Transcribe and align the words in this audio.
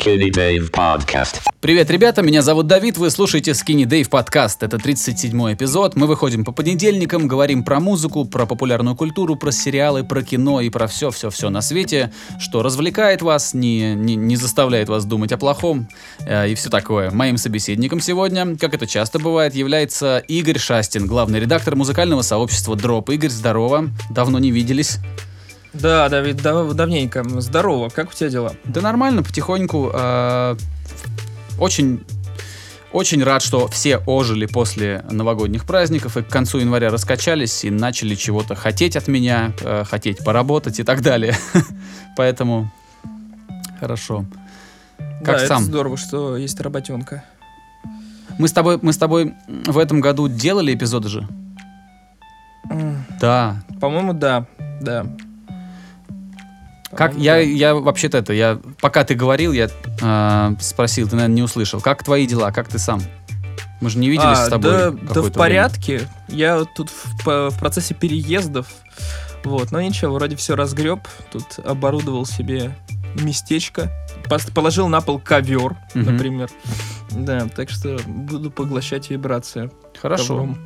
Skinny 0.00 0.30
Dave 0.30 0.70
Podcast. 0.70 1.40
Привет, 1.60 1.90
ребята, 1.90 2.22
меня 2.22 2.40
зовут 2.40 2.66
Давид, 2.66 2.96
вы 2.96 3.10
слушаете 3.10 3.50
Skinny 3.50 3.84
Dave 3.84 4.08
подкаст. 4.08 4.62
Это 4.62 4.78
37-й 4.78 5.54
эпизод. 5.54 5.94
Мы 5.94 6.06
выходим 6.06 6.42
по 6.42 6.52
понедельникам, 6.52 7.28
говорим 7.28 7.62
про 7.64 7.80
музыку, 7.80 8.24
про 8.24 8.46
популярную 8.46 8.96
культуру, 8.96 9.36
про 9.36 9.52
сериалы, 9.52 10.02
про 10.02 10.22
кино 10.22 10.62
и 10.62 10.70
про 10.70 10.86
все-все-все 10.86 11.50
на 11.50 11.60
свете, 11.60 12.12
что 12.38 12.62
развлекает 12.62 13.20
вас, 13.20 13.52
не, 13.52 13.94
не, 13.94 14.16
не 14.16 14.36
заставляет 14.36 14.88
вас 14.88 15.04
думать 15.04 15.32
о 15.32 15.36
плохом 15.36 15.86
э, 16.20 16.48
и 16.48 16.54
все 16.54 16.70
такое. 16.70 17.10
Моим 17.10 17.36
собеседником 17.36 18.00
сегодня, 18.00 18.56
как 18.56 18.72
это 18.72 18.86
часто 18.86 19.18
бывает, 19.18 19.54
является 19.54 20.18
Игорь 20.28 20.58
Шастин, 20.58 21.06
главный 21.06 21.40
редактор 21.40 21.76
музыкального 21.76 22.22
сообщества 22.22 22.74
Дроп. 22.74 23.10
Игорь, 23.10 23.30
здорово, 23.30 23.90
давно 24.08 24.38
не 24.38 24.50
виделись. 24.50 24.98
Да, 25.72 26.08
Давид, 26.08 26.36
дав- 26.42 26.72
давненько. 26.74 27.22
Здорово, 27.40 27.88
как 27.90 28.10
у 28.10 28.12
тебя 28.12 28.28
дела? 28.30 28.52
Да 28.64 28.80
нормально, 28.80 29.22
потихоньку. 29.22 29.90
э, 29.92 30.56
очень, 31.58 32.04
очень 32.92 33.22
рад, 33.22 33.40
что 33.42 33.68
все 33.68 33.98
ожили 33.98 34.46
после 34.46 35.04
новогодних 35.10 35.64
праздников 35.64 36.16
и 36.16 36.22
к 36.22 36.28
концу 36.28 36.58
января 36.58 36.90
раскачались 36.90 37.64
и 37.64 37.70
начали 37.70 38.14
чего-то 38.16 38.54
хотеть 38.56 38.96
от 38.96 39.06
меня, 39.08 39.52
э, 39.60 39.84
хотеть 39.88 40.24
поработать 40.24 40.80
и 40.80 40.82
так 40.82 41.02
далее. 41.02 41.36
Поэтому 42.16 42.70
хорошо. 43.78 44.24
Как 45.24 45.38
да, 45.38 45.46
сам? 45.46 45.56
это 45.62 45.66
здорово, 45.66 45.96
что 45.96 46.36
есть 46.36 46.60
работенка. 46.60 47.22
Мы 48.38 48.48
с 48.48 48.52
тобой, 48.52 48.78
мы 48.82 48.92
с 48.92 48.96
тобой 48.98 49.34
в 49.66 49.78
этом 49.78 50.00
году 50.00 50.28
делали 50.28 50.74
эпизоды 50.74 51.08
же. 51.08 51.28
М, 52.70 53.04
Да. 53.20 53.62
По-моему, 53.80 54.14
да, 54.14 54.46
да. 54.80 55.06
Как 56.90 57.12
По-моему, 57.12 57.20
я, 57.24 57.36
я 57.38 57.74
вообще-то 57.74 58.18
это, 58.18 58.32
я 58.32 58.58
пока 58.80 59.04
ты 59.04 59.14
говорил, 59.14 59.52
я 59.52 59.68
э, 60.02 60.54
спросил, 60.60 61.08
ты 61.08 61.14
наверное 61.16 61.36
не 61.36 61.42
услышал. 61.42 61.80
Как 61.80 62.02
твои 62.02 62.26
дела? 62.26 62.50
Как 62.50 62.68
ты 62.68 62.78
сам? 62.78 63.00
Мы 63.80 63.88
же 63.90 63.98
не 63.98 64.08
виделись 64.10 64.38
А, 64.38 64.46
с 64.46 64.48
тобой. 64.48 64.70
Да, 64.72 64.90
да 64.90 64.98
в 65.20 65.24
время. 65.24 65.30
порядке. 65.32 66.08
Я 66.28 66.58
вот 66.58 66.68
тут 66.74 66.90
в, 66.90 67.24
по- 67.24 67.50
в 67.50 67.58
процессе 67.58 67.94
переездов. 67.94 68.66
Вот, 69.44 69.70
но 69.72 69.80
ничего, 69.80 70.12
вроде 70.14 70.36
все 70.36 70.54
разгреб. 70.56 71.00
Тут 71.32 71.44
оборудовал 71.64 72.26
себе 72.26 72.76
местечко. 73.14 73.90
Положил 74.54 74.88
на 74.88 75.00
пол 75.00 75.18
ковер, 75.18 75.76
Мгм. 75.94 76.12
например. 76.12 76.50
Да, 77.10 77.48
так 77.48 77.70
что 77.70 77.98
буду 78.06 78.50
поглощать 78.50 79.10
вибрации. 79.10 79.70
Хорошо. 80.00 80.26
ковром. 80.28 80.58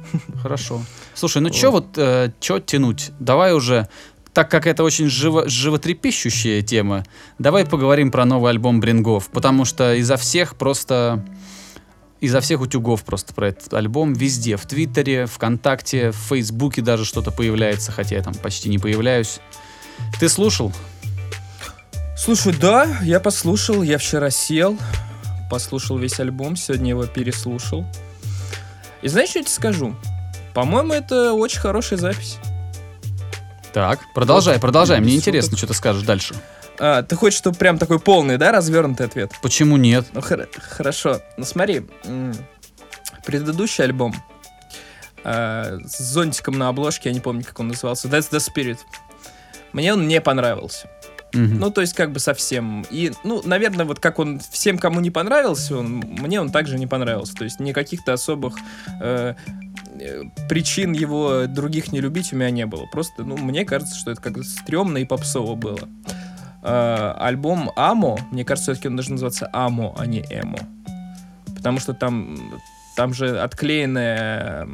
Хорошо. 0.42 0.83
Слушай, 1.14 1.41
ну 1.42 1.50
чё 1.50 1.70
вот, 1.70 1.97
э, 1.97 2.33
чё 2.41 2.59
тянуть? 2.59 3.12
Давай 3.20 3.53
уже, 3.55 3.88
так 4.35 4.51
как 4.51 4.67
это 4.67 4.83
очень 4.83 5.09
живо, 5.09 5.49
животрепещущая 5.49 6.61
тема, 6.61 7.05
давай 7.39 7.65
поговорим 7.65 8.11
про 8.11 8.25
новый 8.25 8.51
альбом 8.51 8.81
Брингов, 8.81 9.29
потому 9.29 9.65
что 9.65 9.95
изо 9.95 10.17
всех 10.17 10.57
просто... 10.57 11.25
Изо 12.21 12.41
всех 12.41 12.62
утюгов 12.62 13.05
просто 13.05 13.35
про 13.35 13.49
этот 13.49 13.75
альбом 13.75 14.15
везде, 14.15 14.57
в 14.57 14.65
Твиттере, 14.65 15.27
ВКонтакте, 15.27 16.11
в 16.11 16.17
Фейсбуке 16.17 16.81
даже 16.81 17.05
что-то 17.05 17.31
появляется, 17.31 17.93
хотя 17.93 18.17
я 18.17 18.23
там 18.23 18.33
почти 18.35 18.71
не 18.71 18.79
появляюсь. 18.79 19.41
Ты 20.19 20.31
слушал? 20.31 20.73
Слушай, 22.17 22.55
да, 22.59 23.01
я 23.03 23.21
послушал, 23.21 23.83
я 23.83 23.99
вчера 23.99 24.31
сел, 24.31 24.79
послушал 25.51 25.99
весь 25.99 26.19
альбом, 26.19 26.57
сегодня 26.57 26.91
его 26.91 27.05
переслушал. 27.05 27.85
И 29.03 29.09
знаешь, 29.09 29.31
что 29.31 29.41
я 29.41 29.45
тебе 29.45 29.53
скажу? 29.53 29.95
По-моему, 30.55 30.95
это 30.95 31.35
очень 31.35 31.61
хорошая 31.61 31.99
запись. 31.99 32.39
Так, 33.75 33.98
продолжай, 34.14 34.61
продолжай, 34.61 35.00
мне 35.00 35.17
интересно, 35.17 35.58
что 35.58 35.67
ты 35.67 35.75
скажешь 35.75 36.05
дальше. 36.05 36.36
А, 36.78 37.03
ты 37.03 37.17
хочешь, 37.17 37.39
чтобы 37.39 37.56
прям 37.56 37.77
такой 37.77 37.98
полный, 37.98 38.39
да, 38.39 38.53
развернутый 38.53 39.05
ответ? 39.06 39.33
Почему 39.42 39.77
нет? 39.77 40.06
Ну, 40.12 40.20
хор- 40.20 40.48
хорошо. 40.61 41.20
Ну, 41.36 41.44
смотри, 41.44 41.84
предыдущий 43.27 43.83
альбом 43.83 44.14
а, 45.25 45.78
с 45.84 45.98
зонтиком 45.98 46.56
на 46.56 46.69
обложке, 46.69 47.09
я 47.09 47.15
не 47.15 47.21
помню, 47.21 47.43
как 47.43 47.59
он 47.59 47.66
назывался, 47.66 48.06
That's 48.06 48.31
the 48.31 48.38
Spirit. 48.38 48.78
Мне 49.72 49.93
он 49.93 50.06
не 50.06 50.20
понравился. 50.20 50.88
Мгм. 51.32 51.59
Ну, 51.59 51.70
то 51.72 51.81
есть, 51.81 51.94
как 51.94 52.12
бы 52.12 52.20
совсем. 52.20 52.87
И, 52.91 53.12
ну, 53.25 53.43
наверное, 53.44 53.84
вот 53.84 53.99
как 53.99 54.20
он 54.20 54.38
всем, 54.38 54.78
кому 54.78 55.00
не 55.00 55.10
понравился, 55.10 55.76
он, 55.76 55.97
мне 55.97 56.41
он 56.41 56.53
также 56.53 56.78
не 56.78 56.87
понравился. 56.87 57.34
То 57.34 57.43
есть, 57.43 57.59
никаких-то 57.59 58.12
особых 58.12 58.54
э, 59.00 59.34
э, 59.47 59.63
причин 60.49 60.93
его 60.93 61.47
других 61.47 61.93
не 61.93 62.00
любить 62.00 62.32
у 62.32 62.37
меня 62.37 62.50
не 62.50 62.66
было. 62.66 62.87
Просто, 62.87 63.25
ну, 63.25 63.37
мне 63.37 63.65
кажется, 63.65 63.97
что 63.97 64.10
это 64.10 64.21
как-то 64.21 64.43
стрёмно 64.43 64.99
и 64.99 65.05
попсово 65.05 65.55
было. 65.55 65.88
Э, 66.62 67.15
альбом 67.19 67.71
Амо, 67.77 68.19
мне 68.31 68.44
кажется, 68.44 68.72
все-таки 68.72 68.88
он 68.88 68.97
должен 68.97 69.12
называться 69.12 69.49
Амо, 69.53 69.94
а 69.99 70.06
не 70.06 70.21
Эмо. 70.31 70.59
Потому 71.56 71.78
что 71.78 71.94
там, 71.94 72.38
там 72.97 73.15
же 73.15 73.41
отклеенная 73.41 74.69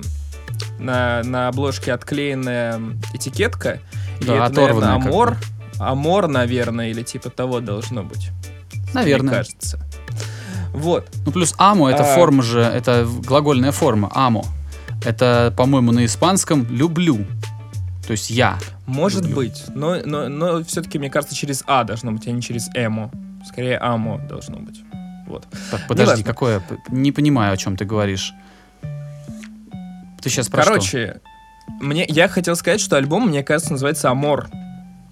на, 0.78 1.22
на 1.24 1.48
обложке 1.48 1.92
отклеенная 1.92 2.80
этикетка. 3.12 3.80
и 4.20 4.24
Да, 4.24 4.46
это, 4.46 4.54
наверное, 4.54 4.94
Амор. 4.94 5.36
Амор, 5.78 6.28
наверное, 6.28 6.90
или 6.90 7.02
типа 7.02 7.30
того 7.30 7.60
должно 7.60 8.02
быть. 8.02 8.30
Наверное. 8.92 9.30
Мне 9.30 9.38
кажется. 9.38 9.80
Вот. 10.72 11.08
Ну, 11.26 11.32
плюс 11.32 11.54
амо 11.58 11.90
это 11.90 12.12
А. 12.12 12.14
форма 12.14 12.42
же, 12.42 12.60
это 12.60 13.06
глагольная 13.26 13.72
форма, 13.72 14.10
амо. 14.14 14.44
Это, 15.04 15.52
по-моему, 15.56 15.92
на 15.92 16.04
испанском 16.04 16.66
люблю. 16.70 17.26
То 18.06 18.12
есть 18.12 18.30
я. 18.30 18.58
Может 18.86 19.22
Люблю. 19.22 19.36
быть. 19.36 19.64
Но, 19.74 19.96
но, 20.04 20.28
но 20.28 20.64
все-таки, 20.64 20.98
мне 20.98 21.10
кажется, 21.10 21.36
через 21.36 21.62
А 21.66 21.84
должно 21.84 22.10
быть, 22.12 22.26
а 22.26 22.32
не 22.32 22.42
через 22.42 22.68
Эмо. 22.74 23.10
Скорее, 23.46 23.78
Амо 23.78 24.18
должно 24.18 24.58
быть. 24.58 24.82
Вот. 25.28 25.46
Так, 25.70 25.86
подожди, 25.86 26.12
Неважно. 26.12 26.24
какое? 26.24 26.62
Не 26.88 27.12
понимаю, 27.12 27.52
о 27.52 27.56
чем 27.56 27.76
ты 27.76 27.84
говоришь. 27.84 28.32
Ты 30.20 30.28
сейчас 30.28 30.48
про 30.48 30.62
что? 30.62 30.72
Короче, 30.72 31.20
мне, 31.80 32.04
я 32.08 32.28
хотел 32.28 32.56
сказать, 32.56 32.80
что 32.80 32.96
альбом, 32.96 33.28
мне 33.28 33.42
кажется, 33.44 33.72
называется 33.72 34.10
Амор, 34.10 34.50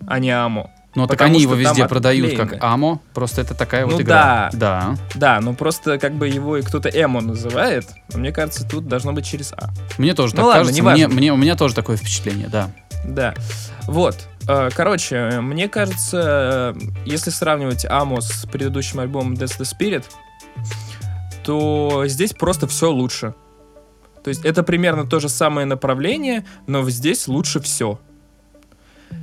а 0.06 0.18
не 0.18 0.30
Амо. 0.30 0.70
Ну, 1.02 1.06
так 1.08 1.20
они 1.22 1.40
его 1.40 1.54
везде 1.54 1.86
продают 1.86 2.36
как 2.36 2.62
амо, 2.62 3.00
просто 3.14 3.40
это 3.40 3.54
такая 3.54 3.84
вот 3.86 3.94
Ну 3.94 4.02
игра. 4.02 4.50
да. 4.52 4.58
Да. 4.58 4.96
Да, 5.14 5.40
ну 5.40 5.54
просто 5.54 5.98
как 5.98 6.14
бы 6.14 6.28
его 6.28 6.56
и 6.56 6.62
кто-то 6.62 6.88
Эмо 6.88 7.20
называет, 7.20 7.86
но 8.12 8.18
мне 8.18 8.32
кажется, 8.32 8.66
тут 8.68 8.88
должно 8.88 9.12
быть 9.12 9.26
через 9.26 9.52
А. 9.52 9.70
Мне 9.98 10.14
тоже 10.14 10.34
Ну 10.34 10.42
так 10.42 10.46
ладно, 10.46 10.64
кажется. 10.64 10.82
Мне, 10.82 11.08
мне, 11.08 11.32
у 11.32 11.36
меня 11.36 11.56
тоже 11.56 11.74
такое 11.74 11.96
впечатление, 11.96 12.48
да. 12.48 12.70
Да. 13.04 13.34
Вот. 13.86 14.16
Э, 14.48 14.70
Короче, 14.74 15.40
мне 15.40 15.68
кажется, 15.68 16.74
э, 16.76 16.80
если 17.04 17.30
сравнивать 17.30 17.84
Амо 17.86 18.20
с 18.20 18.46
предыдущим 18.46 19.00
альбомом 19.00 19.34
That's 19.34 19.58
the 19.58 19.64
Spirit, 19.64 20.04
то 21.44 22.04
здесь 22.06 22.32
просто 22.32 22.66
все 22.66 22.90
лучше. 22.90 23.34
То 24.22 24.28
есть 24.28 24.44
это 24.44 24.62
примерно 24.62 25.06
то 25.06 25.20
же 25.20 25.28
самое 25.28 25.66
направление, 25.66 26.44
но 26.66 26.88
здесь 26.90 27.28
лучше 27.28 27.60
все. 27.60 27.98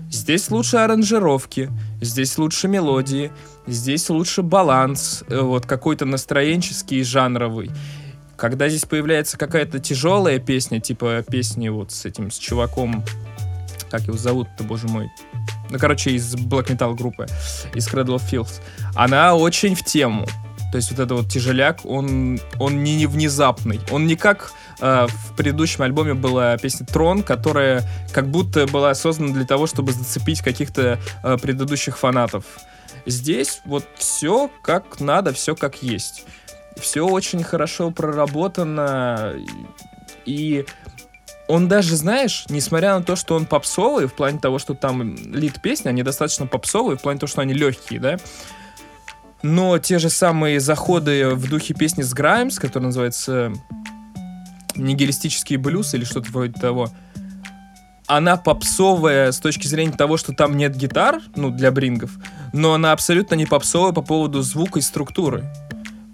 Здесь 0.10 0.50
лучше 0.52 0.78
аранжировки, 0.78 1.70
здесь 2.00 2.38
лучше 2.38 2.68
мелодии, 2.68 3.32
здесь 3.68 4.10
лучше 4.10 4.44
баланс, 4.44 5.24
э, 5.28 5.40
вот 5.40 5.66
какой-то 5.66 6.06
настроенческий 6.06 7.00
и 7.00 7.04
жанровый. 7.04 7.72
Когда 8.38 8.70
здесь 8.70 8.86
появляется 8.86 9.38
какая-то 9.38 9.80
тяжелая 9.80 10.40
песня, 10.40 10.80
типа 10.80 11.24
песни 11.30 11.70
вот 11.70 11.92
с 11.92 12.06
этим, 12.06 12.32
с 12.32 12.38
чуваком, 12.38 13.04
как 13.90 14.04
его 14.04 14.18
зовут-то, 14.18 14.64
боже 14.64 14.88
мой, 14.88 15.10
ну, 15.70 15.80
короче, 15.80 16.12
из 16.12 16.36
Black 16.36 16.68
Metal 16.68 16.94
группы, 16.96 17.26
из 17.74 17.88
Cradle 17.88 18.18
of 18.18 18.24
Filth, 18.30 18.62
она 18.94 19.36
очень 19.36 19.76
в 19.76 19.84
тему. 19.84 20.26
То 20.72 20.78
есть 20.78 20.92
вот 20.92 21.00
этот 21.00 21.12
вот 21.18 21.30
тяжеляк, 21.30 21.86
он, 21.86 22.40
он 22.60 22.84
не, 22.84 22.96
не 22.96 23.06
внезапный. 23.06 23.80
Он 23.92 24.08
не 24.08 24.16
как 24.16 24.52
э, 24.82 25.08
в 25.08 25.36
предыдущем 25.36 25.84
альбоме 25.84 26.14
была 26.14 26.58
песня 26.58 26.86
Трон, 26.86 27.24
которая 27.24 27.84
как 28.12 28.30
будто 28.30 28.66
была 28.68 28.94
создана 28.94 29.34
для 29.34 29.46
того, 29.46 29.68
чтобы 29.68 29.94
зацепить 29.94 30.42
каких-то 30.42 31.00
э, 31.24 31.38
предыдущих 31.38 31.98
фанатов. 31.98 32.46
Здесь 33.06 33.62
вот 33.66 33.86
все 33.96 34.50
как 34.62 35.00
надо, 35.00 35.32
все 35.34 35.56
как 35.56 35.82
есть. 35.84 36.26
Все 36.78 37.08
очень 37.08 37.44
хорошо 37.44 37.92
проработано. 37.92 39.34
И 40.26 40.66
он 41.48 41.68
даже, 41.68 41.96
знаешь, 41.96 42.46
несмотря 42.50 42.98
на 42.98 43.04
то, 43.04 43.16
что 43.16 43.36
он 43.36 43.46
попсовый, 43.46 44.08
в 44.08 44.14
плане 44.14 44.40
того, 44.40 44.60
что 44.60 44.74
там 44.74 45.16
лид 45.34 45.62
песни, 45.62 45.90
они 45.90 46.04
достаточно 46.04 46.48
попсовые, 46.48 46.98
в 46.98 47.02
плане 47.02 47.20
того, 47.20 47.28
что 47.28 47.42
они 47.42 47.54
легкие, 47.54 48.00
да, 48.00 48.18
но 49.46 49.78
те 49.78 50.00
же 50.00 50.10
самые 50.10 50.60
заходы 50.60 51.30
в 51.36 51.48
духе 51.48 51.76
песни 51.76 52.02
с 52.02 52.14
Граймс, 52.16 52.58
которая 52.58 52.88
называется 52.88 53.54
«Нигилистический 54.76 55.58
блюз» 55.58 55.94
или 55.94 56.04
что-то 56.04 56.32
вроде 56.32 56.54
того, 56.54 56.90
она 58.08 58.38
попсовая 58.38 59.32
с 59.32 59.40
точки 59.40 59.68
зрения 59.68 59.92
того, 59.92 60.18
что 60.18 60.34
там 60.34 60.58
нет 60.58 60.76
гитар, 60.76 61.22
ну, 61.36 61.52
для 61.52 61.72
брингов, 61.72 62.10
но 62.54 62.74
она 62.74 62.92
абсолютно 62.92 63.36
не 63.36 63.46
попсовая 63.46 63.92
по 63.94 64.02
поводу 64.02 64.42
звука 64.42 64.80
и 64.80 64.82
структуры. 64.82 65.46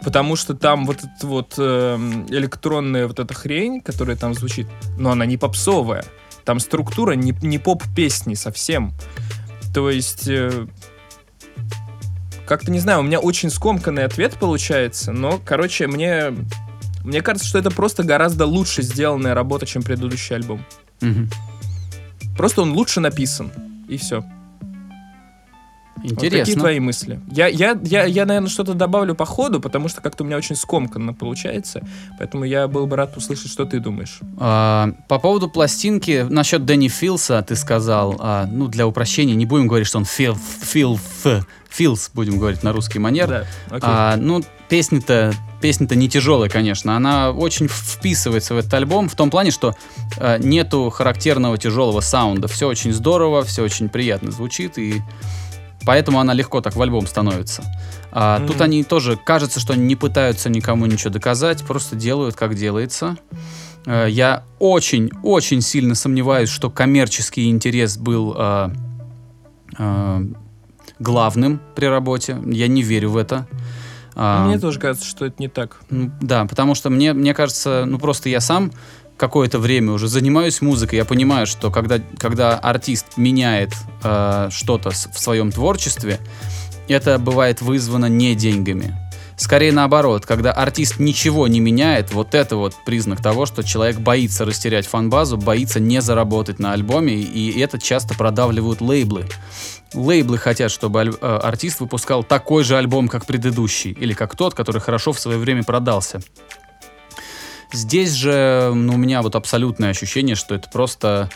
Потому 0.04 0.36
что 0.36 0.54
там 0.54 0.86
вот 0.86 0.98
эта 0.98 1.26
вот 1.26 1.54
эм, 1.58 2.26
электронная 2.28 3.08
вот 3.08 3.20
эта 3.20 3.34
хрень, 3.34 3.80
которая 3.80 4.18
там 4.18 4.34
звучит, 4.34 4.68
но 4.98 5.10
она 5.10 5.26
не 5.26 5.38
попсовая. 5.38 6.04
Там 6.44 6.60
структура 6.60 7.14
не, 7.14 7.34
не 7.42 7.60
поп-песни 7.60 8.34
совсем. 8.34 8.92
То 9.74 9.90
есть, 9.90 10.28
э, 10.28 10.68
как-то, 12.52 12.70
не 12.70 12.80
знаю, 12.80 13.00
у 13.00 13.04
меня 13.04 13.22
очень 13.22 13.50
скомканный 13.50 14.04
ответ 14.04 14.34
получается, 14.34 15.14
но, 15.14 15.40
короче, 15.46 15.88
мне, 15.88 16.34
мне 17.02 17.22
кажется, 17.22 17.48
что 17.48 17.58
это 17.58 17.72
просто 17.72 18.04
гораздо 18.04 18.46
лучше 18.46 18.82
сделанная 18.82 19.34
работа, 19.34 19.66
чем 19.66 19.84
предыдущий 19.84 20.36
альбом. 20.36 20.66
Мгм. 21.00 21.30
Просто 22.36 22.64
он 22.64 22.74
лучше 22.74 23.00
написан, 23.00 23.54
и 23.88 23.96
все. 23.96 24.26
Вот 25.98 26.16
какие 26.16 26.30
Интересно. 26.30 26.62
твои 26.62 26.80
мысли? 26.80 27.20
Я, 27.32 27.48
я, 27.48 27.78
я, 27.84 28.06
я, 28.06 28.26
наверное, 28.26 28.50
что-то 28.50 28.74
добавлю 28.74 29.14
по 29.14 29.26
ходу, 29.26 29.60
потому 29.60 29.88
что 29.88 30.02
как-то 30.02 30.24
у 30.24 30.28
меня 30.28 30.38
очень 30.38 30.56
скомканно 30.56 31.14
получается, 31.14 31.82
поэтому 32.18 32.44
я 32.44 32.68
был 32.68 32.88
бы 32.88 32.96
рад 32.96 33.16
услышать, 33.18 33.52
что 33.52 33.66
ты 33.66 33.80
думаешь. 33.80 34.20
А, 34.38 34.92
по 35.08 35.20
поводу 35.20 35.48
пластинки, 35.50 36.26
насчет 36.28 36.66
Дэнни 36.66 36.88
Филса 36.88 37.44
ты 37.48 37.56
сказал, 37.56 38.16
а, 38.20 38.48
ну, 38.48 38.68
для 38.68 38.88
упрощения, 38.88 39.36
не 39.36 39.46
будем 39.46 39.68
говорить, 39.68 39.88
что 39.88 40.00
он 40.00 40.06
Фил, 40.06 40.38
Фил, 40.62 41.00
Филс, 41.70 42.12
будем 42.14 42.38
говорить 42.38 42.64
на 42.64 42.74
русский 42.74 43.00
манер. 43.00 43.28
Да, 43.28 43.46
окей. 43.68 43.80
А, 43.84 44.16
ну, 44.18 44.44
песня-то, 44.68 45.34
песня-то 45.62 45.96
не 45.96 46.10
тяжелая, 46.10 46.50
конечно. 46.50 46.98
Она 46.98 47.32
очень 47.32 47.68
вписывается 47.70 48.54
в 48.54 48.58
этот 48.58 48.74
альбом 48.74 49.08
в 49.08 49.16
том 49.16 49.30
плане, 49.30 49.52
что 49.52 49.76
а, 50.18 50.38
нету 50.38 50.90
характерного 50.90 51.58
тяжелого 51.58 52.02
саунда. 52.02 52.48
Все 52.48 52.68
очень 52.68 52.92
здорово, 52.92 53.44
все 53.44 53.64
очень 53.64 53.88
приятно 53.88 54.32
звучит, 54.32 54.78
и 54.78 55.02
поэтому 55.86 56.20
она 56.20 56.34
легко 56.34 56.62
так 56.62 56.76
в 56.76 56.82
альбом 56.82 57.08
становится. 57.08 57.64
А, 58.12 58.40
Мгм. 58.40 58.48
Тут 58.48 58.62
они 58.62 58.84
тоже, 58.84 59.18
кажется, 59.18 59.60
что 59.60 59.74
они 59.74 59.86
не 59.86 59.96
пытаются 59.96 60.50
никому 60.50 60.86
ничего 60.86 61.10
доказать, 61.12 61.64
просто 61.64 61.96
делают, 61.96 62.36
как 62.36 62.56
делается. 62.56 63.18
Э, 63.86 64.08
Я 64.10 64.44
очень-очень 64.60 65.62
сильно 65.62 65.96
сомневаюсь, 65.96 66.50
что 66.50 66.70
коммерческий 66.70 67.50
интерес 67.50 67.98
был 67.98 68.36
э, 68.38 68.70
э, 69.78 70.26
главным 71.00 71.60
при 71.76 71.86
работе. 71.86 72.38
Я 72.46 72.68
не 72.68 72.82
верю 72.84 73.12
в 73.12 73.18
это. 73.18 73.48
А, 74.14 74.46
Мне 74.46 74.60
тоже 74.60 74.78
кажется, 74.80 75.08
что 75.08 75.26
это 75.26 75.36
не 75.40 75.48
так. 75.48 75.78
Да, 75.90 76.46
потому 76.46 76.76
что 76.76 76.90
мне, 76.90 77.14
мне 77.14 77.34
кажется, 77.34 77.86
ну 77.88 77.98
просто 77.98 78.28
я 78.30 78.42
сам 78.42 78.72
какое-то 79.22 79.60
время 79.60 79.92
уже 79.94 80.08
занимаюсь 80.08 80.62
музыкой, 80.62 80.98
я 80.98 81.06
понимаю, 81.06 81.46
что 81.46 81.70
когда, 81.70 82.00
когда 82.18 82.58
артист 82.58 83.18
меняет 83.18 83.72
э, 84.04 84.50
что-то 84.52 84.90
в 84.90 85.20
своем 85.20 85.52
творчестве, 85.52 86.20
это 86.88 87.20
бывает 87.20 87.62
вызвано 87.62 88.08
не 88.08 88.34
деньгами. 88.34 88.98
Скорее 89.38 89.72
наоборот, 89.72 90.26
когда 90.26 90.52
артист 90.52 91.00
ничего 91.00 91.48
не 91.48 91.60
меняет, 91.60 92.12
вот 92.14 92.34
это 92.34 92.56
вот 92.56 92.74
признак 92.84 93.22
того, 93.22 93.46
что 93.46 93.64
человек 93.64 94.00
боится 94.00 94.44
растерять 94.44 94.88
фан-базу, 94.88 95.38
боится 95.38 95.80
не 95.80 96.02
заработать 96.02 96.58
на 96.58 96.74
альбоме, 96.74 97.14
и 97.16 97.60
это 97.60 97.80
часто 97.80 98.16
продавливают 98.16 98.82
лейблы. 98.82 99.26
Лейблы 99.94 100.40
хотят, 100.40 100.72
чтобы 100.72 101.00
э, 101.00 101.40
артист 101.44 101.80
выпускал 101.80 102.24
такой 102.24 102.64
же 102.64 102.76
альбом, 102.76 103.08
как 103.08 103.26
предыдущий, 103.26 103.92
или 103.92 104.14
как 104.14 104.36
тот, 104.36 104.56
который 104.56 104.82
хорошо 104.82 105.12
в 105.12 105.20
свое 105.20 105.38
время 105.38 105.64
продался. 105.64 106.22
Здесь 107.74 108.12
же 108.12 108.72
ну, 108.74 108.94
у 108.96 108.98
меня 108.98 109.22
вот 109.22 109.36
абсолютное 109.36 109.92
ощущение, 109.92 110.36
что 110.36 110.56
это 110.56 110.70
просто 110.70 111.30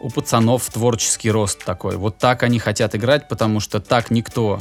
у 0.00 0.08
пацанов 0.08 0.68
творческий 0.70 1.30
рост 1.30 1.64
такой. 1.64 1.96
Вот 1.96 2.16
так 2.16 2.42
они 2.42 2.58
хотят 2.58 2.94
играть, 2.94 3.28
потому 3.28 3.60
что 3.60 3.80
так 3.80 4.10
никто 4.10 4.58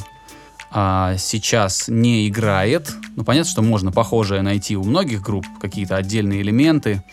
а, 0.72 1.16
сейчас 1.18 1.88
не 1.88 2.28
играет. 2.28 2.92
Ну, 3.16 3.24
понятно, 3.24 3.50
что 3.50 3.62
можно 3.62 3.92
похожее 3.92 4.42
найти 4.42 4.76
у 4.76 4.84
многих 4.84 5.22
групп, 5.22 5.46
какие-то 5.62 5.96
отдельные 5.96 6.42
элементы 6.42 7.04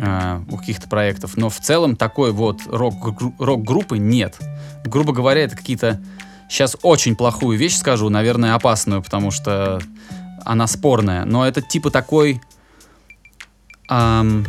а, 0.00 0.42
у 0.50 0.56
каких-то 0.56 0.88
проектов, 0.88 1.36
но 1.36 1.50
в 1.50 1.58
целом 1.58 1.96
такой 1.96 2.32
вот 2.32 2.60
рок- 2.66 3.22
рок-группы 3.38 3.98
нет. 3.98 4.36
Грубо 4.84 5.12
говоря, 5.12 5.42
это 5.42 5.56
какие-то... 5.56 6.00
Сейчас 6.48 6.76
очень 6.82 7.16
плохую 7.16 7.58
вещь 7.58 7.76
скажу, 7.76 8.08
наверное, 8.08 8.54
опасную, 8.54 9.02
потому 9.02 9.30
что 9.30 9.80
она 10.44 10.68
спорная, 10.68 11.24
но 11.24 11.46
это 11.46 11.60
типа 11.60 11.90
такой 11.90 12.40
ам, 13.88 14.44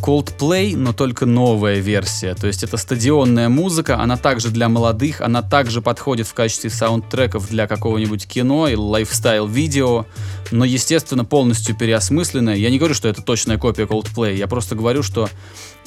Coldplay, 0.00 0.76
но 0.76 0.92
только 0.92 1.26
новая 1.26 1.78
версия. 1.78 2.34
То 2.34 2.48
есть 2.48 2.64
это 2.64 2.76
стадионная 2.76 3.48
музыка, 3.48 4.00
она 4.00 4.16
также 4.16 4.48
для 4.50 4.68
молодых, 4.68 5.20
она 5.20 5.42
также 5.42 5.80
подходит 5.80 6.26
в 6.26 6.34
качестве 6.34 6.70
саундтреков 6.70 7.48
для 7.48 7.68
какого-нибудь 7.68 8.26
кино 8.26 8.66
или 8.66 8.74
лайфстайл-видео, 8.74 10.06
но, 10.50 10.64
естественно, 10.64 11.24
полностью 11.24 11.76
переосмысленная. 11.76 12.56
Я 12.56 12.70
не 12.70 12.78
говорю, 12.78 12.94
что 12.94 13.08
это 13.08 13.22
точная 13.22 13.58
копия 13.58 13.84
Coldplay, 13.84 14.34
я 14.34 14.48
просто 14.48 14.74
говорю, 14.74 15.04
что 15.04 15.28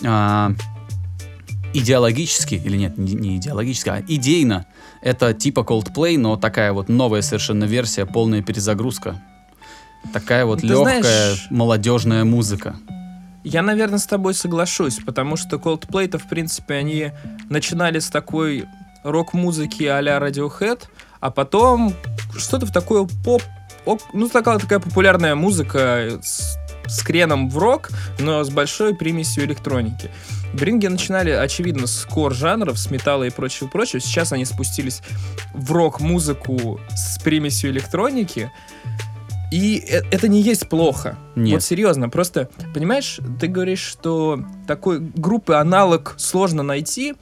а, 0.06 0.54
идеологически, 1.74 2.56
или 2.56 2.78
нет, 2.78 2.98
не 2.98 3.16
не 3.16 3.36
идеологически, 3.38 3.90
а 3.90 4.04
идейно, 4.08 4.66
это 5.02 5.34
типа 5.34 5.60
Coldplay, 5.60 6.18
но 6.18 6.38
такая 6.38 6.72
вот 6.72 6.88
новая 6.88 7.22
совершенно 7.22 7.66
версия, 7.66 8.06
полная 8.06 8.42
перезагрузка. 8.42 9.22
Такая 10.14 10.46
вот 10.46 10.62
Ты 10.62 10.68
легкая 10.68 11.02
знаешь- 11.02 11.48
молодежная 11.50 12.24
музыка. 12.24 12.76
Я, 13.46 13.62
наверное, 13.62 14.00
с 14.00 14.08
тобой 14.08 14.34
соглашусь, 14.34 15.00
потому 15.06 15.38
что 15.38 15.58
Coldplay-то, 15.58 16.18
в 16.18 16.28
принципе, 16.28 16.74
они 16.74 17.12
начинали 17.48 18.00
с 18.00 18.10
такой 18.10 18.66
рок-музыки 19.04 19.84
а-ля 19.84 20.18
Radiohead, 20.18 20.82
а 21.20 21.30
потом 21.30 21.94
что-то 22.36 22.66
в 22.66 22.72
такое 22.74 23.08
поп... 23.24 23.44
Ну, 24.14 24.30
такая, 24.30 24.58
такая 24.58 24.80
популярная 24.80 25.36
музыка 25.36 26.20
с, 26.24 26.58
с 26.88 27.04
креном 27.04 27.52
в 27.52 27.58
рок, 27.60 27.92
но 28.18 28.44
с 28.44 28.50
большой 28.50 28.96
примесью 28.96 29.46
электроники. 29.46 30.10
Бринги 30.54 30.88
начинали, 30.88 31.30
очевидно, 31.30 31.86
с 31.86 32.04
кор-жанров, 32.06 32.80
с 32.80 32.90
металла 32.90 33.26
и 33.26 33.30
прочего-прочего. 33.30 34.00
Сейчас 34.00 34.32
они 34.32 34.46
спустились 34.46 35.04
в 35.54 35.72
рок-музыку 35.72 36.80
с 36.96 37.22
примесью 37.22 37.70
электроники. 37.70 38.52
И 39.52 39.78
э- 39.88 40.02
это 40.12 40.28
не 40.28 40.42
есть 40.42 40.70
плохо. 40.70 41.18
Нет. 41.36 41.56
Вот 41.56 41.64
серьезно, 41.64 42.10
просто, 42.10 42.50
понимаешь, 42.74 43.20
ты 43.40 43.48
говоришь, 43.48 43.82
что 43.82 44.44
такой 44.68 45.00
группы 45.00 45.54
аналог 45.56 46.16
сложно 46.18 46.64
найти. 46.64 47.16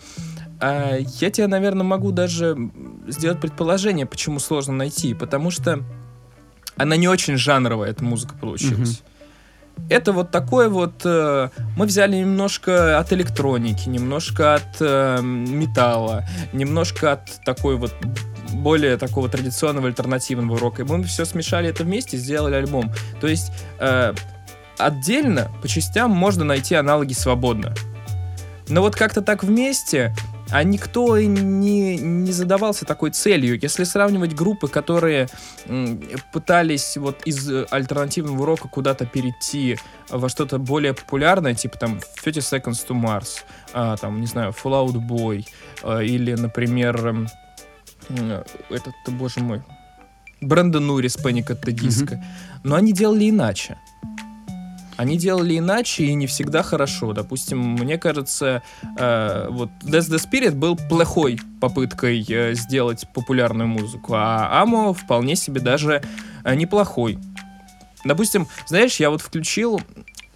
а 0.60 0.98
я 0.98 1.30
тебе, 1.30 1.48
наверное, 1.48 1.84
могу 1.84 2.12
даже 2.12 2.58
сделать 3.08 3.42
предположение, 3.42 4.06
почему 4.06 4.40
сложно 4.40 4.74
найти. 4.74 5.14
Потому 5.14 5.52
что 5.52 5.84
она 6.78 6.96
не 6.96 7.08
очень 7.08 7.38
жанровая, 7.38 7.90
эта 7.92 8.04
музыка 8.04 8.36
получилась. 8.40 9.04
Это 9.90 10.14
вот 10.14 10.32
такое 10.32 10.70
вот... 10.70 11.02
э, 11.04 11.50
мы 11.76 11.86
взяли 11.88 12.18
немножко 12.18 13.00
от 13.00 13.12
электроники, 13.12 13.90
немножко 13.90 14.56
от 14.56 14.78
э, 14.80 15.20
металла, 15.22 16.26
немножко 16.54 17.14
от 17.14 17.44
такой 17.44 17.76
вот 17.78 17.92
более 18.54 18.98
такого 18.98 19.30
традиционного 19.30 19.88
альтернативного 19.88 20.58
рока. 20.60 20.84
И 20.84 20.86
мы 20.86 21.04
все 21.04 21.26
смешали 21.26 21.70
это 21.70 21.84
вместе, 21.84 22.18
сделали 22.18 22.56
альбом. 22.56 22.92
То 23.20 23.28
есть 23.28 23.52
э, 23.80 24.14
отдельно, 24.78 25.52
по 25.62 25.68
частям, 25.68 26.12
можно 26.12 26.44
найти 26.44 26.76
аналоги 26.76 27.14
свободно. 27.14 27.74
Но 28.70 28.82
вот 28.82 28.96
как-то 28.96 29.22
так 29.22 29.44
вместе, 29.44 30.14
а 30.50 30.64
никто 30.64 31.20
не, 31.20 31.98
не 31.98 32.32
задавался 32.32 32.86
такой 32.86 33.12
целью. 33.12 33.60
Если 33.60 33.84
сравнивать 33.84 34.36
группы, 34.36 34.68
которые 34.68 35.28
пытались 36.32 36.96
вот 36.96 37.24
из 37.26 37.50
альтернативного 37.72 38.46
рока 38.46 38.68
куда-то 38.68 39.06
перейти 39.06 39.78
во 40.10 40.30
что-то 40.30 40.60
более 40.60 40.94
популярное, 40.94 41.56
типа 41.56 41.78
там 41.78 42.00
30 42.24 42.44
Seconds 42.44 42.88
to 42.88 42.90
Mars, 42.90 43.42
а, 43.74 43.98
там, 43.98 44.22
не 44.22 44.28
знаю, 44.28 44.52
Fall 44.52 44.88
Out 44.88 44.96
Boy, 44.96 45.46
а, 45.82 46.02
или, 46.02 46.34
например, 46.36 47.08
эм, 47.08 47.28
этот, 48.70 48.94
боже 49.08 49.40
мой, 49.40 49.62
Брэндон 50.42 50.88
Нурис, 50.88 51.18
at 51.18 51.64
the 51.64 51.74
Disco. 51.74 52.22
Но 52.64 52.76
они 52.76 52.94
делали 52.94 53.30
иначе. 53.30 53.78
Они 54.96 55.18
делали 55.18 55.58
иначе 55.58 56.06
и 56.06 56.14
не 56.14 56.28
всегда 56.28 56.62
хорошо. 56.62 57.14
Допустим, 57.14 57.60
мне 57.60 57.98
кажется, 57.98 58.62
э, 58.98 59.48
вот 59.50 59.70
Death 59.82 60.10
the 60.10 60.20
Spirit 60.20 60.52
был 60.52 60.76
плохой 60.76 61.40
попыткой 61.60 62.24
э, 62.30 62.54
сделать 62.54 63.08
популярную 63.14 63.68
музыку, 63.68 64.14
а 64.16 64.62
Амо 64.62 64.94
вполне 64.94 65.36
себе 65.36 65.62
даже 65.62 66.04
э, 66.44 66.56
неплохой. 66.56 67.18
Допустим, 68.06 68.48
знаешь, 68.68 68.98
я 68.98 69.10
вот 69.10 69.22
включил 69.22 69.82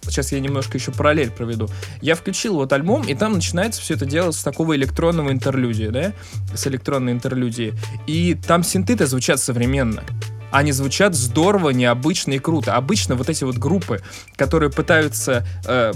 Сейчас 0.08 0.32
я 0.32 0.40
немножко 0.40 0.78
еще 0.78 0.92
параллель 0.92 1.30
проведу. 1.30 1.68
Я 2.00 2.14
включил 2.14 2.54
вот 2.54 2.72
альбом, 2.72 3.02
и 3.02 3.14
там 3.14 3.34
начинается 3.34 3.80
все 3.80 3.94
это 3.94 4.06
дело 4.06 4.30
с 4.30 4.42
такого 4.42 4.76
электронного 4.76 5.32
интерлюдия, 5.32 5.90
да? 5.90 6.12
С 6.54 6.66
электронной 6.66 7.12
интерлюдии. 7.12 7.74
И 8.06 8.34
там 8.34 8.62
синты-то 8.62 9.06
звучат 9.06 9.40
современно. 9.40 10.04
Они 10.50 10.72
звучат 10.72 11.14
здорово, 11.14 11.70
необычно 11.70 12.32
и 12.32 12.38
круто. 12.38 12.74
Обычно 12.74 13.16
вот 13.16 13.28
эти 13.28 13.44
вот 13.44 13.56
группы, 13.56 14.00
которые 14.36 14.70
пытаются 14.70 15.46
э, 15.66 15.92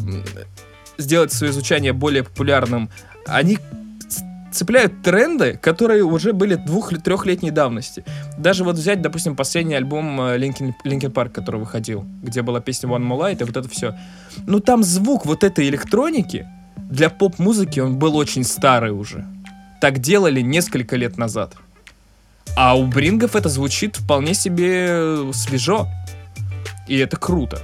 сделать 0.98 1.32
свое 1.32 1.52
изучение 1.52 1.92
более 1.92 2.22
популярным, 2.22 2.90
они 3.26 3.58
цепляют 4.52 5.02
тренды, 5.02 5.56
которые 5.60 6.04
уже 6.04 6.32
были 6.32 6.54
двух-трехлетней 6.54 7.50
давности. 7.50 8.04
Даже 8.38 8.64
вот 8.64 8.76
взять, 8.76 9.02
допустим, 9.02 9.34
последний 9.36 9.74
альбом 9.74 10.20
э, 10.20 10.38
Linkin, 10.38 10.72
Linkin 10.84 11.12
Park, 11.12 11.30
который 11.30 11.60
выходил, 11.60 12.04
где 12.22 12.42
была 12.42 12.60
песня 12.60 12.88
One 12.88 13.02
More 13.06 13.18
Light 13.20 13.40
и 13.40 13.44
вот 13.44 13.56
это 13.56 13.68
все. 13.68 13.96
Ну 14.46 14.60
там 14.60 14.82
звук 14.82 15.26
вот 15.26 15.42
этой 15.44 15.68
электроники 15.68 16.46
для 16.76 17.08
поп-музыки 17.10 17.80
он 17.80 17.98
был 17.98 18.16
очень 18.16 18.44
старый 18.44 18.90
уже. 18.92 19.26
Так 19.80 19.98
делали 19.98 20.40
несколько 20.40 20.96
лет 20.96 21.18
назад. 21.18 21.54
А 22.56 22.76
у 22.76 22.86
Брингов 22.86 23.34
это 23.34 23.48
звучит 23.48 23.96
вполне 23.96 24.34
себе 24.34 25.32
свежо. 25.32 25.88
И 26.88 26.98
это 26.98 27.16
круто. 27.16 27.60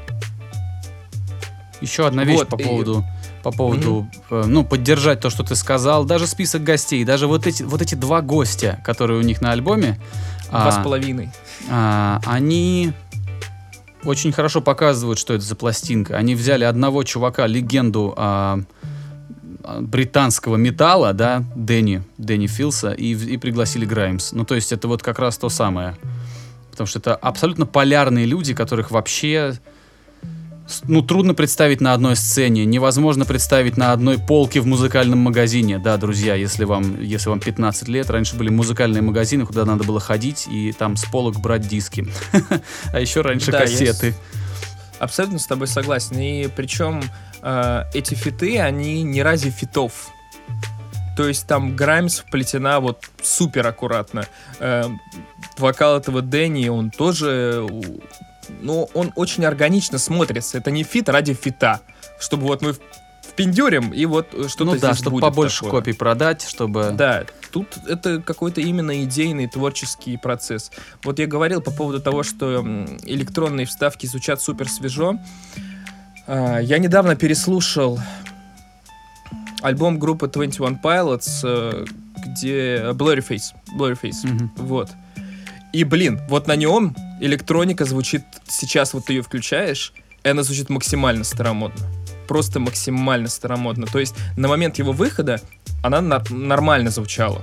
Еще 1.81 2.07
одна 2.07 2.25
вещь 2.25 2.39
Вот, 2.39 2.49
по 2.49 2.57
и- 2.57 2.65
поводу 2.65 3.05
по 3.51 3.57
поводу, 3.57 4.09
э, 4.31 4.45
ну, 4.47 4.65
поддержать 4.65 5.21
то, 5.21 5.31
что 5.31 5.43
ты 5.43 5.55
сказал, 5.57 6.05
даже 6.05 6.27
список 6.27 6.63
гостей, 6.65 7.05
даже 7.05 7.27
вот 7.27 7.47
эти, 7.47 7.63
вот 7.63 7.81
эти 7.81 7.95
два 7.95 8.21
гостя, 8.21 8.81
которые 8.85 9.19
у 9.19 9.23
них 9.23 9.41
на 9.41 9.53
альбоме, 9.53 9.99
Два 10.51 10.69
а, 10.69 10.73
с 10.73 10.83
половиной. 10.83 11.31
а, 11.71 12.21
они 12.27 12.93
очень 14.05 14.33
хорошо 14.33 14.61
показывают, 14.61 15.19
что 15.19 15.35
это 15.35 15.45
за 15.45 15.57
пластинка. 15.57 16.17
Они 16.17 16.35
взяли 16.35 16.65
одного 16.65 17.05
чувака, 17.05 17.47
легенду 17.47 18.15
а, 18.17 18.61
а, 19.65 19.81
британского 19.81 20.57
металла, 20.57 21.13
да, 21.13 21.45
Дэнни, 21.57 22.03
Дэнни 22.19 22.47
Филса, 22.47 22.93
и, 22.93 23.13
и 23.13 23.37
пригласили 23.39 23.85
Граймс. 23.85 24.33
Ну, 24.33 24.45
то 24.45 24.55
есть 24.55 24.73
это 24.73 24.89
вот 24.89 25.03
как 25.03 25.19
раз 25.19 25.39
то 25.39 25.49
самое. 25.49 25.97
Потому 26.71 26.87
что 26.87 26.99
это 26.99 27.17
абсолютно 27.17 27.67
полярные 27.67 28.25
люди, 28.25 28.55
которых 28.55 28.91
вообще 28.91 29.55
ну, 30.85 31.03
трудно 31.03 31.35
представить 31.35 31.81
на 31.81 31.95
одной 31.95 32.17
сцене, 32.17 32.65
невозможно 32.65 33.25
представить 33.25 33.77
на 33.77 33.93
одной 33.93 34.19
полке 34.19 34.61
в 34.61 34.67
музыкальном 34.67 35.19
магазине. 35.19 35.79
Да, 35.79 35.97
друзья, 35.97 36.35
если 36.35 36.65
вам, 36.65 37.01
если 37.01 37.29
вам 37.29 37.41
15 37.41 37.89
лет, 37.89 38.11
раньше 38.11 38.37
были 38.37 38.51
музыкальные 38.51 39.03
магазины, 39.03 39.47
куда 39.47 39.65
надо 39.65 39.85
было 39.85 40.01
ходить 40.01 40.47
и 40.49 40.73
там 40.73 40.97
с 40.97 41.05
полок 41.05 41.41
брать 41.41 41.67
диски. 41.67 42.07
А 42.93 43.01
еще 43.01 43.21
раньше 43.21 43.53
кассеты. 43.53 44.15
Абсолютно 44.99 45.39
с 45.39 45.47
тобой 45.47 45.67
согласен. 45.69 46.19
И 46.19 46.49
причем 46.49 47.03
э, 47.43 47.85
эти 47.95 48.15
фиты, 48.15 48.59
они 48.59 49.03
не 49.03 49.23
ради 49.23 49.51
фитов. 49.51 50.11
То 51.17 51.27
есть 51.27 51.47
там 51.47 51.77
Grimes 51.77 52.21
вплетена 52.21 52.81
вот 52.81 53.05
супер 53.23 53.67
аккуратно. 53.67 54.27
Э, 54.61 54.85
вокал 55.57 55.99
этого 55.99 56.23
Дэнни, 56.23 56.69
он 56.69 56.91
тоже... 56.91 57.67
Ну, 58.61 58.89
он 58.95 59.13
очень 59.17 59.45
органично 59.45 59.99
смотрится. 59.99 60.59
Это 60.59 60.71
не 60.71 60.83
фит 60.85 61.09
ради 61.09 61.35
фита. 61.35 61.81
Чтобы 62.21 62.45
вот 62.45 62.63
мы 62.63 62.75
впендюрим, 63.23 63.93
и 63.93 64.05
вот 64.07 64.29
э, 64.35 64.49
что-то 64.49 64.65
Ну 64.65 64.79
да, 64.79 64.95
чтобы 64.95 65.21
побольше 65.21 65.59
такое. 65.65 65.71
копий 65.81 65.93
продать, 65.93 66.43
чтобы... 66.43 66.91
Да, 66.95 67.25
тут 67.53 67.69
это 67.87 68.21
какой-то 68.21 68.61
именно 68.61 69.05
идейный 69.05 69.47
творческий 69.47 70.17
процесс. 70.17 70.73
Вот 71.05 71.19
я 71.21 71.27
говорил 71.27 71.61
по 71.61 71.71
поводу 71.71 72.01
того, 72.01 72.23
что 72.25 72.61
электронные 73.05 73.67
вставки 73.67 74.07
звучат 74.07 74.43
супер 74.43 74.69
свежо. 74.69 75.19
А, 76.27 76.59
Я 76.59 76.79
недавно 76.79 77.15
переслушал 77.15 78.01
альбом 79.63 79.99
группы 79.99 80.27
21 80.29 80.79
Pilots, 80.83 81.41
э, 81.45 81.85
где 82.27 82.91
Blurryface. 82.93 83.55
Blurryface. 83.77 84.25
Мгм. 84.27 84.53
Вот. 84.57 84.91
И, 85.73 85.85
блин, 85.85 86.21
вот 86.29 86.47
на 86.47 86.57
нем 86.57 86.97
электроника 87.21 87.85
звучит, 87.85 88.23
сейчас 88.47 88.95
вот 88.95 89.07
ты 89.07 89.15
ее 89.15 89.23
включаешь, 89.23 89.93
и 90.23 90.29
она 90.29 90.43
звучит 90.43 90.69
максимально 90.71 91.25
старомодно. 91.25 91.87
Просто 92.27 92.61
максимально 92.61 93.29
старомодно. 93.29 93.87
То 93.87 93.99
есть 93.99 94.15
на 94.37 94.49
момент 94.49 94.79
его 94.79 94.93
выхода 94.93 95.41
она 95.83 96.01
нар- 96.01 96.31
нормально 96.31 96.91
звучала. 96.91 97.43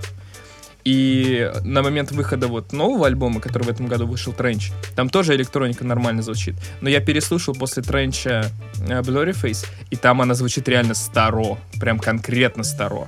И 0.83 1.51
на 1.63 1.81
момент 1.81 2.11
выхода 2.11 2.47
вот 2.47 2.71
нового 2.71 3.07
альбома, 3.07 3.41
который 3.41 3.63
в 3.63 3.69
этом 3.69 3.87
году 3.87 4.05
вышел, 4.05 4.33
Тренч, 4.33 4.71
там 4.95 5.09
тоже 5.09 5.35
электроника 5.35 5.83
нормально 5.83 6.21
звучит. 6.21 6.55
Но 6.79 6.89
я 6.89 7.01
переслушал 7.01 7.55
после 7.55 7.81
Тренча 7.81 8.51
э, 8.87 9.01
Blurryface, 9.01 9.65
и 9.89 9.95
там 9.95 10.21
она 10.21 10.35
звучит 10.35 10.67
реально 10.69 10.93
старо. 10.93 11.57
Прям 11.79 11.97
конкретно 11.97 12.63
старо. 12.63 13.07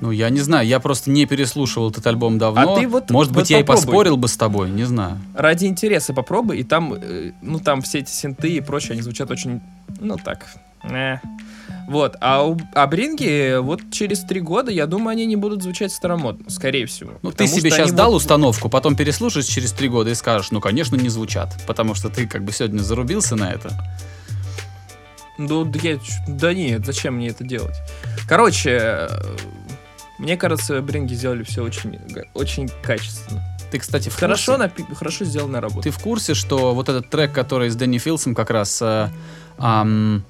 Ну, 0.00 0.10
я 0.10 0.30
не 0.30 0.40
знаю, 0.40 0.66
я 0.66 0.80
просто 0.80 1.10
не 1.10 1.26
переслушивал 1.26 1.90
этот 1.90 2.06
альбом 2.06 2.38
давно. 2.38 2.74
А 2.76 2.80
ты 2.80 2.88
вот- 2.88 3.10
Может 3.10 3.32
вот 3.32 3.40
быть, 3.42 3.50
я 3.50 3.60
и 3.60 3.62
поспорил 3.62 4.16
бы 4.16 4.28
с 4.28 4.36
тобой, 4.36 4.70
не 4.70 4.84
знаю. 4.84 5.18
Ради 5.34 5.66
интереса 5.66 6.14
попробуй, 6.14 6.58
и 6.58 6.64
там, 6.64 6.94
э, 6.94 7.32
ну, 7.42 7.58
там 7.60 7.82
все 7.82 7.98
эти 7.98 8.10
синты 8.10 8.48
и 8.50 8.60
прочее, 8.60 8.92
они 8.92 9.02
звучат 9.02 9.30
очень, 9.30 9.60
ну, 10.00 10.16
так, 10.16 10.46
э. 10.84 11.16
Вот, 11.88 12.16
а, 12.20 12.44
у, 12.46 12.56
а 12.74 12.86
Бринги, 12.86 13.58
вот 13.60 13.80
через 13.90 14.20
три 14.20 14.40
года, 14.40 14.70
я 14.70 14.86
думаю, 14.86 15.10
они 15.12 15.26
не 15.26 15.36
будут 15.36 15.62
звучать 15.62 15.92
старомодно, 15.92 16.48
скорее 16.48 16.86
всего. 16.86 17.12
Ну, 17.22 17.32
ты 17.32 17.46
себе 17.46 17.70
сейчас 17.70 17.92
дал 17.92 18.10
вот- 18.12 18.18
установку, 18.18 18.68
потом 18.68 18.96
переслушаешь 18.96 19.46
через 19.46 19.72
три 19.72 19.88
года 19.88 20.10
и 20.10 20.14
скажешь, 20.14 20.50
ну, 20.50 20.60
конечно, 20.60 20.96
не 20.96 21.08
звучат. 21.08 21.54
Потому 21.66 21.94
что 21.94 22.08
ты 22.08 22.26
как 22.26 22.44
бы 22.44 22.52
сегодня 22.52 22.78
зарубился 22.80 23.36
на 23.36 23.50
это. 23.52 23.70
Ну, 25.38 25.64
да, 25.64 25.78
я, 25.82 25.98
да 26.28 26.52
нет, 26.54 26.84
зачем 26.84 27.14
мне 27.16 27.28
это 27.28 27.44
делать? 27.44 27.76
Короче, 28.28 29.08
мне 30.20 30.36
кажется, 30.36 30.80
Бринги 30.82 31.14
сделали 31.14 31.42
все 31.42 31.62
очень, 31.64 31.98
очень 32.34 32.68
качественно. 32.82 33.42
Ты, 33.70 33.78
кстати, 33.78 34.08
в 34.08 34.16
Хорошо, 34.16 34.56
курсе, 34.56 34.68
напи- 34.82 34.94
хорошо 34.94 35.24
сделана 35.24 35.60
работа. 35.60 35.82
ты 35.82 35.90
в 35.90 35.98
курсе, 35.98 36.34
что 36.34 36.74
вот 36.74 36.88
этот 36.88 37.08
трек, 37.10 37.32
который 37.32 37.70
с 37.70 37.76
Дэнни 37.76 37.98
Филсом 37.98 38.34
как 38.34 38.50
раз... 38.50 38.80
э, 38.82 39.08
ам, 39.58 40.24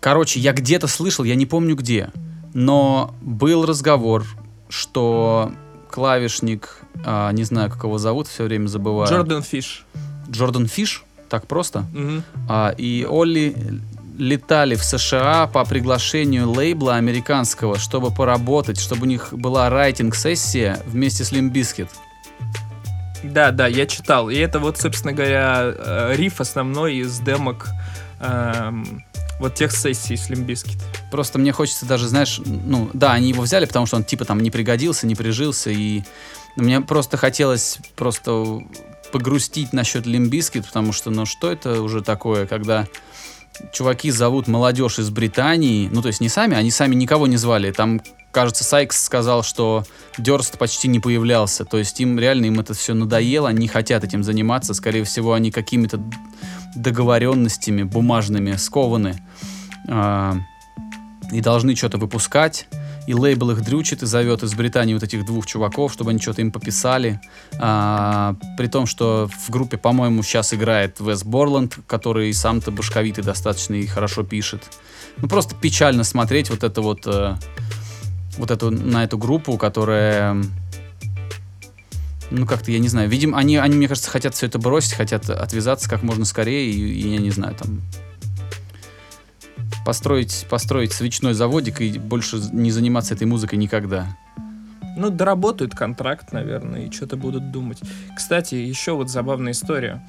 короче, 0.00 0.38
я 0.40 0.52
где-то 0.52 0.86
слышал, 0.86 1.24
я 1.24 1.34
не 1.34 1.46
помню 1.46 1.74
где, 1.76 2.10
но 2.54 3.14
был 3.20 3.66
разговор, 3.66 4.24
что 4.68 5.52
клавишник, 5.90 6.78
а, 7.04 7.32
не 7.32 7.44
знаю, 7.44 7.70
как 7.70 7.84
его 7.84 7.98
зовут, 7.98 8.28
все 8.28 8.44
время 8.44 8.68
забываю. 8.68 9.10
Джордан 9.10 9.42
Фиш. 9.42 9.84
Джордан 10.30 10.66
Фиш, 10.68 11.04
так 11.28 11.46
просто. 11.46 11.86
Мгм. 11.92 12.22
А, 12.48 12.70
и 12.76 13.04
Олли 13.08 13.56
летали 14.18 14.74
в 14.74 14.84
США 14.84 15.46
по 15.46 15.64
приглашению 15.64 16.50
лейбла 16.50 16.96
американского, 16.96 17.78
чтобы 17.78 18.10
поработать, 18.10 18.80
чтобы 18.80 19.02
у 19.02 19.06
них 19.06 19.28
была 19.32 19.70
writing-сессия 19.70 20.80
вместе 20.86 21.24
с 21.24 21.32
Limp 21.32 21.52
Bizkit. 21.52 21.88
Да, 23.22 23.50
да, 23.50 23.66
я 23.66 23.86
читал. 23.86 24.30
И 24.30 24.36
это 24.36 24.58
вот, 24.58 24.78
собственно 24.78 25.12
говоря, 25.12 25.74
э, 25.76 26.14
риф 26.16 26.40
основной 26.40 26.96
из 26.96 27.18
демок 27.18 27.68
эм, 28.20 29.04
вот 29.40 29.54
тех 29.54 29.72
сессий 29.72 30.16
с 30.16 30.28
Limp 30.30 30.47
Bizkit. 30.47 30.78
Просто 31.10 31.38
мне 31.38 31.52
хочется 31.52 31.86
даже, 31.86 32.08
знаешь, 32.08 32.40
ну, 32.44 32.90
да, 32.92 33.12
они 33.12 33.30
его 33.30 33.42
взяли, 33.42 33.66
потому 33.66 33.86
что 33.86 33.96
он 33.96 34.04
типа 34.04 34.24
там 34.24 34.40
не 34.40 34.50
пригодился, 34.50 35.06
не 35.06 35.14
прижился, 35.14 35.70
и 35.70 36.02
мне 36.56 36.80
просто 36.80 37.16
хотелось 37.16 37.78
просто 37.96 38.60
погрустить 39.12 39.72
насчет 39.72 40.06
Limp 40.06 40.28
Bizkit, 40.28 40.66
потому 40.66 40.92
что, 40.92 41.10
ну, 41.10 41.26
что 41.26 41.50
это 41.50 41.82
уже 41.82 42.02
такое, 42.02 42.46
когда 42.46 42.86
чуваки 43.72 44.10
зовут 44.10 44.48
молодежь 44.48 44.98
из 44.98 45.10
Британии, 45.10 45.88
ну, 45.90 46.02
то 46.02 46.08
есть 46.08 46.20
не 46.20 46.28
сами, 46.28 46.56
они 46.56 46.70
сами 46.70 46.94
никого 46.94 47.26
не 47.26 47.36
звали, 47.36 47.70
там, 47.70 48.00
кажется, 48.32 48.64
Сайкс 48.64 49.04
сказал, 49.04 49.42
что 49.42 49.84
Дерст 50.18 50.58
почти 50.58 50.88
не 50.88 51.00
появлялся, 51.00 51.64
то 51.64 51.78
есть 51.78 52.00
им 52.00 52.18
реально 52.18 52.46
им 52.46 52.60
это 52.60 52.74
все 52.74 52.94
надоело, 52.94 53.48
они 53.48 53.60
не 53.60 53.68
хотят 53.68 54.04
этим 54.04 54.22
заниматься, 54.22 54.74
скорее 54.74 55.04
всего, 55.04 55.32
они 55.32 55.50
какими-то 55.50 56.00
договоренностями 56.74 57.82
бумажными 57.82 58.56
скованы 58.56 59.22
а, 59.88 60.36
и 61.32 61.40
должны 61.40 61.74
что-то 61.74 61.98
выпускать, 61.98 62.68
и 63.06 63.14
лейбл 63.14 63.50
их 63.52 63.62
дрючит 63.62 64.02
и 64.02 64.06
зовет 64.06 64.42
из 64.42 64.54
Британии 64.54 64.94
вот 64.94 65.02
этих 65.02 65.24
двух 65.24 65.46
чуваков, 65.46 65.92
чтобы 65.92 66.10
они 66.10 66.20
что-то 66.20 66.40
им 66.40 66.50
пописали. 66.50 67.20
А, 67.58 68.36
при 68.58 68.66
том, 68.66 68.86
что 68.86 69.28
в 69.46 69.50
группе, 69.50 69.76
по-моему, 69.76 70.22
сейчас 70.22 70.52
играет 70.52 70.98
Вес 71.00 71.24
Борланд, 71.24 71.78
который 71.86 72.32
сам-то 72.32 72.70
башковитый 72.70 73.22
достаточно 73.22 73.74
и 73.74 73.86
хорошо 73.86 74.24
пишет. 74.24 74.62
Ну, 75.18 75.28
просто 75.28 75.54
печально 75.54 76.04
смотреть 76.04 76.50
вот 76.50 76.62
это 76.64 76.82
вот, 76.82 77.06
э, 77.06 77.36
вот 78.36 78.50
эту, 78.50 78.70
на 78.70 79.04
эту 79.04 79.18
группу, 79.18 79.56
которая... 79.56 80.36
Ну, 82.30 82.44
как-то, 82.44 82.72
я 82.72 82.80
не 82.80 82.88
знаю. 82.88 83.08
Видимо, 83.08 83.38
они, 83.38 83.56
они, 83.56 83.76
мне 83.76 83.86
кажется, 83.86 84.10
хотят 84.10 84.34
все 84.34 84.46
это 84.46 84.58
бросить, 84.58 84.94
хотят 84.94 85.30
отвязаться 85.30 85.88
как 85.88 86.02
можно 86.02 86.24
скорее, 86.24 86.70
и, 86.70 86.76
и 86.76 87.08
я 87.08 87.18
не 87.18 87.30
знаю, 87.30 87.54
там 87.54 87.82
построить, 89.86 90.46
построить 90.50 90.92
свечной 90.92 91.32
заводик 91.32 91.80
и 91.80 91.96
больше 91.96 92.38
не 92.50 92.72
заниматься 92.72 93.14
этой 93.14 93.28
музыкой 93.28 93.56
никогда. 93.56 94.08
Ну, 94.96 95.10
доработают 95.10 95.76
контракт, 95.76 96.32
наверное, 96.32 96.86
и 96.86 96.90
что-то 96.90 97.16
будут 97.16 97.52
думать. 97.52 97.78
Кстати, 98.16 98.56
еще 98.56 98.94
вот 98.94 99.10
забавная 99.10 99.52
история 99.52 100.04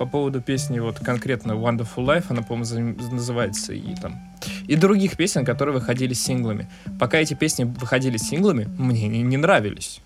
по 0.00 0.06
поводу 0.06 0.40
песни 0.40 0.80
вот 0.80 0.98
конкретно 0.98 1.52
Wonderful 1.52 2.04
Life, 2.04 2.24
она, 2.30 2.42
по-моему, 2.42 2.96
называется, 3.12 3.72
и 3.72 3.94
там 3.94 4.18
и 4.66 4.74
других 4.74 5.16
песен, 5.16 5.44
которые 5.44 5.74
выходили 5.74 6.12
синглами. 6.12 6.68
Пока 6.98 7.18
эти 7.18 7.34
песни 7.34 7.62
выходили 7.62 8.16
синглами, 8.16 8.66
мне 8.78 9.06
не, 9.06 9.22
не 9.22 9.36
нравились. 9.36 10.00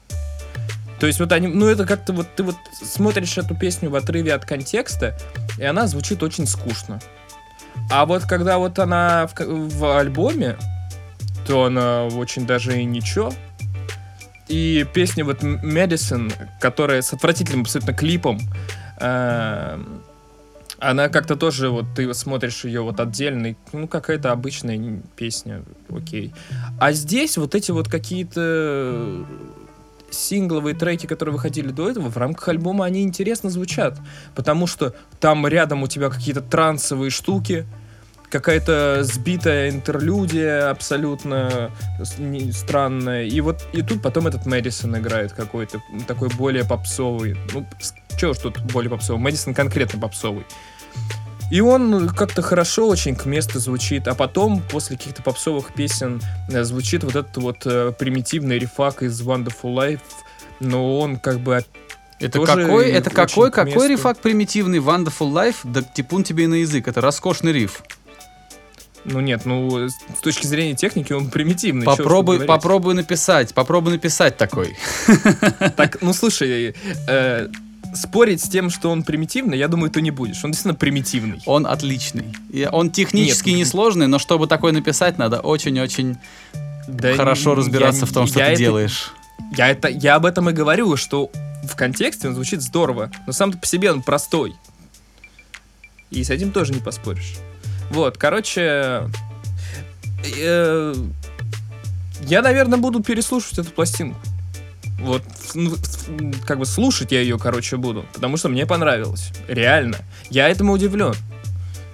То 1.00 1.06
есть 1.06 1.18
вот 1.18 1.32
они, 1.32 1.46
ну 1.46 1.66
это 1.66 1.86
как-то 1.86 2.12
вот 2.12 2.26
ты 2.36 2.42
вот 2.42 2.56
смотришь 2.82 3.38
эту 3.38 3.54
песню 3.54 3.88
в 3.88 3.94
отрыве 3.94 4.34
от 4.34 4.44
контекста, 4.44 5.16
и 5.58 5.64
она 5.64 5.86
звучит 5.86 6.22
очень 6.22 6.46
скучно. 6.46 7.00
А 7.90 8.06
вот 8.06 8.24
когда 8.24 8.58
вот 8.58 8.78
она 8.78 9.26
в, 9.26 9.34
в 9.38 9.98
альбоме, 9.98 10.56
то 11.46 11.64
она 11.64 12.04
очень 12.06 12.46
даже 12.46 12.80
и 12.80 12.84
ничего. 12.84 13.32
И 14.48 14.86
песня 14.92 15.24
вот 15.24 15.42
Medicine, 15.42 16.32
которая 16.60 17.02
с 17.02 17.12
отвратительным 17.12 17.62
абсолютно 17.62 17.94
клипом, 17.94 18.38
эм, 19.00 20.02
она 20.78 21.08
как-то 21.08 21.36
тоже, 21.36 21.70
вот 21.70 21.86
ты 21.96 22.12
смотришь 22.12 22.64
ее 22.64 22.82
вот 22.82 23.00
отдельно, 23.00 23.48
и, 23.48 23.54
ну, 23.72 23.88
какая-то 23.88 24.32
обычная 24.32 25.00
песня, 25.16 25.62
окей. 25.88 26.34
А 26.78 26.92
здесь 26.92 27.38
вот 27.38 27.54
эти 27.54 27.70
вот 27.70 27.88
какие-то 27.88 29.24
сингловые 30.16 30.74
треки, 30.74 31.06
которые 31.06 31.34
выходили 31.34 31.70
до 31.70 31.90
этого, 31.90 32.08
в 32.08 32.16
рамках 32.16 32.48
альбома 32.48 32.84
они 32.84 33.02
интересно 33.02 33.50
звучат. 33.50 33.98
Потому 34.34 34.66
что 34.66 34.94
там 35.20 35.46
рядом 35.46 35.82
у 35.82 35.88
тебя 35.88 36.10
какие-то 36.10 36.40
трансовые 36.40 37.10
штуки, 37.10 37.66
какая-то 38.30 39.04
сбитая 39.04 39.70
интерлюдия 39.70 40.70
абсолютно 40.70 41.70
странная. 42.52 43.24
И 43.24 43.40
вот 43.40 43.64
и 43.72 43.82
тут 43.82 44.02
потом 44.02 44.26
этот 44.26 44.44
Мэдисон 44.46 44.96
играет 44.96 45.32
какой-то 45.32 45.80
такой 46.06 46.28
более 46.30 46.64
попсовый. 46.64 47.36
Ну, 47.52 47.66
что 48.16 48.32
ж 48.32 48.38
тут 48.38 48.60
более 48.60 48.90
попсовый? 48.90 49.20
Мэдисон 49.20 49.54
конкретно 49.54 50.00
попсовый. 50.00 50.44
И 51.50 51.60
он 51.60 52.08
как-то 52.08 52.42
хорошо 52.42 52.88
очень 52.88 53.14
к 53.14 53.26
месту 53.26 53.58
звучит, 53.58 54.08
а 54.08 54.14
потом, 54.14 54.62
после 54.62 54.96
каких-то 54.96 55.22
попсовых 55.22 55.72
песен, 55.74 56.20
э, 56.48 56.64
звучит 56.64 57.04
вот 57.04 57.16
этот 57.16 57.36
вот 57.36 57.58
э, 57.66 57.92
примитивный 57.98 58.58
рефак 58.58 59.02
из 59.02 59.20
Wonderful 59.20 59.74
Life, 59.74 60.00
но 60.60 60.98
он 60.98 61.18
как 61.18 61.40
бы... 61.40 61.64
Это 62.20 62.40
какой, 62.40 62.90
это 62.90 63.10
какой, 63.10 63.50
какой 63.50 63.88
рифак 63.88 64.18
примитивный 64.18 64.78
Wonderful 64.78 65.32
Life? 65.32 65.56
Да 65.64 65.82
типун 65.82 66.24
тебе 66.24 66.44
и 66.44 66.46
на 66.46 66.54
язык. 66.54 66.88
Это 66.88 67.00
роскошный 67.00 67.52
риф. 67.52 67.82
Ну 69.04 69.20
нет, 69.20 69.44
ну 69.44 69.88
с 69.88 70.20
точки 70.22 70.46
зрения 70.46 70.74
техники 70.74 71.12
он 71.12 71.28
примитивный. 71.28 71.84
Попробуй, 71.84 72.40
попробуй 72.40 72.94
написать, 72.94 73.52
попробуй 73.52 73.92
написать 73.92 74.36
такой. 74.36 74.76
Так, 75.76 76.00
ну 76.00 76.14
слушай, 76.14 76.74
э, 77.06 77.48
спорить 77.94 78.42
с 78.42 78.48
тем, 78.48 78.70
что 78.70 78.90
он 78.90 79.02
примитивный, 79.02 79.56
я 79.58 79.68
думаю, 79.68 79.90
ты 79.90 80.00
не 80.02 80.10
будешь. 80.10 80.44
Он 80.44 80.50
действительно 80.50 80.74
примитивный. 80.74 81.40
Он 81.46 81.66
отличный. 81.66 82.34
И 82.50 82.68
он 82.70 82.90
технически 82.90 83.50
Нет, 83.50 83.60
несложный, 83.60 84.06
но 84.06 84.18
чтобы 84.18 84.46
такой 84.46 84.72
написать, 84.72 85.16
надо 85.18 85.40
очень-очень 85.40 86.16
Да 86.88 87.14
хорошо 87.14 87.54
разбираться 87.54 88.00
я- 88.02 88.06
в 88.06 88.12
том, 88.12 88.26
что 88.26 88.36
ты 88.40 88.44
это- 88.44 88.56
делаешь. 88.58 89.12
Я, 89.56 89.68
это, 89.68 89.88
я 89.88 90.16
об 90.16 90.26
этом 90.26 90.50
и 90.50 90.52
говорю, 90.52 90.96
что 90.96 91.30
в 91.68 91.74
контексте 91.76 92.28
он 92.28 92.34
звучит 92.34 92.62
здорово, 92.62 93.10
но 93.26 93.32
сам 93.32 93.52
по 93.52 93.66
себе 93.66 93.90
он 93.92 94.02
простой. 94.02 94.54
И 96.10 96.22
с 96.22 96.30
этим 96.30 96.52
тоже 96.52 96.72
не 96.72 96.80
поспоришь. 96.80 97.34
Вот, 97.90 98.16
короче, 98.18 99.08
э, 100.36 100.94
я, 102.22 102.42
наверное, 102.42 102.78
буду 102.78 103.02
переслушивать 103.02 103.58
эту 103.60 103.70
пластинку. 103.70 104.18
Вот, 105.00 105.22
ну, 105.54 105.72
как 106.46 106.58
бы 106.58 106.66
слушать 106.66 107.12
я 107.12 107.20
ее, 107.20 107.38
короче, 107.38 107.76
буду, 107.76 108.04
потому 108.14 108.36
что 108.36 108.48
мне 108.48 108.64
понравилось. 108.66 109.32
Реально. 109.48 109.98
Я 110.30 110.48
этому 110.48 110.72
удивлен. 110.72 111.14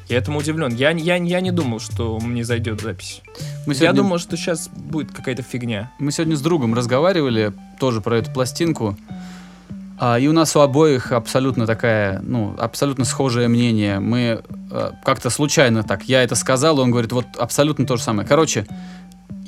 Я 0.08 0.18
этому 0.18 0.40
удивлен. 0.40 0.74
Я, 0.74 0.90
я, 0.90 1.16
я 1.16 1.40
не 1.40 1.52
думал, 1.52 1.78
что 1.78 2.18
мне 2.18 2.44
зайдет 2.44 2.80
запись. 2.80 3.22
Мы 3.64 3.74
Я 3.74 3.80
сегодня, 3.80 4.02
думал, 4.02 4.18
что 4.18 4.36
сейчас 4.36 4.68
будет 4.68 5.12
какая-то 5.12 5.42
фигня. 5.42 5.92
мы 6.00 6.10
сегодня 6.10 6.36
с 6.36 6.40
другом 6.40 6.74
разговаривали 6.74 7.52
тоже 7.78 8.00
про 8.00 8.18
эту 8.18 8.32
пластинку. 8.32 8.96
А, 10.00 10.18
и 10.18 10.26
у 10.26 10.32
нас 10.32 10.56
у 10.56 10.60
обоих 10.60 11.12
абсолютно 11.12 11.66
такая, 11.66 12.20
ну, 12.22 12.56
абсолютно 12.58 13.04
схожее 13.04 13.48
мнение. 13.48 14.00
Мы 14.00 14.42
э, 14.70 14.90
как-то 15.04 15.30
случайно 15.30 15.84
так, 15.84 16.04
я 16.04 16.24
это 16.24 16.34
сказал, 16.34 16.80
он 16.80 16.90
говорит, 16.90 17.12
вот 17.12 17.26
абсолютно 17.38 17.86
то 17.86 17.96
же 17.96 18.02
самое. 18.02 18.26
Короче, 18.26 18.66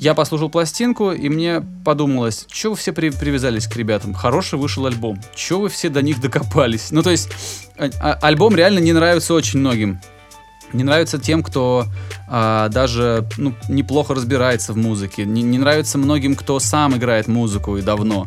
я 0.02 0.14
послушал 0.14 0.50
пластинку, 0.50 1.12
и 1.12 1.28
мне 1.28 1.62
подумалось, 1.84 2.46
что 2.50 2.70
вы 2.70 2.76
все 2.76 2.92
при- 2.92 3.10
привязались 3.10 3.68
к 3.68 3.76
ребятам? 3.76 4.14
Хороший 4.14 4.58
вышел 4.58 4.84
альбом. 4.84 5.20
Че 5.32 5.60
вы 5.60 5.68
все 5.68 5.90
до 5.90 6.02
них 6.02 6.20
докопались? 6.20 6.90
Ну, 6.90 7.04
то 7.04 7.10
есть, 7.10 7.28
а- 7.78 7.88
а- 8.00 8.18
альбом 8.22 8.56
реально 8.56 8.80
не 8.80 8.92
нравится 8.92 9.32
очень 9.32 9.60
многим. 9.60 10.00
Не 10.72 10.82
нравится 10.82 11.20
тем, 11.20 11.44
кто 11.44 11.84
а, 12.28 12.68
даже 12.70 13.28
ну, 13.36 13.54
неплохо 13.68 14.14
разбирается 14.14 14.72
в 14.72 14.76
музыке. 14.76 15.24
Не, 15.24 15.42
не 15.42 15.58
нравится 15.58 15.98
многим, 15.98 16.34
кто 16.34 16.58
сам 16.58 16.96
играет 16.96 17.28
музыку 17.28 17.76
и 17.76 17.82
давно. 17.82 18.26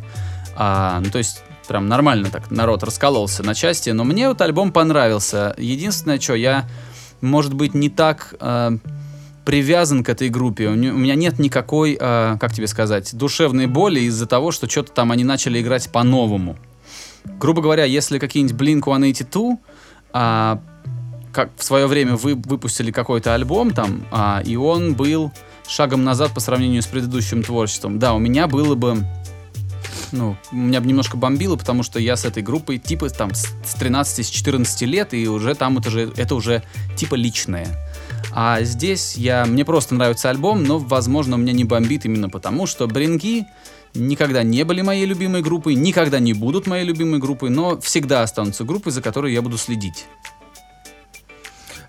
А, 0.56 1.02
ну, 1.02 1.10
то 1.10 1.18
есть, 1.18 1.44
прям 1.68 1.90
нормально 1.90 2.30
так 2.30 2.52
народ 2.52 2.84
раскололся 2.84 3.44
на 3.44 3.54
части. 3.54 3.90
Но 3.90 4.06
мне 4.06 4.30
вот 4.30 4.40
альбом 4.40 4.72
понравился. 4.72 5.54
Единственное, 5.58 6.22
что 6.22 6.36
я, 6.36 6.70
может 7.20 7.54
быть, 7.54 7.74
не 7.74 7.90
так 7.90 8.34
а, 8.40 8.78
привязан 9.46 10.04
к 10.04 10.10
этой 10.10 10.30
группе. 10.30 10.68
У, 10.68 10.76
меня 10.76 11.16
нет 11.16 11.40
никакой, 11.40 11.98
а, 12.00 12.38
как 12.38 12.54
тебе 12.54 12.68
сказать, 12.68 13.16
душевной 13.16 13.68
боли 13.68 14.02
из-за 14.02 14.26
того, 14.26 14.52
что 14.52 14.68
что-то 14.70 14.92
там 14.92 15.12
они 15.12 15.24
начали 15.24 15.62
играть 15.62 15.90
по-новому. 15.92 16.58
Грубо 17.40 17.62
говоря, 17.62 17.86
если 17.86 18.20
какие-нибудь 18.20 18.60
Blink-182 18.60 19.58
а, 20.14 20.62
как 21.36 21.52
в 21.58 21.64
свое 21.64 21.86
время 21.88 22.16
вы 22.16 22.36
выпустили 22.36 22.92
какой-то 22.92 23.34
альбом 23.34 23.72
там, 23.72 24.06
а, 24.10 24.42
и 24.46 24.56
он 24.56 24.94
был 24.94 25.34
шагом 25.68 26.06
назад 26.06 26.34
по 26.34 26.40
сравнению 26.40 26.82
с 26.82 26.86
предыдущим 26.86 27.44
творчеством. 27.44 28.00
Да, 28.00 28.14
у 28.14 28.20
меня 28.20 28.48
было 28.48 28.76
бы 28.76 29.06
ну, 30.14 30.38
меня 30.54 30.80
бы 30.80 30.88
немножко 30.88 31.18
бомбило, 31.18 31.58
потому 31.58 31.84
что 31.84 32.00
я 32.00 32.16
с 32.16 32.24
этой 32.24 32.42
группой 32.42 32.78
типа 32.78 33.10
там 33.10 33.34
с 33.34 33.74
13, 33.78 34.26
с 34.26 34.30
14 34.30 34.82
лет, 34.84 35.14
и 35.14 35.28
уже 35.28 35.56
там 35.56 35.78
это, 35.78 35.90
же, 35.90 36.14
это 36.16 36.36
уже 36.36 36.64
типа 36.96 37.16
личное. 37.16 37.68
А 38.38 38.62
здесь 38.64 39.16
я, 39.16 39.46
мне 39.46 39.64
просто 39.64 39.96
нравится 39.96 40.30
альбом, 40.30 40.66
но, 40.66 40.78
возможно, 40.78 41.36
меня 41.36 41.54
не 41.54 41.64
бомбит 41.64 42.04
именно 42.04 42.28
потому, 42.30 42.66
что 42.68 42.86
Бринги 42.86 43.46
никогда 43.94 44.44
не 44.44 44.64
были 44.64 44.82
моей 44.82 45.06
любимой 45.06 45.42
группой, 45.42 45.74
никогда 45.74 46.20
не 46.20 46.34
будут 46.34 46.68
моей 46.68 46.84
любимой 46.84 47.20
группой, 47.22 47.50
но 47.50 47.80
всегда 47.80 48.24
останутся 48.24 48.66
группой, 48.66 48.92
за 48.92 49.02
которой 49.02 49.32
я 49.32 49.42
буду 49.42 49.58
следить. 49.58 50.06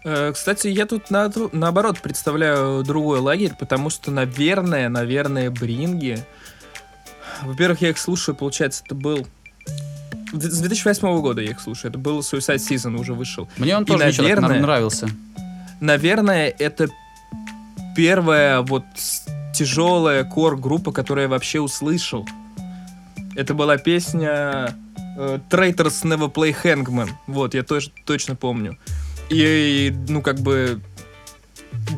Э, 0.05 0.31
Кстати, 0.33 0.69
я 0.69 0.87
тут 0.87 1.11
на- 1.11 1.33
наоборот 1.51 1.99
представляю 2.01 2.85
другой 2.85 3.19
лагерь, 3.19 3.55
потому 3.59 3.91
что, 3.91 4.13
наверное, 4.13 4.89
наверное, 4.89 5.51
Бринги... 5.51 6.25
Во-первых, 7.43 7.83
я 7.83 7.91
их 7.91 7.99
слушаю, 7.99 8.37
получается, 8.37 8.85
это 8.87 8.95
был... 8.95 9.27
С 10.33 10.61
2008 10.61 11.21
года 11.21 11.43
я 11.43 11.51
их 11.51 11.61
слушаю, 11.61 11.91
это 11.91 11.99
был 11.99 12.21
Suicide 12.21 12.59
Season, 12.59 12.97
уже 12.97 13.15
вышел. 13.15 13.49
Мне 13.57 13.77
он 13.77 13.83
И, 13.83 13.87
тоже 13.87 14.05
наверное, 14.23 14.61
нравился. 14.61 15.09
Наверное, 15.81 16.55
это 16.59 16.89
первая 17.97 18.61
вот 18.63 18.85
тяжелая 19.55 20.25
кор-группа, 20.25 20.93
которую 20.93 21.25
я 21.25 21.29
вообще 21.29 21.61
услышал. 21.61 22.27
Это 23.35 23.55
была 23.55 23.77
песня 23.77 24.75
э, 25.19 25.39
Traitors 25.51 26.03
Never 26.05 26.33
Play 26.33 26.55
Hangman. 26.63 27.11
Вот, 27.27 27.55
я 27.55 27.63
тоже 27.63 27.91
точно 28.05 28.37
помню. 28.37 28.79
И, 29.29 29.95
ну, 30.09 30.23
как 30.23 30.39
бы, 30.41 30.81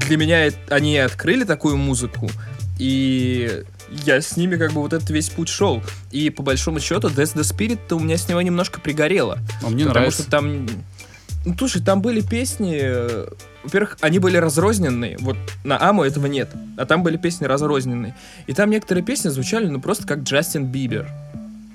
для 0.07 0.17
меня 0.17 0.47
э- 0.47 0.53
они 0.71 0.99
открыли 0.99 1.45
такую 1.45 1.77
музыку, 1.77 2.31
и 2.79 3.65
я 4.05 4.21
с 4.21 4.37
ними 4.37 4.57
как 4.57 4.73
бы 4.73 4.81
вот 4.81 4.93
этот 4.93 5.11
весь 5.11 5.29
путь 5.31 5.49
шел. 5.49 5.83
И 6.11 6.31
по 6.31 6.43
большому 6.43 6.81
счету 6.81 7.09
Death 7.09 7.35
the 7.35 7.43
Spirit 7.43 7.93
у 7.95 7.99
меня 7.99 8.17
с 8.17 8.29
него 8.29 8.41
немножко 8.43 8.81
пригорело. 8.81 9.39
А 9.63 9.69
мне 9.69 9.85
потому 9.85 10.07
нравится. 10.07 10.23
что 10.23 10.31
там... 10.31 10.67
Ну, 11.45 11.57
слушай, 11.57 11.83
там 11.83 12.03
были 12.03 12.21
песни... 12.21 13.27
Во-первых, 13.69 13.99
они 14.01 14.19
были 14.19 14.39
разрозненные. 14.39 15.19
Вот 15.21 15.37
на 15.63 15.79
Аму 15.79 16.03
этого 16.03 16.25
нет. 16.25 16.49
А 16.79 16.87
там 16.87 17.03
были 17.03 17.19
песни 17.19 17.45
разрозненные. 17.45 18.15
И 18.47 18.55
там 18.55 18.71
некоторые 18.71 19.05
песни 19.05 19.29
звучали, 19.29 19.69
ну, 19.69 19.79
просто 19.79 20.07
как 20.07 20.21
Джастин 20.21 20.65
Бибер. 20.65 21.07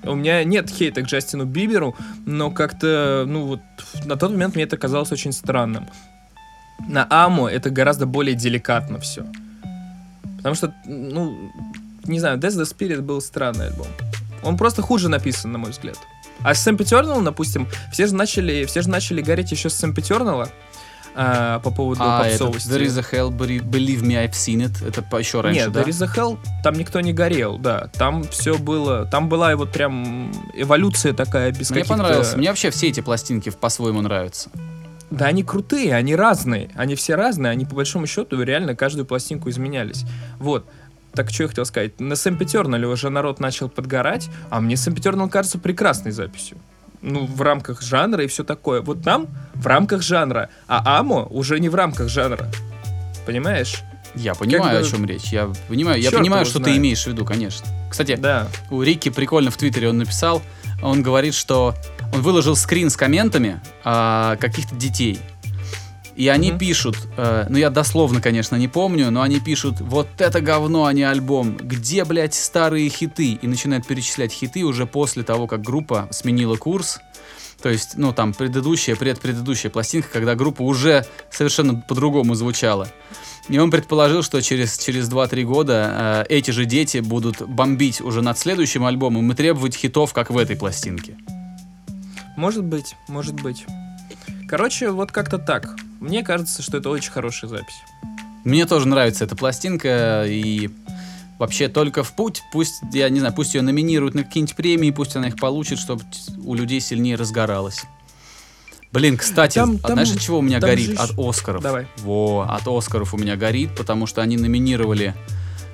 У 0.01 0.15
меня 0.15 0.43
нет 0.43 0.71
хейта 0.71 1.03
к 1.03 1.05
Джастину 1.05 1.45
Биберу, 1.45 1.95
но 2.25 2.49
как-то, 2.49 3.25
ну, 3.27 3.45
вот 3.45 3.59
на 4.05 4.15
тот 4.15 4.31
момент 4.31 4.55
мне 4.55 4.63
это 4.63 4.75
казалось 4.75 5.11
очень 5.11 5.31
странным. 5.31 5.87
На 6.87 7.05
Аму 7.11 7.45
это 7.45 7.69
гораздо 7.69 8.07
более 8.07 8.33
деликатно 8.33 8.99
все. 8.99 9.23
Потому 10.37 10.55
что, 10.55 10.73
ну, 10.85 11.51
не 12.05 12.19
знаю, 12.19 12.39
Death 12.39 12.59
the 12.59 12.63
Spirit 12.63 13.01
был 13.01 13.21
странный 13.21 13.67
альбом. 13.67 13.85
Он 14.41 14.57
просто 14.57 14.81
хуже 14.81 15.09
написан, 15.09 15.51
на 15.51 15.59
мой 15.59 15.69
взгляд. 15.69 15.99
А 16.41 16.55
с 16.55 16.63
Сэм 16.63 16.75
Петернал, 16.75 17.21
допустим, 17.21 17.67
все 17.91 18.07
же 18.07 18.15
начали, 18.15 18.65
все 18.65 18.81
же 18.81 18.89
начали 18.89 19.21
гореть 19.21 19.51
еще 19.51 19.69
с 19.69 19.75
Сэм 19.75 19.93
Петернала 19.93 20.49
а, 21.15 21.59
по 21.59 21.71
поводу 21.71 22.01
А, 22.03 22.25
этот 22.25 22.39
попсовости. 22.39 22.69
There 22.69 22.85
is 22.85 22.99
a 22.99 23.01
hell, 23.01 23.29
believe 23.35 24.01
me, 24.01 24.15
I've 24.23 24.31
seen 24.31 24.61
it. 24.65 24.87
Это 24.87 25.01
по- 25.01 25.17
еще 25.17 25.41
раньше, 25.41 25.61
Нет, 25.61 25.71
да? 25.71 25.81
There 25.81 25.89
is 25.89 26.03
a 26.03 26.07
Hell, 26.07 26.37
там 26.63 26.73
никто 26.75 26.99
не 27.01 27.13
горел, 27.13 27.57
да. 27.57 27.89
Там 27.93 28.23
все 28.23 28.57
было, 28.57 29.05
там 29.05 29.29
была 29.29 29.55
вот 29.55 29.71
прям 29.71 30.31
эволюция 30.53 31.13
такая 31.13 31.51
без 31.51 31.69
Мне 31.71 31.85
понравился. 31.85 32.37
Мне 32.37 32.49
вообще 32.49 32.69
все 32.71 32.87
эти 32.89 33.01
пластинки 33.01 33.49
по-своему 33.49 34.01
нравятся. 34.01 34.49
Да, 35.09 35.27
они 35.27 35.43
крутые, 35.43 35.93
они 35.95 36.15
разные. 36.15 36.71
Они 36.75 36.95
все 36.95 37.13
разные, 37.15 37.51
они 37.51 37.65
по 37.65 37.75
большому 37.75 38.07
счету 38.07 38.41
реально 38.41 38.75
каждую 38.75 39.05
пластинку 39.05 39.49
изменялись. 39.49 40.05
Вот. 40.39 40.67
Так 41.13 41.29
что 41.29 41.43
я 41.43 41.49
хотел 41.49 41.65
сказать. 41.65 41.99
На 41.99 42.15
Сэм 42.15 42.37
Петернале 42.37 42.87
уже 42.87 43.11
народ 43.11 43.39
начал 43.39 43.69
подгорать, 43.69 44.29
а 44.49 44.59
мне 44.59 44.75
Сэм 44.75 44.95
Петернал 44.95 45.29
кажется 45.29 45.59
прекрасной 45.59 46.11
записью. 46.11 46.57
Ну, 47.05 47.25
в 47.25 47.41
рамках 47.41 47.81
жанра 47.81 48.23
и 48.23 48.27
все 48.27 48.43
такое. 48.45 48.81
Вот 48.81 49.05
нам 49.05 49.27
в 49.55 49.67
рамках 49.67 50.01
жанра, 50.01 50.49
а 50.67 50.99
Амо 50.99 51.25
уже 51.25 51.59
не 51.59 51.67
в 51.69 51.75
рамках 51.75 52.07
жанра. 52.07 52.49
Понимаешь? 53.25 53.81
Я 54.15 54.35
понимаю, 54.35 54.79
бы- 54.81 54.87
о 54.87 54.89
чем 54.89 55.05
речь. 55.05 55.25
Я 55.33 55.49
понимаю, 55.67 56.01
я 56.01 56.09
Чёрт 56.11 56.21
понимаю, 56.21 56.45
что 56.45 56.59
ты 56.59 56.65
знает. 56.65 56.79
имеешь 56.79 57.03
в 57.03 57.07
виду, 57.07 57.25
конечно. 57.25 57.65
Кстати, 57.89 58.15
Да. 58.15 58.47
у 58.69 58.81
Рики 58.81 59.09
прикольно 59.09 59.51
в 59.51 59.57
Твиттере 59.57 59.89
он 59.89 59.97
написал, 59.97 60.41
он 60.81 61.01
говорит, 61.03 61.33
что 61.33 61.75
он 62.13 62.21
выложил 62.21 62.55
скрин 62.55 62.89
с 62.89 62.95
комментами 62.95 63.59
а, 63.83 64.35
каких-то 64.37 64.75
детей. 64.75 65.19
И 66.15 66.27
они 66.27 66.49
Мгм. 66.51 66.59
пишут, 66.59 66.97
э, 67.17 67.45
ну 67.49 67.57
я 67.57 67.69
дословно, 67.69 68.21
конечно, 68.21 68.55
не 68.55 68.67
помню, 68.67 69.09
но 69.09 69.21
они 69.21 69.39
пишут, 69.39 69.81
вот 69.81 70.07
это 70.19 70.41
говно, 70.41 70.85
а 70.85 70.93
не 70.93 71.03
альбом. 71.03 71.57
Где, 71.57 72.05
блядь, 72.05 72.35
старые 72.35 72.87
хиты? 72.89 73.33
И 73.33 73.47
начинают 73.47 73.87
перечислять 73.87 74.31
хиты 74.31 74.63
уже 74.63 74.85
после 74.85 75.23
того, 75.23 75.47
как 75.47 75.61
группа 75.61 76.07
сменила 76.11 76.55
курс. 76.55 76.99
То 77.61 77.69
есть, 77.69 77.93
ну 77.95 78.11
там, 78.13 78.33
предыдущая, 78.33 78.95
предпредыдущая 78.95 79.71
пластинка, 79.71 80.09
когда 80.11 80.35
группа 80.35 80.61
уже 80.61 81.05
совершенно 81.31 81.75
по-другому 81.75 82.35
звучала. 82.35 82.89
И 83.49 83.57
он 83.57 83.71
предположил, 83.71 84.21
что 84.21 84.41
через, 84.41 84.77
через 84.77 85.09
2-3 85.09 85.43
года 85.43 86.25
э, 86.29 86.33
эти 86.35 86.51
же 86.51 86.65
дети 86.65 86.99
будут 86.99 87.41
бомбить 87.41 88.01
уже 88.01 88.21
над 88.21 88.37
следующим 88.37 88.85
альбомом 88.85 89.31
и 89.31 89.35
требовать 89.35 89.75
хитов, 89.75 90.13
как 90.13 90.29
в 90.29 90.37
этой 90.37 90.55
пластинке. 90.55 91.17
Может 92.37 92.63
быть, 92.63 92.95
может 93.07 93.35
быть. 93.35 93.65
Короче, 94.53 94.91
вот 94.91 95.11
как-то 95.11 95.39
так. 95.39 95.75
Мне 95.99 96.21
кажется, 96.21 96.61
что 96.61 96.77
это 96.77 96.91
очень 96.91 97.11
хорошая 97.11 97.49
запись. 97.49 97.73
Мне 98.43 98.67
тоже 98.67 98.87
нравится 98.87 99.23
эта 99.23 99.35
пластинка, 99.35 100.25
и 100.27 100.69
вообще 101.39 101.69
только 101.69 102.03
в 102.03 102.15
путь, 102.15 102.43
пусть, 102.51 102.75
я 102.93 103.09
не 103.09 103.19
знаю, 103.19 103.33
пусть 103.33 103.55
ее 103.55 103.63
номинируют 103.63 104.13
на 104.13 104.23
какие-нибудь 104.23 104.55
премии, 104.55 104.91
пусть 104.91 105.15
она 105.15 105.29
их 105.29 105.37
получит, 105.37 105.79
чтобы 105.79 106.03
у 106.45 106.53
людей 106.53 106.81
сильнее 106.81 107.15
разгоралась. 107.15 107.81
Блин, 108.91 109.17
кстати, 109.17 109.55
Там- 109.55 109.79
а 109.81 109.87
там- 109.87 109.93
знаешь, 109.93 110.11
от 110.11 110.21
чего 110.21 110.37
у 110.37 110.43
меня 110.43 110.59
горит? 110.59 110.91
же 110.91 110.97
От 110.97 111.17
Оскаров. 111.17 111.63
Давай. 111.63 111.87
Во, 112.03 112.41
от 112.47 112.67
Оскаров 112.67 113.15
у 113.15 113.17
меня 113.17 113.35
горит, 113.35 113.75
потому 113.75 114.05
что 114.05 114.21
они 114.21 114.37
номинировали 114.37 115.15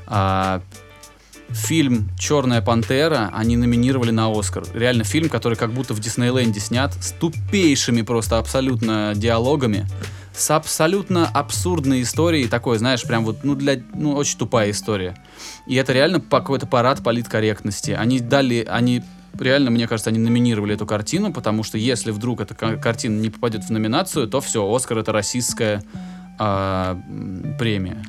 а, 0.08 0.62
фильм 1.54 2.10
Черная 2.18 2.62
пантера, 2.62 3.30
они 3.34 3.58
номинировали 3.58 4.12
на 4.12 4.30
Оскар. 4.32 4.64
Реально 4.74 5.04
фильм, 5.04 5.30
который 5.30 5.56
как 5.56 5.72
будто 5.72 5.94
в 5.94 6.00
Диснейленде 6.00 6.60
снят, 6.60 6.94
с 6.94 7.12
тупейшими 7.12 8.02
просто 8.02 8.38
абсолютно 8.38 9.14
диалогами, 9.16 9.88
с 10.34 10.52
абсолютно 10.52 11.28
абсурдной 11.28 12.02
историей, 12.04 12.48
такой, 12.48 12.78
знаешь, 12.78 13.04
прям 13.04 13.26
вот, 13.26 13.44
ну, 13.44 13.56
для, 13.56 13.82
ну, 13.94 14.14
очень 14.14 14.38
тупая 14.38 14.72
история. 14.72 15.16
И 15.68 15.76
это 15.76 15.92
реально 15.94 16.22
какой-то 16.22 16.66
парад 16.66 17.04
политкорректности. 17.04 17.92
Они 17.92 18.20
дали, 18.20 18.66
они 18.70 19.04
реально, 19.38 19.70
мне 19.72 19.88
кажется, 19.88 20.10
они 20.10 20.20
номинировали 20.20 20.76
эту 20.76 20.86
картину, 20.86 21.34
потому 21.34 21.64
что 21.64 21.78
если 21.78 22.12
вдруг 22.12 22.42
эта 22.42 22.56
ка- 22.56 22.78
картина 22.78 23.20
не 23.20 23.30
попадет 23.30 23.64
в 23.66 23.70
номинацию, 23.70 24.28
то 24.28 24.40
все, 24.42 24.64
Оскар 24.74 25.00
это 25.00 25.12
российская 25.12 25.84
м, 26.40 27.56
премия. 27.60 28.04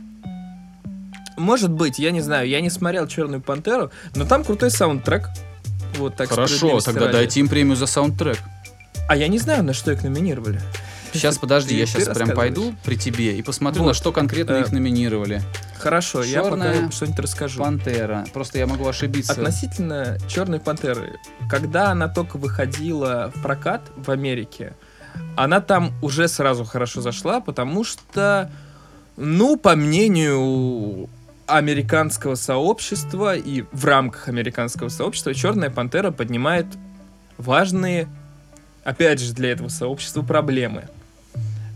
Может 1.40 1.70
быть, 1.70 1.98
я 1.98 2.10
не 2.10 2.20
знаю, 2.20 2.46
я 2.48 2.60
не 2.60 2.68
смотрел 2.70 3.06
Черную 3.06 3.40
пантеру, 3.40 3.90
но 4.14 4.24
там 4.26 4.44
крутой 4.44 4.70
саундтрек. 4.70 5.28
Вот 5.96 6.14
так 6.16 6.28
Хорошо, 6.28 6.80
тогда 6.80 7.06
ради. 7.06 7.12
дайте 7.12 7.40
им 7.40 7.48
премию 7.48 7.76
за 7.76 7.86
саундтрек. 7.86 8.38
А 9.08 9.16
я 9.16 9.26
не 9.26 9.38
знаю, 9.38 9.64
на 9.64 9.72
что 9.72 9.90
их 9.90 10.04
номинировали. 10.04 10.60
Сейчас, 11.12 11.38
подожди, 11.38 11.70
Ты- 11.74 11.80
я 11.80 11.86
сейчас 11.86 12.14
прям 12.16 12.30
пойду 12.30 12.72
при 12.84 12.94
тебе 12.94 13.36
и 13.36 13.42
посмотрю, 13.42 13.82
Вот. 13.82 13.88
на 13.88 13.94
что 13.94 14.12
конкретно 14.12 14.52
Э, 14.52 14.60
их 14.60 14.70
номинировали. 14.70 15.42
Хорошо, 15.78 16.22
я 16.22 16.42
Чёрная 16.42 16.82
пока 16.82 16.92
что-нибудь 16.92 17.18
расскажу. 17.18 17.58
Пантера. 17.58 18.24
Просто 18.32 18.58
я 18.58 18.66
могу 18.68 18.86
ошибиться. 18.86 19.32
Относительно 19.32 20.18
Черной 20.28 20.60
пантеры, 20.60 21.18
когда 21.48 21.90
она 21.90 22.06
только 22.06 22.36
выходила 22.36 23.32
в 23.34 23.42
прокат 23.42 23.80
в 23.96 24.10
Америке, 24.12 24.74
она 25.36 25.60
там 25.60 25.92
уже 26.02 26.28
сразу 26.28 26.64
хорошо 26.64 27.00
зашла, 27.00 27.40
потому 27.40 27.82
что, 27.82 28.48
ну, 29.16 29.56
по 29.56 29.74
мнению 29.74 31.08
американского 31.50 32.34
сообщества 32.34 33.36
и 33.36 33.64
в 33.72 33.84
рамках 33.84 34.28
американского 34.28 34.88
сообщества, 34.88 35.34
Черная 35.34 35.70
пантера 35.70 36.10
поднимает 36.10 36.66
важные, 37.38 38.08
опять 38.84 39.20
же, 39.20 39.32
для 39.32 39.52
этого 39.52 39.68
сообщества 39.68 40.22
проблемы. 40.22 40.84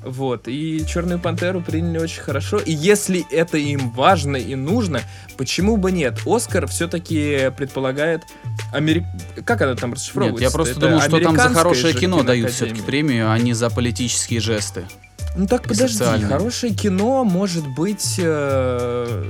Вот, 0.05 0.49
и 0.49 0.85
Черную 0.87 1.19
пантеру 1.19 1.63
приняли 1.63 1.99
очень 1.99 2.21
хорошо. 2.21 2.59
И 2.59 2.73
если 2.73 3.27
это 3.31 3.57
им 3.57 3.91
важно 3.91 4.37
и 4.37 4.55
нужно, 4.55 5.01
почему 5.39 5.79
бы 5.79 5.93
нет? 5.93 6.21
Оскар 6.27 6.67
все-таки 6.67 7.51
предполагает 7.57 8.21
Амери... 8.73 9.07
Как 9.47 9.63
она 9.63 9.75
там 9.75 9.91
Нет, 9.91 9.99
расшифровывается? 9.99 10.45
я 10.45 10.51
просто 10.51 10.73
Это 10.73 10.81
думал, 10.81 11.01
что 11.01 11.21
там 11.21 11.37
за 11.37 11.49
хорошее 11.55 11.95
кино 11.95 12.23
дают 12.23 12.51
все-таки 12.51 12.83
премию, 12.83 13.31
а 13.31 13.39
не 13.39 13.55
за 13.55 13.71
политические 13.71 14.41
жесты. 14.41 14.85
Ну 15.37 15.47
так 15.47 15.65
и 15.65 15.69
подожди, 15.71 15.97
социальные. 15.97 16.29
хорошее 16.29 16.75
кино 16.75 17.25
может 17.25 17.67
быть... 17.67 18.17
э, 18.19 19.25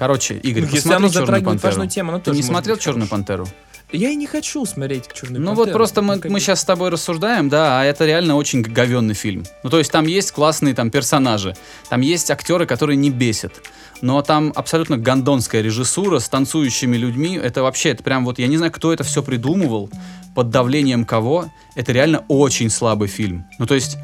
Короче, 0.00 0.38
Игорь, 0.38 0.62
ну, 0.62 0.68
если 0.68 0.88
посмотри 0.88 0.96
оно 0.96 1.08
«Черную 1.12 1.44
пантеру». 1.44 1.68
важную 1.68 1.90
тему, 1.90 2.12
оно 2.12 2.20
Ты 2.20 2.30
не 2.30 2.42
смотрел 2.42 2.78
«Черную 2.78 3.06
хорошее. 3.06 3.36
пантеру»? 3.36 3.48
Я 3.92 4.08
и 4.08 4.16
не 4.16 4.26
хочу 4.26 4.64
смотреть 4.64 5.12
Черную 5.12 5.42
Ну 5.42 5.48
пантеру. 5.48 5.66
вот 5.66 5.72
просто 5.74 6.00
мы, 6.00 6.18
как 6.18 6.30
мы 6.30 6.40
сейчас 6.40 6.62
с 6.62 6.64
тобой 6.64 6.88
рассуждаем, 6.88 7.50
да, 7.50 7.82
а 7.82 7.84
это 7.84 8.06
реально 8.06 8.36
очень 8.36 8.62
говенный 8.62 9.12
фильм. 9.12 9.44
Ну 9.62 9.68
то 9.68 9.76
есть 9.76 9.92
там 9.92 10.06
есть 10.06 10.32
классные 10.32 10.72
там 10.72 10.90
персонажи, 10.90 11.54
там 11.90 12.00
есть 12.00 12.30
актеры, 12.30 12.64
которые 12.64 12.96
не 12.96 13.10
бесят, 13.10 13.52
но 14.00 14.22
там 14.22 14.54
абсолютно 14.56 14.96
гондонская 14.96 15.60
режиссура 15.60 16.18
с 16.18 16.30
танцующими 16.30 16.96
людьми, 16.96 17.36
это 17.36 17.62
вообще, 17.62 17.90
это 17.90 18.02
прям 18.02 18.24
вот, 18.24 18.38
я 18.38 18.46
не 18.46 18.56
знаю, 18.56 18.72
кто 18.72 18.94
это 18.94 19.04
все 19.04 19.22
придумывал, 19.22 19.90
под 20.34 20.48
давлением 20.48 21.04
кого, 21.04 21.52
это 21.76 21.92
реально 21.92 22.24
очень 22.28 22.70
слабый 22.70 23.08
фильм. 23.08 23.44
Ну 23.58 23.66
то 23.66 23.74
есть, 23.74 23.98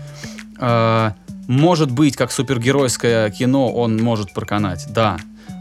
э, 0.58 1.10
может 1.48 1.90
быть, 1.90 2.16
как 2.16 2.32
супергеройское 2.32 3.30
кино 3.30 3.72
он 3.72 3.96
может 3.96 4.34
проканать, 4.34 4.84
да, 4.90 5.16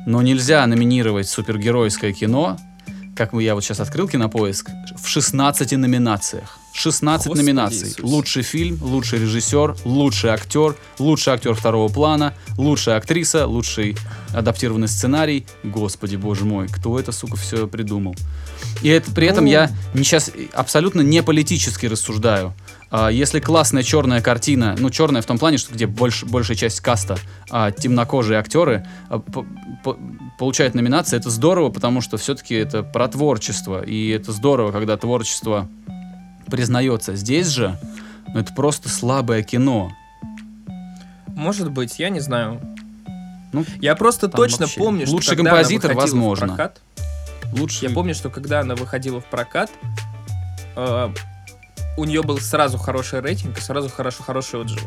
но 0.06 0.22
нельзя 0.22 0.66
номинировать 0.66 1.28
супергеройское 1.28 2.14
кино 2.14 2.58
как 3.16 3.34
я 3.34 3.56
вот 3.56 3.64
сейчас 3.64 3.80
открыл 3.80 4.08
кинопоиск, 4.08 4.70
в 5.02 5.08
16 5.08 5.72
номинациях. 5.74 6.60
16 6.74 7.28
Господи 7.28 7.46
номинаций. 7.46 7.88
Иисусе. 7.88 8.04
Лучший 8.04 8.44
фильм, 8.44 8.78
лучший 8.82 9.20
режиссер, 9.20 9.78
лучший 9.86 10.32
актер, 10.32 10.76
лучший 11.00 11.34
актер 11.34 11.56
второго 11.56 11.88
плана, 11.88 12.34
лучшая 12.58 12.98
актриса, 12.98 13.48
лучший 13.48 13.96
адаптированный 14.34 14.90
сценарий. 14.90 15.48
Господи, 15.64 16.18
боже 16.18 16.44
мой, 16.44 16.68
кто 16.68 17.00
это, 17.00 17.14
сука, 17.14 17.38
все 17.38 17.68
придумал? 17.68 18.16
И 18.82 18.90
это, 18.90 19.10
при 19.14 19.28
этом 19.28 19.46
Ну. 19.46 19.52
я 19.52 19.72
не 19.94 20.04
сейчас 20.04 20.32
абсолютно 20.54 21.00
не 21.00 21.24
политически 21.24 21.86
рассуждаю. 21.86 22.54
А, 22.98 23.10
Если 23.10 23.42
классная 23.42 23.84
черная 23.84 24.22
картина, 24.22 24.74
ну 24.80 24.90
черная 24.90 25.22
в 25.22 25.26
том 25.26 25.38
плане, 25.38 25.58
что 25.58 25.74
где 25.74 25.86
больш, 25.86 26.24
большая 26.24 26.56
часть 26.56 26.80
каста 26.80 27.18
а, 27.50 27.72
темнокожие 27.72 28.40
актеры 28.40 28.88
а, 29.10 29.20
по- 29.20 29.46
по- 29.84 29.98
получают 30.40 30.76
номинации, 30.76 31.18
это 31.18 31.30
здорово, 31.30 31.72
потому 31.72 32.00
что 32.00 32.16
все-таки 32.16 32.56
это 32.56 32.84
про 32.84 33.10
творчество, 33.10 33.84
и 33.84 34.08
это 34.12 34.32
здорово, 34.32 34.72
когда 34.72 34.96
творчество 34.96 35.68
признается. 36.50 37.18
Здесь 37.18 37.48
же, 37.48 37.78
ну 38.34 38.40
это 38.40 38.54
просто 38.54 38.88
слабое 38.88 39.44
кино. 39.44 39.92
Может 41.28 41.72
быть, 41.72 42.00
я 42.00 42.10
не 42.10 42.22
знаю. 42.22 42.62
Ну, 43.52 43.66
я 43.82 43.96
просто 43.98 44.30
точно 44.30 44.68
вообще. 44.68 44.80
помню, 44.80 45.06
что 45.06 45.16
Лучший 45.16 45.36
она 45.38 45.50
композитор, 45.50 45.92
в 45.92 45.96
возможно. 45.96 46.48
прокат, 46.48 46.82
Лучше. 47.52 47.86
Я 47.86 47.92
помню, 47.92 48.16
что 48.16 48.30
когда 48.30 48.62
она 48.62 48.76
выходила 48.76 49.20
в 49.20 49.26
прокат, 49.26 49.70
э, 50.78 51.10
у 51.98 52.06
нее 52.06 52.22
был 52.24 52.38
сразу 52.40 52.78
хороший 52.78 53.20
рейтинг 53.22 53.58
и 53.58 53.62
сразу 53.62 53.90
хорошо, 53.90 54.24
хорошие 54.24 54.62
отзывы. 54.62 54.82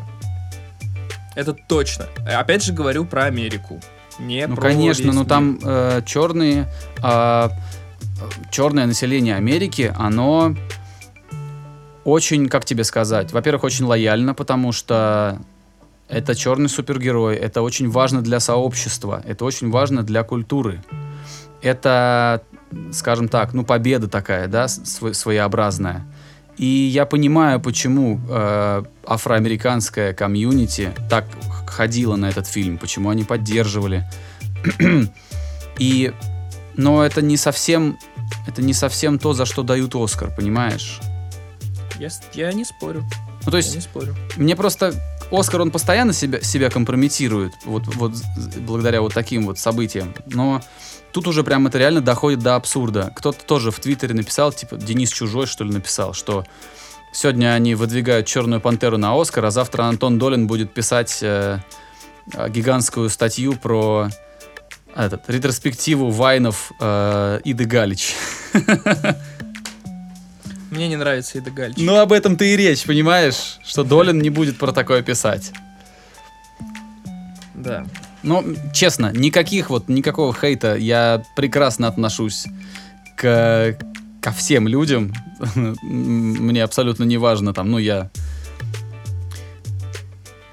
Это 1.35 1.53
точно. 1.53 2.07
Э, 2.25 2.35
Опять 2.35 2.63
же 2.63 2.73
говорю 2.73 3.05
про 3.05 3.25
Америку. 3.25 3.79
Не 4.19 4.47
Ну, 4.47 4.55
про 4.55 4.63
конечно, 4.69 5.13
но 5.13 5.21
мир. 5.21 5.29
там 5.29 5.59
э, 5.63 6.01
черные, 6.05 6.67
а, 7.01 7.51
черное 8.51 8.85
население 8.85 9.35
Америки, 9.37 9.93
оно 9.97 10.55
очень, 12.03 12.49
как 12.49 12.65
тебе 12.65 12.83
сказать, 12.83 13.31
во-первых, 13.31 13.63
очень 13.63 13.85
лояльно, 13.85 14.33
потому 14.33 14.71
что 14.71 15.39
это 16.09 16.35
черный 16.35 16.67
супергерой, 16.69 17.35
это 17.35 17.61
очень 17.61 17.89
важно 17.89 18.21
для 18.21 18.39
сообщества, 18.39 19.21
это 19.25 19.45
очень 19.45 19.69
важно 19.69 20.03
для 20.03 20.23
культуры. 20.23 20.83
Это, 21.61 22.41
скажем 22.91 23.27
так, 23.27 23.53
ну, 23.53 23.63
победа 23.63 24.07
такая, 24.07 24.47
да, 24.47 24.67
св- 24.67 25.15
своеобразная. 25.15 26.05
И 26.59 26.65
я 26.65 27.05
понимаю, 27.05 27.61
почему 27.61 28.19
э, 28.29 28.83
афроамериканская 29.05 30.13
комьюнити 30.13 30.91
так 31.09 31.25
ходила 31.65 32.17
на 32.17 32.27
этот 32.27 32.47
фильм, 32.47 32.77
почему 32.77 33.09
они 33.09 33.23
поддерживали. 33.23 34.05
И, 35.79 36.11
но 36.75 37.05
это 37.05 37.21
не 37.21 37.37
совсем, 37.37 37.97
это 38.45 38.61
не 38.61 38.73
совсем 38.73 39.19
то, 39.19 39.31
за 39.31 39.45
что 39.45 39.63
дают 39.63 39.95
Оскар, 39.95 40.35
понимаешь? 40.35 40.99
Я, 41.97 42.09
я 42.33 42.51
не 42.51 42.65
спорю. 42.65 43.05
Ну, 43.45 43.51
то 43.51 43.57
Я 43.57 43.63
не 43.63 43.75
есть, 43.75 43.83
спорю. 43.89 44.13
мне 44.35 44.57
просто 44.57 44.93
Оскар, 45.31 45.61
он 45.61 45.71
постоянно 45.71 46.11
себя, 46.11 46.41
себя 46.41 46.69
компрометирует, 46.69 47.53
вот, 47.63 47.87
вот 47.95 48.11
благодаря 48.57 49.01
вот 49.01 49.13
таким 49.13 49.45
вот 49.45 49.59
событиям. 49.59 50.13
Но 50.25 50.61
тут 51.11 51.27
уже 51.27 51.43
прям 51.43 51.67
это 51.67 51.77
реально 51.77 52.01
доходит 52.01 52.39
до 52.39 52.55
абсурда. 52.55 53.11
Кто-то 53.15 53.43
тоже 53.43 53.71
в 53.71 53.79
Твиттере 53.79 54.13
написал, 54.13 54.51
типа, 54.51 54.77
Денис 54.77 55.11
Чужой, 55.11 55.45
что 55.45 55.63
ли, 55.63 55.71
написал, 55.71 56.13
что 56.13 56.45
сегодня 57.11 57.53
они 57.53 57.75
выдвигают 57.75 58.27
Черную 58.27 58.61
Пантеру 58.61 58.97
на 58.97 59.19
Оскар, 59.19 59.45
а 59.45 59.51
завтра 59.51 59.83
Антон 59.83 60.19
Долин 60.19 60.47
будет 60.47 60.73
писать 60.73 61.19
э, 61.21 61.59
э, 62.33 62.49
гигантскую 62.49 63.09
статью 63.09 63.55
про 63.55 64.09
этот, 64.95 65.29
ретроспективу 65.29 66.09
вайнов 66.09 66.71
э, 66.79 67.39
Иды 67.43 67.65
Галич. 67.65 68.15
Мне 70.71 70.87
не 70.87 70.97
нравится 70.97 71.39
Ида 71.39 71.51
Гальч. 71.51 71.77
Ну, 71.77 71.97
об 71.97 72.11
этом-то 72.11 72.45
и 72.45 72.55
речь, 72.55 72.83
понимаешь? 72.85 73.57
Что 73.65 73.83
Долин 73.83 74.19
не 74.19 74.29
будет 74.29 74.57
про 74.59 74.71
такое 74.71 75.01
писать. 75.01 75.51
Да. 77.55 77.85
Но, 78.23 78.43
честно, 78.73 79.11
никаких 79.13 79.69
вот, 79.69 79.87
никакого 79.87 80.33
хейта. 80.33 80.75
Я 80.75 81.23
прекрасно 81.35 81.87
отношусь 81.87 82.45
к, 83.15 83.77
ко 84.21 84.31
всем 84.31 84.67
людям. 84.67 85.13
Мне 85.81 86.63
абсолютно 86.63 87.03
не 87.03 87.17
важно 87.17 87.53
там, 87.53 87.71
ну, 87.71 87.77
я... 87.77 88.09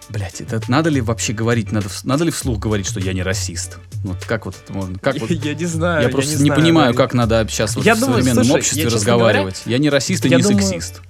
Блять, 0.08 0.40
это 0.40 0.62
надо 0.68 0.88
ли 0.88 1.00
вообще 1.00 1.32
говорить, 1.32 1.72
надо, 1.72 1.88
надо 2.04 2.24
ли 2.24 2.30
вслух 2.30 2.58
говорить, 2.58 2.86
что 2.86 3.00
я 3.00 3.12
не 3.12 3.22
расист? 3.22 3.78
Вот 4.04 4.24
как 4.24 4.46
вот 4.46 4.54
это 4.62 4.72
можно? 4.72 4.98
Как 4.98 5.16
вот? 5.20 5.30
Я 5.30 5.54
не 5.54 5.66
знаю. 5.66 6.02
Я 6.02 6.08
просто 6.08 6.32
не, 6.32 6.46
знаю, 6.46 6.60
понимаю, 6.60 6.94
как 6.94 7.12
надо 7.12 7.46
сейчас 7.50 7.74
вот 7.74 7.84
Я 7.84 7.96
в 7.96 8.00
думаю, 8.00 8.18
современном 8.18 8.44
слушай, 8.44 8.58
обществе 8.60 8.82
я, 8.84 8.88
разговаривать. 8.88 9.62
я 9.66 9.78
не 9.78 9.90
расист 9.90 10.24
и 10.24 10.28
я 10.28 10.36
не 10.36 10.42
думаю, 10.42 10.62
сексист. 10.62 11.02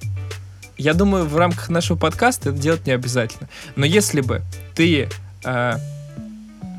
Я 0.79 0.95
думаю, 0.95 1.27
в 1.27 1.37
рамках 1.37 1.69
нашего 1.69 1.97
подкаста 1.97 2.51
это 2.51 2.59
делать 2.59 2.87
не 2.87 2.93
обязательно. 2.93 3.49
Но 3.77 3.87
если 3.87 4.23
бы 4.23 4.43
ты 4.75 5.09
э, 5.45 5.79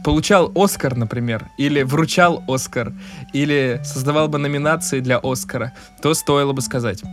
получал 0.08 0.54
Оскар, 0.56 0.96
например, 0.96 1.50
или 1.58 1.82
вручал 1.82 2.42
Оскар, 2.48 2.94
или 3.34 3.82
создавал 3.84 4.30
бы 4.30 4.38
номинации 4.38 5.02
для 5.02 5.20
Оскара, 5.22 5.74
то 6.02 6.14
стоило 6.14 6.54
бы 6.54 6.62
сказать. 6.62 7.04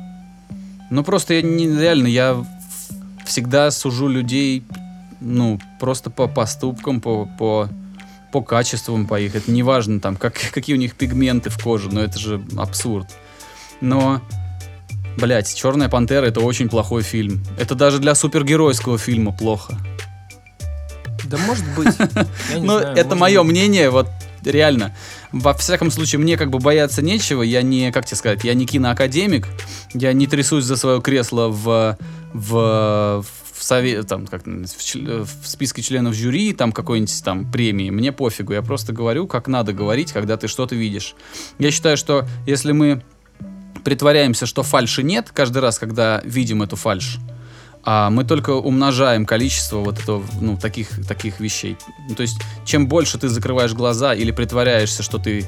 Ну 0.91 1.03
просто 1.03 1.35
я 1.35 1.43
не 1.43 1.67
реально, 1.67 2.07
я 2.07 2.47
всегда 3.27 3.73
сужу 3.73 4.07
людей, 4.07 4.63
ну, 5.21 5.59
просто 5.81 6.09
по 6.09 6.29
поступкам, 6.29 7.01
по, 7.01 7.29
по, 7.37 7.69
по 8.31 8.43
качествам 8.43 9.09
по 9.09 9.19
их. 9.19 9.35
Это 9.35 9.51
не 9.51 9.65
там, 9.99 10.15
как, 10.15 10.35
какие 10.53 10.77
у 10.77 10.79
них 10.79 10.95
пигменты 10.95 11.51
в 11.51 11.61
коже, 11.61 11.91
но 11.91 12.01
это 12.01 12.17
же 12.17 12.41
абсурд. 12.57 13.09
Но, 13.81 14.21
блять, 15.17 15.53
Черная 15.53 15.89
пантера 15.89 16.27
это 16.27 16.39
очень 16.39 16.69
плохой 16.69 17.03
фильм. 17.03 17.43
Это 17.59 17.75
даже 17.75 17.99
для 17.99 18.15
супергеройского 18.15 18.99
фильма 18.99 19.33
плохо. 19.33 19.77
Да 21.25 21.39
может 21.39 21.65
быть. 21.77 21.95
Ну, 22.57 22.79
это 22.79 23.15
мое 23.17 23.43
мнение, 23.43 23.91
вот 23.91 24.09
реально. 24.45 24.95
Во 25.33 25.55
всяком 25.55 25.91
случае, 25.91 26.21
мне 26.21 26.37
как 26.37 26.51
бы 26.51 26.59
бояться 26.59 27.03
нечего. 27.03 27.43
Я 27.43 27.63
не, 27.63 27.91
как 27.93 28.07
тебе 28.07 28.17
сказать, 28.17 28.45
я 28.45 28.55
не 28.55 28.67
киноакадемик. 28.67 29.47
Я 29.93 30.13
не 30.13 30.27
трясусь 30.27 30.65
за 30.65 30.77
свое 30.77 31.01
кресло 31.01 31.49
в, 31.49 31.99
в, 32.33 33.25
в 33.25 33.61
сове- 33.61 34.03
там, 34.03 34.27
как, 34.27 34.47
в, 34.47 34.67
в 34.67 35.47
списке 35.49 35.83
членов 35.83 36.15
жюри, 36.15 36.53
там 36.53 36.73
какой-нибудь 36.73 37.25
там 37.25 37.51
премии. 37.51 37.91
Мне 37.91 38.13
пофигу. 38.13 38.53
Я 38.53 38.63
просто 38.63 38.93
говорю, 38.93 39.27
как 39.27 39.49
надо 39.49 39.73
говорить, 39.73 40.13
когда 40.13 40.37
ты 40.37 40.49
что-то 40.49 40.75
видишь. 40.75 41.15
Я 41.59 41.71
считаю, 41.71 41.97
что 41.97 42.27
если 42.47 42.73
мы 42.73 43.03
притворяемся, 43.85 44.47
что 44.47 44.63
фальши 44.63 45.03
нет, 45.03 45.31
каждый 45.33 45.59
раз, 45.59 45.79
когда 45.79 46.23
видим 46.25 46.63
эту 46.63 46.77
фальшь, 46.77 47.19
а 47.85 48.11
мы 48.11 48.25
только 48.25 48.51
умножаем 48.51 49.27
количество 49.27 49.79
вот 49.79 49.99
этого, 49.99 50.25
ну, 50.41 50.57
таких, 50.57 51.07
таких 51.07 51.41
вещей. 51.41 51.77
Ну, 52.09 52.15
то 52.15 52.23
есть, 52.23 52.41
чем 52.65 52.87
больше 52.87 53.19
ты 53.19 53.29
закрываешь 53.29 53.75
глаза 53.75 54.15
или 54.15 54.31
притворяешься, 54.31 55.03
что 55.03 55.19
ты 55.19 55.47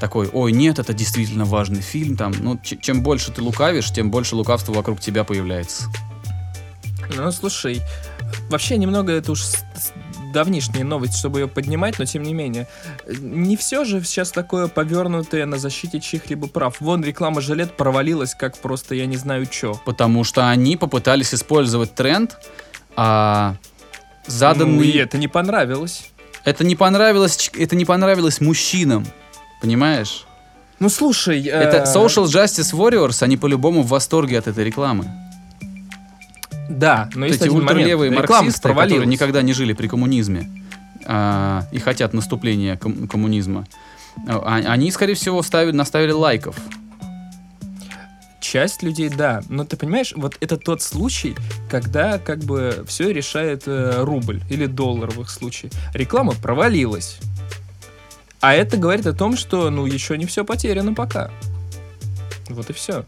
такой, 0.00 0.28
ой, 0.32 0.52
нет, 0.52 0.78
это 0.78 0.92
действительно 0.92 1.44
важный 1.44 1.80
фильм, 1.80 2.16
там, 2.16 2.32
ну, 2.40 2.58
чем 2.62 3.02
больше 3.02 3.32
ты 3.32 3.42
лукавишь, 3.42 3.90
тем 3.90 4.10
больше 4.10 4.36
лукавства 4.36 4.72
вокруг 4.72 5.00
тебя 5.00 5.24
появляется. 5.24 5.84
Ну, 7.16 7.30
слушай, 7.32 7.80
вообще 8.50 8.76
немного 8.76 9.12
это 9.12 9.32
уж 9.32 9.44
давнишняя 10.32 10.84
новость, 10.84 11.18
чтобы 11.18 11.40
ее 11.40 11.48
поднимать, 11.48 11.98
но 11.98 12.04
тем 12.04 12.22
не 12.22 12.34
менее. 12.34 12.66
Не 13.06 13.56
все 13.56 13.84
же 13.84 14.02
сейчас 14.02 14.30
такое 14.30 14.68
повернутое 14.68 15.46
на 15.46 15.58
защите 15.58 16.00
чьих-либо 16.00 16.48
прав. 16.48 16.80
Вон 16.80 17.04
реклама 17.04 17.40
жилет 17.40 17.76
провалилась, 17.76 18.34
как 18.34 18.58
просто 18.58 18.94
я 18.94 19.06
не 19.06 19.16
знаю 19.16 19.46
чё. 19.46 19.80
Потому 19.84 20.24
что 20.24 20.48
они 20.48 20.76
попытались 20.76 21.34
использовать 21.34 21.94
тренд, 21.94 22.36
а 22.96 23.56
Ну, 24.26 24.32
заданный... 24.32 24.88
и 24.88 24.98
это 24.98 25.18
не 25.18 25.28
понравилось. 25.28 26.10
Это 26.44 26.64
не 26.64 26.76
понравилось, 26.76 27.50
это 27.58 27.76
не 27.76 27.84
понравилось 27.84 28.40
мужчинам, 28.40 29.06
понимаешь? 29.60 30.26
Ну, 30.78 30.88
слушай... 30.88 31.42
Это 31.42 31.78
э, 31.78 31.84
Social 31.84 32.24
Justice 32.24 32.72
Warriors, 32.72 33.22
они 33.22 33.36
по-любому 33.36 33.82
в 33.82 33.88
восторге 33.88 34.38
от 34.38 34.46
этой 34.46 34.64
рекламы. 34.64 35.27
Да, 36.68 37.08
но 37.14 37.20
Вот 37.20 37.26
есть 37.28 37.40
эти 37.40 37.48
момент. 37.48 37.70
ультралевые 37.70 38.10
Реклама 38.10 38.42
марксисты, 38.44 38.68
которые 38.68 39.06
никогда 39.06 39.42
не 39.42 39.52
жили 39.52 39.72
при 39.72 39.88
коммунизме 39.88 40.50
а, 41.06 41.66
и 41.72 41.78
хотят 41.78 42.12
наступления 42.12 42.76
ком- 42.76 43.08
коммунизма, 43.08 43.66
а, 44.26 44.56
они, 44.66 44.90
скорее 44.90 45.14
всего, 45.14 45.42
ставили, 45.42 45.74
наставили 45.74 46.12
лайков. 46.12 46.56
Часть 48.40 48.82
людей, 48.82 49.08
да. 49.10 49.42
Но 49.48 49.64
ты 49.64 49.76
понимаешь, 49.76 50.12
вот 50.16 50.36
это 50.40 50.56
тот 50.56 50.80
случай, 50.80 51.36
когда 51.70 52.18
как 52.18 52.38
бы 52.38 52.84
все 52.86 53.10
решает 53.12 53.64
э, 53.66 54.02
рубль 54.02 54.40
или 54.48 54.64
доллар 54.66 55.10
в 55.10 55.20
их 55.20 55.28
случае. 55.28 55.70
Реклама 55.92 56.32
провалилась. 56.32 57.18
А 58.40 58.54
это 58.54 58.76
говорит 58.76 59.06
о 59.06 59.12
том, 59.12 59.36
что, 59.36 59.68
ну, 59.68 59.84
еще 59.84 60.16
не 60.16 60.24
все 60.24 60.44
потеряно 60.44 60.94
пока. 60.94 61.30
Вот 62.48 62.70
и 62.70 62.72
все. 62.72 63.04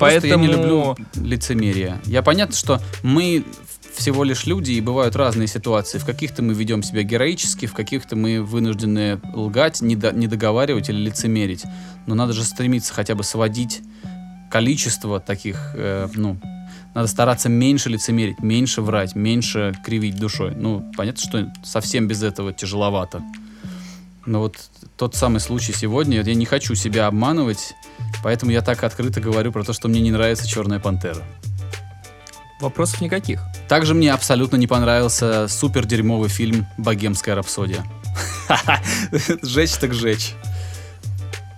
Просто 0.00 0.20
Поэтому... 0.22 0.44
я 0.44 0.50
не 0.50 0.56
люблю 0.56 0.96
лицемерие. 1.14 2.00
Я 2.06 2.22
понятно, 2.22 2.56
что 2.56 2.80
мы 3.02 3.44
всего 3.94 4.24
лишь 4.24 4.46
люди, 4.46 4.72
и 4.72 4.80
бывают 4.80 5.14
разные 5.14 5.46
ситуации. 5.46 5.98
В 5.98 6.06
каких-то 6.06 6.42
мы 6.42 6.54
ведем 6.54 6.82
себя 6.82 7.02
героически, 7.02 7.66
в 7.66 7.74
каких-то 7.74 8.16
мы 8.16 8.42
вынуждены 8.42 9.20
лгать, 9.34 9.82
недо- 9.82 10.16
недоговаривать 10.16 10.88
или 10.88 10.96
лицемерить. 10.96 11.64
Но 12.06 12.14
надо 12.14 12.32
же 12.32 12.44
стремиться 12.44 12.94
хотя 12.94 13.14
бы 13.14 13.24
сводить 13.24 13.82
количество 14.50 15.20
таких, 15.20 15.72
э, 15.74 16.08
ну, 16.14 16.38
надо 16.94 17.06
стараться 17.08 17.48
меньше 17.48 17.90
лицемерить, 17.90 18.40
меньше 18.40 18.80
врать, 18.80 19.14
меньше 19.14 19.74
кривить 19.84 20.16
душой. 20.16 20.54
Ну, 20.56 20.90
понятно, 20.96 21.20
что 21.20 21.52
совсем 21.62 22.08
без 22.08 22.22
этого 22.22 22.52
тяжеловато. 22.52 23.22
Но 24.26 24.40
вот 24.40 24.56
тот 24.96 25.14
самый 25.14 25.40
случай 25.40 25.72
сегодня, 25.72 26.22
я 26.22 26.34
не 26.34 26.46
хочу 26.46 26.74
себя 26.74 27.06
обманывать, 27.06 27.74
поэтому 28.22 28.52
я 28.52 28.62
так 28.62 28.82
открыто 28.84 29.20
говорю 29.20 29.52
про 29.52 29.64
то, 29.64 29.72
что 29.72 29.88
мне 29.88 30.00
не 30.00 30.10
нравится 30.10 30.46
«Черная 30.46 30.78
пантера». 30.78 31.22
Вопросов 32.60 33.00
никаких. 33.00 33.42
Также 33.68 33.94
мне 33.94 34.12
абсолютно 34.12 34.56
не 34.56 34.66
понравился 34.66 35.48
супер 35.48 35.86
дерьмовый 35.86 36.28
фильм 36.28 36.66
«Богемская 36.76 37.34
рапсодия». 37.34 37.84
Жечь 39.42 39.72
так 39.72 39.94
жечь. 39.94 40.34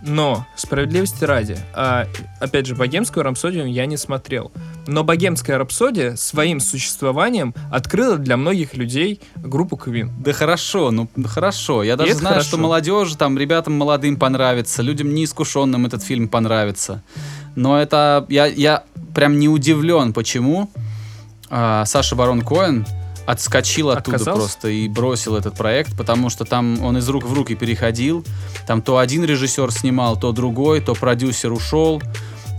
Но, 0.04 0.46
справедливости 0.56 1.24
ради, 1.24 1.56
а, 1.74 2.06
опять 2.40 2.66
же, 2.66 2.74
богемскую 2.74 3.22
рапсодию 3.22 3.70
я 3.70 3.86
не 3.86 3.96
смотрел. 3.96 4.50
Но 4.88 5.04
богемская 5.04 5.58
рапсодия 5.58 6.16
своим 6.16 6.58
существованием 6.58 7.54
открыла 7.70 8.16
для 8.16 8.36
многих 8.36 8.74
людей 8.74 9.20
группу 9.36 9.76
Queen. 9.76 10.10
Да 10.18 10.32
хорошо, 10.32 10.90
ну 10.90 11.08
хорошо. 11.24 11.84
Я 11.84 11.96
даже 11.96 12.10
это 12.10 12.18
знаю, 12.18 12.34
хорошо. 12.34 12.48
что 12.48 12.58
молодежи, 12.58 13.16
там, 13.16 13.38
ребятам 13.38 13.74
молодым 13.74 14.16
понравится, 14.16 14.82
людям 14.82 15.14
неискушенным 15.14 15.86
этот 15.86 16.02
фильм 16.02 16.28
понравится. 16.28 17.02
Но 17.54 17.80
это... 17.80 18.26
Я, 18.28 18.46
я 18.46 18.82
прям 19.14 19.38
не 19.38 19.48
удивлен, 19.48 20.12
почему 20.12 20.68
а, 21.48 21.84
Саша 21.84 22.16
Барон 22.16 22.42
Коэн 22.42 22.84
отскочил 23.26 23.90
оттуда 23.90 24.16
Отказался? 24.16 24.40
просто 24.40 24.68
и 24.68 24.88
бросил 24.88 25.37
этот 25.37 25.54
проект, 25.54 25.96
потому 25.96 26.30
что 26.30 26.44
там 26.44 26.82
он 26.82 26.98
из 26.98 27.08
рук 27.08 27.24
в 27.24 27.32
руки 27.32 27.54
переходил. 27.54 28.24
Там 28.66 28.82
то 28.82 28.98
один 28.98 29.24
режиссер 29.24 29.70
снимал, 29.72 30.18
то 30.18 30.32
другой, 30.32 30.80
то 30.80 30.94
продюсер 30.94 31.52
ушел. 31.52 32.02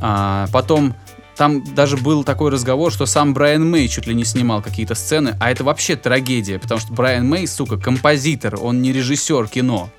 А, 0.02 0.48
потом 0.52 0.96
там 1.36 1.64
даже 1.74 1.98
был 1.98 2.24
такой 2.24 2.52
разговор, 2.52 2.92
что 2.92 3.06
сам 3.06 3.34
Брайан 3.34 3.70
Мэй 3.70 3.88
чуть 3.88 4.06
ли 4.06 4.14
не 4.14 4.24
снимал 4.24 4.62
какие-то 4.62 4.96
сцены, 4.96 5.36
а 5.40 5.52
это 5.52 5.64
вообще 5.64 5.96
трагедия, 5.96 6.60
потому 6.60 6.80
что 6.80 6.94
Брайан 6.94 7.28
Мэй, 7.28 7.48
сука, 7.48 7.78
композитор, 7.78 8.58
он 8.62 8.82
не 8.82 8.92
режиссер 8.92 9.48
кино. 9.48 9.90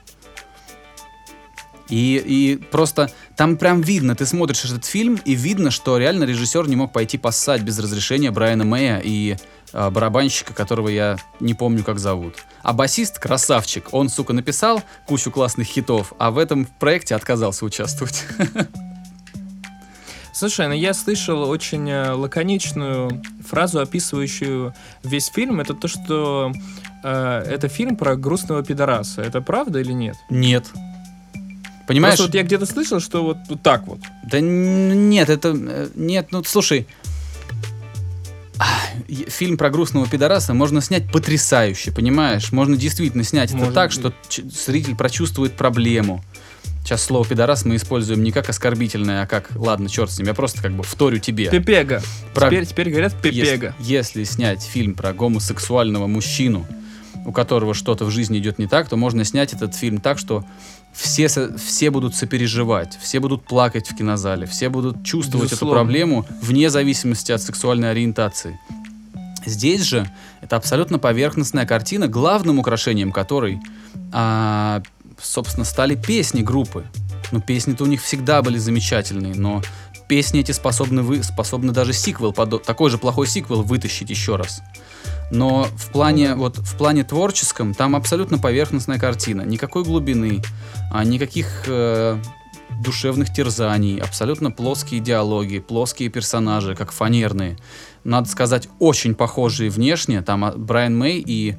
И, 1.89 2.23
и 2.25 2.57
просто 2.57 3.11
там 3.37 3.57
прям 3.57 3.83
видно, 3.83 4.15
ты 4.15 4.27
смотришь 4.27 4.65
этот 4.65 4.85
фильм, 4.85 5.19
и 5.25 5.35
видно, 5.35 5.71
что 5.71 5.99
реально 5.99 6.25
режиссер 6.25 6.69
не 6.69 6.77
мог 6.77 6.93
пойти 6.93 7.19
поссать 7.19 7.63
без 7.63 7.79
разрешения 7.79 8.31
Брайана 8.31 8.65
Мэя 8.65 9.01
и 9.05 9.37
а, 9.73 9.91
барабанщика, 9.91 10.55
которого 10.55 10.89
я 10.89 11.17
не 11.41 11.53
помню, 11.53 11.83
как 11.85 11.99
зовут. 11.99 12.37
А 12.63 12.73
басист 12.73 13.19
красавчик, 13.19 13.89
он, 13.93 14.09
сука, 14.09 14.33
написал 14.33 14.83
кучу 15.07 15.31
классных 15.31 15.67
хитов, 15.67 16.13
а 16.19 16.31
в 16.31 16.39
этом 16.39 16.67
проекте 16.79 17.15
отказался 17.15 17.65
участвовать. 17.65 18.25
Слушай, 20.33 20.67
ну 20.67 20.75
я 20.75 20.95
слышал 20.95 21.49
очень 21.49 21.89
э, 21.89 22.11
лаконичную 22.11 23.23
фразу, 23.47 23.81
описывающую 23.81 24.75
весь 25.05 25.27
фильм. 25.27 25.61
Это 25.61 25.75
то, 25.75 25.87
что 25.87 26.53
э, 27.05 27.45
это 27.49 27.69
фильм 27.69 27.97
про 27.97 28.17
грустного 28.17 28.65
пидораса. 28.65 29.23
Это 29.23 29.41
правда 29.41 29.79
или 29.79 29.93
нет? 29.93 30.17
Нет. 30.31 30.67
Понимаешь? 31.87 32.17
Просто 32.17 32.29
вот 32.31 32.35
я 32.35 32.43
где-то 32.43 32.67
слышал, 32.67 33.01
что 33.01 33.23
вот, 33.25 33.37
вот 33.49 33.63
так 33.63 33.87
вот. 33.87 34.01
Да 34.25 34.41
нет, 34.41 35.29
это... 35.29 35.55
э, 35.55 35.89
Нет, 35.95 36.29
ну 36.31 36.43
слушай... 36.45 36.87
Фильм 39.29 39.57
про 39.59 39.69
грустного 39.69 40.07
пидораса 40.07 40.55
можно 40.55 40.81
снять 40.81 41.11
потрясающе, 41.11 41.91
понимаешь? 41.91 42.53
Можно 42.53 42.77
действительно 42.77 43.25
снять 43.25 43.51
это 43.51 43.59
Может 43.59 43.75
так, 43.75 43.91
быть. 43.91 43.95
что 43.99 44.13
зритель 44.67 44.95
прочувствует 44.95 45.57
проблему. 45.57 46.25
Сейчас 46.85 47.03
слово 47.03 47.25
пидорас 47.27 47.65
мы 47.65 47.77
используем 47.77 48.23
не 48.23 48.31
как 48.31 48.49
оскорбительное, 48.49 49.23
а 49.23 49.27
как, 49.27 49.51
ладно, 49.57 49.89
черт 49.89 50.11
с 50.13 50.19
ним, 50.19 50.29
я 50.29 50.35
просто 50.35 50.63
как 50.63 50.73
бы 50.73 50.85
вторю 50.85 51.19
тебе. 51.19 51.51
Пепега. 51.51 52.01
Про- 52.35 52.47
Теперь, 52.49 52.67
теперь 52.67 52.91
говорят 52.91 53.15
пепега. 53.21 53.75
Если, 53.81 54.21
если 54.21 54.25
снять 54.25 54.63
фильм 54.63 54.95
про 54.95 55.13
гомосексуального 55.13 56.07
мужчину, 56.07 56.67
у 57.25 57.33
которого 57.33 57.75
что-то 57.75 58.05
в 58.05 58.11
жизни 58.11 58.39
идет 58.39 58.59
не 58.59 58.67
так, 58.67 58.89
то 58.89 58.97
можно 58.97 59.25
снять 59.25 59.53
этот 59.53 59.75
фильм 59.75 60.01
так, 60.01 60.19
что 60.19 60.45
все, 60.93 61.29
все 61.29 61.91
будут 61.91 62.15
сопереживать, 62.15 62.99
все 63.01 63.21
будут 63.21 63.45
плакать 63.45 63.91
в 63.91 63.97
кинозале, 63.97 64.47
все 64.47 64.69
будут 64.69 65.05
чувствовать 65.05 65.47
эту 65.47 65.57
Безусловно. 65.57 65.81
проблему 65.81 66.27
вне 66.41 66.71
зависимости 66.71 67.33
от 67.33 67.43
сексуальной 67.43 67.91
ориентации. 67.91 68.59
Здесь 69.47 69.83
же 69.83 70.11
это 70.41 70.57
абсолютно 70.57 70.99
поверхностная 70.99 71.67
картина, 71.67 72.09
главным 72.09 72.59
украшением 72.59 73.13
которой, 73.13 73.61
а, 74.13 74.83
собственно, 75.21 75.65
стали 75.65 75.97
песни 75.97 76.43
группы. 76.43 76.85
Ну, 77.33 77.41
песни-то 77.41 77.85
у 77.85 77.87
них 77.87 78.03
всегда 78.03 78.43
были 78.43 78.59
замечательные, 78.59 79.35
но 79.35 79.63
песни 80.09 80.41
эти 80.41 80.53
способны, 80.53 81.03
вы, 81.03 81.23
способны 81.23 81.73
даже 81.73 81.93
сиквел, 81.93 82.33
такой 82.33 82.91
же 82.91 82.99
плохой 82.99 83.27
сиквел 83.27 83.63
вытащить 83.63 84.11
еще 84.11 84.37
раз. 84.37 84.63
Но 85.31 85.67
в 85.77 85.91
плане, 85.91 86.35
вот, 86.35 86.59
в 86.59 86.77
плане 86.77 87.05
творческом 87.05 87.75
там 87.75 87.97
абсолютно 87.97 88.39
поверхностная 88.39 88.99
картина. 88.99 89.43
Никакой 89.43 89.85
глубины, 89.85 90.43
а, 90.93 91.05
никаких 91.05 91.65
э, 91.67 92.19
душевных 92.83 93.33
терзаний, 93.33 93.99
абсолютно 93.99 94.51
плоские 94.51 95.01
диалоги, 95.01 95.59
плоские 95.59 96.09
персонажи, 96.09 96.75
как 96.75 96.93
фанерные. 96.93 97.57
Надо 98.05 98.29
сказать, 98.29 98.69
очень 98.79 99.15
похожие 99.15 99.71
внешне. 99.71 100.23
Там 100.23 100.45
а, 100.45 100.53
Брайан 100.53 100.97
Мэй 100.97 101.23
и, 101.27 101.57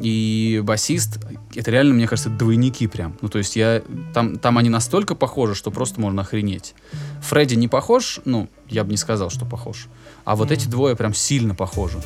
и 0.00 0.60
басист, 0.64 1.20
это 1.54 1.70
реально, 1.70 1.94
мне 1.94 2.08
кажется, 2.08 2.30
двойники 2.30 2.86
прям. 2.86 3.16
Ну, 3.20 3.28
то 3.28 3.38
есть 3.38 3.56
я, 3.56 3.82
там, 4.14 4.38
там 4.38 4.58
они 4.58 4.70
настолько 4.70 5.14
похожи, 5.14 5.54
что 5.54 5.70
просто 5.70 6.00
можно 6.00 6.22
охренеть. 6.22 6.74
Фредди 7.22 7.54
не 7.54 7.68
похож, 7.68 8.20
ну, 8.24 8.48
я 8.68 8.84
бы 8.84 8.90
не 8.90 8.96
сказал, 8.96 9.30
что 9.30 9.44
похож. 9.44 9.88
А 10.24 10.34
вот 10.36 10.50
эти 10.50 10.66
двое 10.66 10.96
прям 10.96 11.14
сильно 11.14 11.54
похожи. 11.54 12.00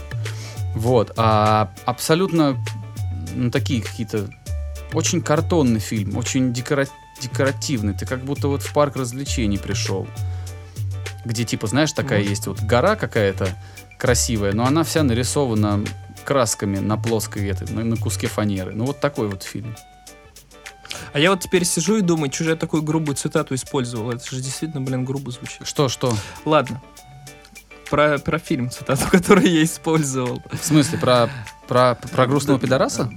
Вот, 0.76 1.14
а 1.16 1.72
абсолютно 1.86 2.62
ну, 3.34 3.50
такие 3.50 3.82
какие-то 3.82 4.28
очень 4.92 5.22
картонный 5.22 5.80
фильм, 5.80 6.18
очень 6.18 6.52
декора- 6.52 6.88
декоративный. 7.20 7.94
Ты 7.94 8.04
как 8.04 8.22
будто 8.22 8.48
вот 8.48 8.62
в 8.62 8.72
парк 8.74 8.94
развлечений 8.96 9.56
пришел. 9.56 10.06
Где 11.24 11.44
типа, 11.44 11.66
знаешь, 11.66 11.92
такая 11.92 12.20
Вот. 12.20 12.28
есть 12.28 12.46
вот 12.46 12.60
гора 12.60 12.94
какая-то 12.94 13.48
красивая, 13.98 14.52
но 14.52 14.66
она 14.66 14.84
вся 14.84 15.02
нарисована 15.02 15.82
красками 16.26 16.78
на 16.78 16.98
плоской 16.98 17.48
этой, 17.48 17.68
на, 17.72 17.82
на 17.82 17.96
куске 17.96 18.26
фанеры. 18.26 18.72
Ну 18.74 18.84
вот 18.84 19.00
такой 19.00 19.28
вот 19.28 19.44
фильм. 19.44 19.74
А 21.14 21.18
я 21.18 21.30
вот 21.30 21.40
теперь 21.40 21.64
сижу 21.64 21.96
и 21.96 22.02
думаю, 22.02 22.30
что 22.30 22.44
же 22.44 22.50
я 22.50 22.56
такую 22.56 22.82
грубую 22.82 23.16
цитату 23.16 23.54
использовал. 23.54 24.10
Это 24.10 24.22
же 24.28 24.42
действительно, 24.42 24.82
блин, 24.82 25.06
грубо 25.06 25.30
звучит. 25.30 25.66
Что, 25.66 25.88
что? 25.88 26.14
Ладно. 26.44 26.82
Про, 27.90 28.18
про 28.18 28.38
фильм 28.38 28.70
цитату, 28.70 29.02
которую 29.10 29.48
я 29.50 29.62
использовал. 29.62 30.42
В 30.60 30.64
смысле, 30.64 30.98
про, 30.98 31.28
про, 31.68 31.94
про 31.94 32.26
грустного 32.26 32.58
пидораса? 32.58 33.10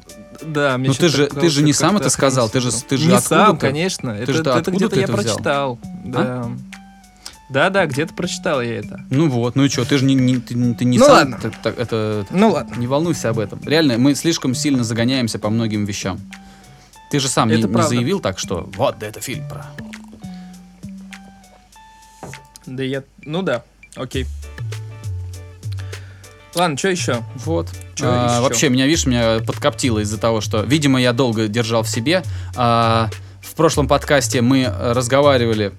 Да, 0.44 0.78
мне 0.78 0.88
Ну 0.90 0.94
что-то 0.94 1.12
ты 1.12 1.18
же- 1.18 1.28
ты 1.28 1.50
же 1.50 1.64
не 1.64 1.74
сам 1.74 1.98
это 1.98 2.10
сказал, 2.10 2.50
ты 2.50 2.60
же- 2.62 2.72
ты 2.72 2.98
же 2.98 3.10
Не 3.10 3.20
сам, 3.20 3.58
ты? 3.58 3.68
конечно. 3.68 4.12
это 4.12 4.32
же 4.32 4.42
это 4.42 4.72
где-то 4.72 4.92
ты 4.96 5.00
я 5.02 5.04
это? 5.04 5.14
А? 5.14 5.16
прочитал. 5.18 5.80
Да. 6.06 6.50
Да, 7.50 7.72
да, 7.72 7.88
где-то 7.88 8.14
прочитал 8.14 8.62
я 8.62 8.78
это. 8.78 9.00
Ну 9.10 9.28
вот, 9.28 9.56
ну 9.56 9.64
и 9.66 9.70
что, 9.70 9.84
ты 9.84 9.98
же 9.98 10.06
не, 10.06 10.14
не- 10.14 10.38
ты, 10.38 10.54
ты 10.76 10.86
не 10.86 11.00
Ну 11.00 11.06
сам, 11.06 11.14
ладно. 11.16 11.40
ты- 11.42 11.52
так, 11.64 11.80
это, 11.80 12.28
Ну 12.30 12.52
ладно. 12.52 12.76
не 12.76 12.86
волнуйся 12.86 13.30
об 13.32 13.40
этом. 13.40 13.60
Реально, 13.66 13.98
мы 13.98 14.14
слишком 14.14 14.54
сильно 14.54 14.84
загоняемся 14.84 15.40
по 15.40 15.50
многим 15.50 15.84
вещам. 15.86 16.20
Ты 17.10 17.20
же 17.20 17.28
сам 17.28 17.48
не, 17.50 17.56
Это 17.56 17.68
не 17.68 17.74
правда. 17.74 17.90
заявил 17.90 18.20
так, 18.20 18.38
что 18.38 18.70
вот, 18.76 19.00
да 19.00 19.08
это 19.08 19.20
фильм 19.20 19.50
про... 19.50 19.66
Да 22.68 22.84
я... 22.84 23.04
Ну 23.26 23.42
да, 23.42 23.64
окей. 23.96 24.28
Ладно, 26.56 26.78
что 26.78 26.90
еще? 26.90 27.24
Вот. 27.46 27.70
Чё 27.96 28.06
А, 28.10 28.32
ещё? 28.34 28.44
вообще, 28.44 28.70
меня, 28.70 28.86
видишь, 28.88 29.06
меня 29.06 29.40
подкоптило 29.46 30.00
из-за 30.00 30.18
того, 30.18 30.42
что, 30.42 30.62
видимо, 30.62 31.00
я 31.00 31.14
долго 31.14 31.48
держал 31.48 31.84
в 31.84 31.90
себе. 31.90 32.24
А, 32.56 33.10
в 33.42 33.54
прошлом 33.56 33.88
подкасте 33.88 34.42
мы 34.42 34.66
разговаривали 34.80 35.74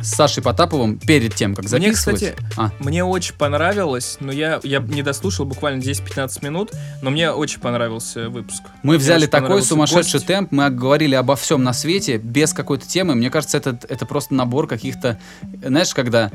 с 0.00 0.10
Сашей 0.14 0.44
Потаповым 0.44 0.98
перед 0.98 1.34
тем, 1.34 1.56
как 1.56 1.64
Мне, 1.64 1.70
записывать. 1.70 2.20
кстати, 2.20 2.36
А. 2.56 2.70
мне 2.78 3.02
очень 3.02 3.34
понравилось, 3.34 4.18
но 4.20 4.30
я, 4.30 4.60
я 4.62 4.78
не 4.78 5.02
дослушал 5.02 5.44
буквально 5.44 5.80
10-15 5.82 6.44
минут, 6.44 6.70
но 7.02 7.10
мне 7.10 7.32
очень 7.32 7.58
понравился 7.60 8.28
выпуск. 8.28 8.62
Мы 8.84 8.90
Мне 8.94 8.98
взяли 8.98 9.26
такой 9.26 9.60
сумасшедший 9.62 10.18
гость. 10.20 10.26
темп, 10.26 10.52
мы 10.52 10.70
говорили 10.70 11.16
обо 11.16 11.34
всем 11.34 11.64
на 11.64 11.72
свете, 11.72 12.18
без 12.18 12.52
какой-то 12.52 12.86
темы. 12.86 13.16
Мне 13.16 13.28
кажется, 13.30 13.56
это, 13.58 13.76
это 13.88 14.06
просто 14.06 14.34
набор 14.34 14.68
каких-то... 14.68 15.18
Знаешь, 15.64 15.92
когда... 15.94 16.30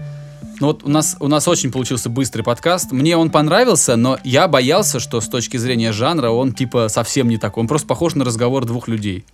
Ну 0.63 0.67
вот 0.67 0.84
у 0.86 0.89
нас, 0.89 1.17
у 1.19 1.28
нас 1.28 1.45
очень 1.49 1.73
получился 1.73 2.10
быстрый 2.10 2.41
подкаст. 2.41 2.93
Мне 2.93 3.17
он 3.17 3.30
понравился, 3.32 3.97
но 3.97 4.17
я 4.23 4.47
боялся, 4.47 5.02
что 5.02 5.19
с 5.19 5.28
точки 5.28 5.58
зрения 5.58 5.91
жанра 5.91 6.30
он 6.30 6.54
типа 6.54 6.88
совсем 6.88 7.28
не 7.28 7.36
такой. 7.38 7.63
Он 7.63 7.67
просто 7.67 7.86
похож 7.86 8.15
на 8.15 8.23
разговор 8.23 8.63
двух 8.63 8.88
людей. 8.88 9.26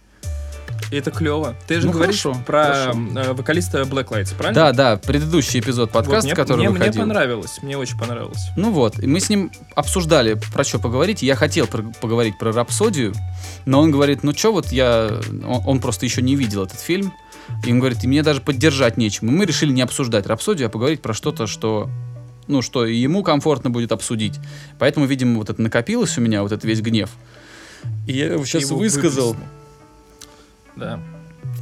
Это 0.91 1.11
клево. 1.11 1.53
Ты 1.67 1.81
же 1.81 1.85
Ну, 1.85 1.93
говоришь 1.93 2.23
хорошо, 2.23 2.41
про 2.47 2.63
хорошо. 2.63 2.99
э, 3.15 3.33
вокалиста 3.33 3.81
Black 3.83 4.07
Lights, 4.07 4.33
правильно? 4.35 4.53
Да, 4.55 4.71
да, 4.71 4.97
предыдущий 4.97 5.59
эпизод 5.59 5.91
Вот, 5.93 6.03
подкаста, 6.03 6.25
мне, 6.29 6.35
который 6.35 6.57
мне, 6.61 6.69
мне 6.69 6.79
выходил. 6.79 7.01
понравилось, 7.03 7.59
мне 7.61 7.77
очень 7.77 7.99
понравилось. 7.99 8.47
Ну 8.57 8.71
вот, 8.71 8.97
и 8.97 9.05
мы 9.05 9.19
с 9.19 9.29
ним 9.29 9.51
обсуждали, 9.75 10.35
про 10.51 10.63
что 10.63 10.79
поговорить. 10.79 11.21
Я 11.21 11.35
хотел 11.35 11.67
про- 11.67 11.83
поговорить 12.01 12.39
про 12.39 12.51
рапсодию, 12.51 13.13
но 13.67 13.81
он 13.81 13.91
говорит, 13.91 14.23
ну 14.23 14.33
что, 14.35 14.51
вот 14.51 14.71
я... 14.71 15.11
Он, 15.47 15.61
он 15.63 15.79
просто 15.79 16.07
еще 16.07 16.23
не 16.23 16.35
видел 16.35 16.63
этот 16.63 16.79
фильм. 16.79 17.13
И 17.65 17.71
он 17.71 17.79
говорит, 17.79 18.03
и 18.03 18.07
мне 18.07 18.23
даже 18.23 18.41
поддержать 18.41 18.97
нечем. 18.97 19.27
И 19.27 19.31
мы 19.31 19.45
решили 19.45 19.71
не 19.71 19.81
обсуждать 19.81 20.27
рапсодию, 20.27 20.67
а 20.67 20.69
поговорить 20.69 21.01
про 21.01 21.13
что-то, 21.13 21.47
что 21.47 21.89
ну, 22.47 22.63
что 22.63 22.85
ему 22.85 23.21
комфортно 23.21 23.69
будет 23.69 23.91
обсудить. 23.91 24.39
Поэтому, 24.79 25.05
видимо, 25.05 25.37
вот 25.37 25.49
это 25.51 25.61
накопилось 25.61 26.17
у 26.17 26.21
меня, 26.21 26.41
вот 26.41 26.51
этот 26.51 26.65
весь 26.65 26.81
гнев. 26.81 27.11
И 28.07 28.13
я 28.13 28.33
его 28.33 28.43
сейчас 28.43 28.63
Его 28.63 28.77
высказал. 28.79 29.33
выплеснул. 29.33 29.49
Да. 30.75 30.99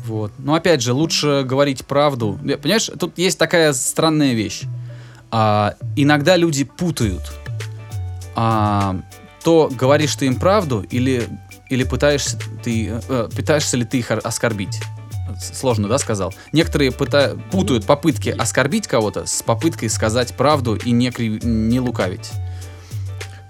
Вот. 0.06 0.32
Но 0.38 0.54
опять 0.56 0.82
же, 0.82 0.94
лучше 0.94 1.44
говорить 1.46 1.86
правду. 1.86 2.40
Понимаешь, 2.42 2.90
тут 3.00 3.18
есть 3.18 3.38
такая 3.38 3.74
странная 3.74 4.34
вещь. 4.34 4.64
А, 5.30 5.76
иногда 5.98 6.38
люди 6.38 6.64
путают. 6.64 7.34
А, 8.36 8.98
то 9.44 9.70
говоришь 9.74 10.16
ты 10.16 10.28
им 10.28 10.40
правду 10.40 10.86
или, 10.90 11.28
или 11.70 11.84
пытаешься, 11.84 12.40
ты, 12.64 13.02
э, 13.10 13.30
пытаешься 13.36 13.76
ли 13.76 13.84
ты 13.84 14.00
их 14.00 14.12
ор- 14.12 14.22
оскорбить. 14.24 14.80
Сложно, 15.40 15.88
да, 15.88 15.98
сказал? 15.98 16.34
Некоторые 16.52 16.92
пыта- 16.92 17.40
путают 17.52 17.86
попытки 17.86 18.30
оскорбить 18.30 18.88
кого-то 18.88 19.26
с 19.26 19.44
попыткой 19.44 19.90
сказать 19.90 20.36
правду 20.36 20.76
и 20.76 20.92
не, 20.92 21.12
кри- 21.12 21.40
не 21.44 21.80
лукавить. 21.80 22.32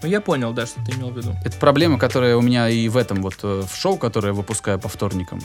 Ну, 0.03 0.09
я 0.09 0.21
понял, 0.21 0.53
да, 0.53 0.65
что 0.65 0.79
ты 0.85 0.91
имел 0.91 1.09
в 1.09 1.17
виду. 1.17 1.35
Это 1.43 1.57
проблема, 1.57 1.97
которая 1.97 2.35
у 2.35 2.41
меня 2.41 2.69
и 2.69 2.87
в 2.87 2.97
этом 2.97 3.21
вот 3.21 3.35
э, 3.41 3.63
в 3.67 3.75
шоу, 3.75 3.97
которое 3.97 4.27
я 4.27 4.33
выпускаю 4.33 4.79
по 4.79 4.89
вторникам. 4.89 5.39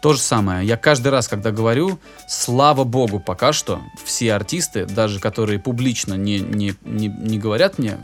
То 0.00 0.12
же 0.12 0.20
самое. 0.20 0.66
Я 0.66 0.76
каждый 0.76 1.08
раз, 1.08 1.28
когда 1.28 1.50
говорю, 1.50 1.98
слава 2.28 2.84
богу, 2.84 3.20
пока 3.20 3.54
что 3.54 3.80
все 4.04 4.34
артисты, 4.34 4.84
даже 4.84 5.18
которые 5.18 5.58
публично 5.58 6.12
не, 6.12 6.40
не, 6.40 6.74
не, 6.82 7.08
не 7.08 7.38
говорят 7.38 7.78
мне, 7.78 7.98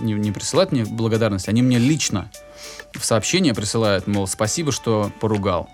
не, 0.00 0.12
не 0.12 0.30
присылают 0.30 0.70
мне 0.70 0.84
благодарность, 0.84 1.48
они 1.48 1.62
мне 1.62 1.78
лично 1.78 2.30
в 2.94 3.04
сообщение 3.04 3.52
присылают, 3.52 4.06
мол, 4.06 4.28
спасибо, 4.28 4.70
что 4.70 5.10
поругал. 5.20 5.68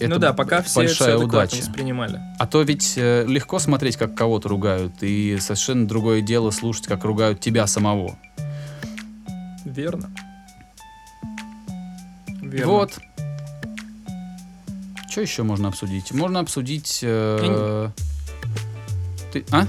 Ну 0.00 0.18
да, 0.18 0.32
пока 0.32 0.62
все 0.62 0.80
большая 0.80 1.14
это 1.14 1.24
удача. 1.24 1.56
воспринимали. 1.56 2.20
А 2.38 2.46
то 2.46 2.62
ведь 2.62 2.94
э, 2.96 3.24
легко 3.26 3.58
смотреть, 3.58 3.96
как 3.96 4.14
кого-то 4.14 4.48
ругают, 4.48 5.02
и 5.02 5.38
совершенно 5.40 5.86
другое 5.86 6.20
дело 6.20 6.50
слушать, 6.50 6.86
как 6.86 7.04
ругают 7.04 7.40
тебя 7.40 7.66
самого. 7.66 8.18
Верно. 9.64 10.10
Верно. 12.42 12.72
Вот. 12.72 12.98
Что 15.10 15.20
еще 15.22 15.42
можно 15.42 15.68
обсудить? 15.68 16.12
Можно 16.12 16.40
обсудить... 16.40 17.00
э, 17.02 17.88
Ты, 19.32 19.44
а? 19.50 19.66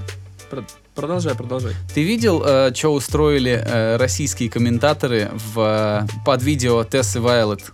Про- 0.49 0.65
Продолжай, 0.93 1.35
продолжай. 1.35 1.73
Ты 1.93 2.03
видел, 2.03 2.41
что 2.73 2.89
устроили 2.91 3.51
э, 3.51 3.97
российские 3.97 4.49
комментаторы 4.49 5.29
в, 5.33 5.59
э, 5.59 6.07
под 6.25 6.41
видео 6.41 6.83
Тессы 6.83 7.21
Вайлет? 7.21 7.71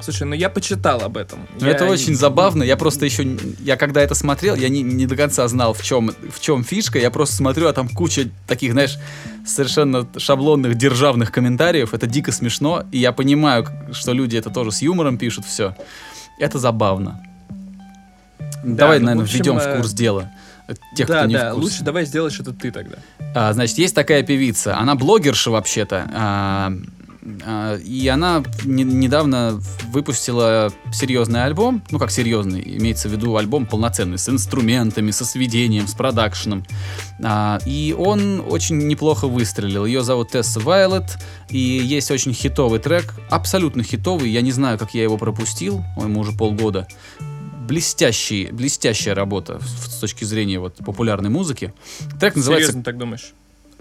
Слушай, 0.00 0.24
ну 0.26 0.34
я 0.34 0.48
почитал 0.48 1.02
об 1.02 1.16
этом. 1.16 1.40
Ну, 1.60 1.66
Я 1.66 1.72
это 1.72 1.84
очень 1.86 2.14
забавно. 2.14 2.62
Я 2.62 2.76
просто 2.76 3.04
еще... 3.04 3.36
Я 3.60 3.76
когда 3.76 4.00
это 4.00 4.14
смотрел, 4.14 4.54
я 4.54 4.68
не, 4.68 4.82
не 4.82 5.06
до 5.06 5.16
конца 5.16 5.46
знал, 5.48 5.74
в 5.74 5.82
чем, 5.82 6.12
в 6.32 6.40
чем 6.40 6.64
фишка. 6.64 6.98
Я 6.98 7.10
просто 7.10 7.36
смотрю, 7.36 7.66
а 7.66 7.72
там 7.72 7.88
куча 7.88 8.28
таких, 8.46 8.72
знаешь, 8.72 8.96
совершенно 9.44 10.06
шаблонных 10.16 10.76
державных 10.76 11.32
комментариев. 11.32 11.94
Это 11.94 12.06
дико 12.06 12.32
смешно. 12.32 12.84
И 12.92 12.98
я 12.98 13.12
понимаю, 13.12 13.66
что 13.92 14.12
люди 14.12 14.36
это 14.36 14.50
тоже 14.50 14.70
с 14.72 14.82
юмором 14.82 15.18
пишут 15.18 15.44
все. 15.44 15.74
Это 16.38 16.58
забавно. 16.58 17.20
Давай, 18.64 18.98
ну, 18.98 19.04
в 19.04 19.06
наверное, 19.06 19.24
общем, 19.24 19.38
введем 19.38 19.58
в 19.58 19.62
э, 19.62 19.76
курс 19.76 19.92
дела. 19.92 20.30
э, 20.68 20.74
Тех, 20.96 21.08
да, 21.08 21.18
кто 21.18 21.26
не 21.26 21.34
да, 21.34 21.50
в 21.50 21.54
курсе. 21.54 21.64
лучше 21.70 21.82
давай 21.84 22.04
сделаешь 22.06 22.38
это 22.40 22.52
ты 22.52 22.70
тогда. 22.70 22.96
А, 23.34 23.52
значит, 23.52 23.78
есть 23.78 23.94
такая 23.94 24.22
певица. 24.22 24.76
Она 24.76 24.94
блогерша 24.94 25.50
вообще-то. 25.50 26.08
А, 26.14 26.72
И 27.84 28.08
она 28.08 28.42
не- 28.64 28.84
недавно 28.84 29.60
выпустила 29.92 30.72
серьезный 30.92 31.44
альбом, 31.44 31.82
ну 31.90 31.98
как 31.98 32.10
серьезный, 32.10 32.62
имеется 32.78 33.08
в 33.08 33.12
виду 33.12 33.36
альбом 33.36 33.66
полноценный, 33.66 34.18
с 34.18 34.28
инструментами, 34.28 35.10
со 35.10 35.24
сведением, 35.24 35.86
с 35.86 35.94
продакшеном. 35.94 36.64
А, 37.22 37.58
И 37.66 37.94
он 37.98 38.42
очень 38.48 38.78
неплохо 38.86 39.26
выстрелил. 39.28 39.84
Ее 39.84 40.02
зовут 40.02 40.30
Тесса 40.30 40.60
Вайлет, 40.60 41.18
и 41.50 41.58
есть 41.58 42.10
очень 42.10 42.32
хитовый 42.32 42.78
трек, 42.80 43.14
абсолютно 43.30 43.82
хитовый, 43.82 44.30
я 44.30 44.40
не 44.40 44.52
знаю, 44.52 44.78
как 44.78 44.94
я 44.94 45.02
его 45.02 45.16
пропустил, 45.18 45.84
ему 45.96 46.20
уже 46.20 46.32
полгода. 46.32 46.86
Блестящий, 47.66 48.48
блестящая 48.50 49.14
работа 49.14 49.60
с 49.60 49.98
точки 49.98 50.24
зрения 50.24 50.58
вот 50.58 50.76
популярной 50.76 51.28
музыки. 51.28 51.74
Трек 52.18 52.34
называется 52.36 52.68
Серьезно 52.68 52.82
так 52.82 52.96
думаешь? 52.96 53.34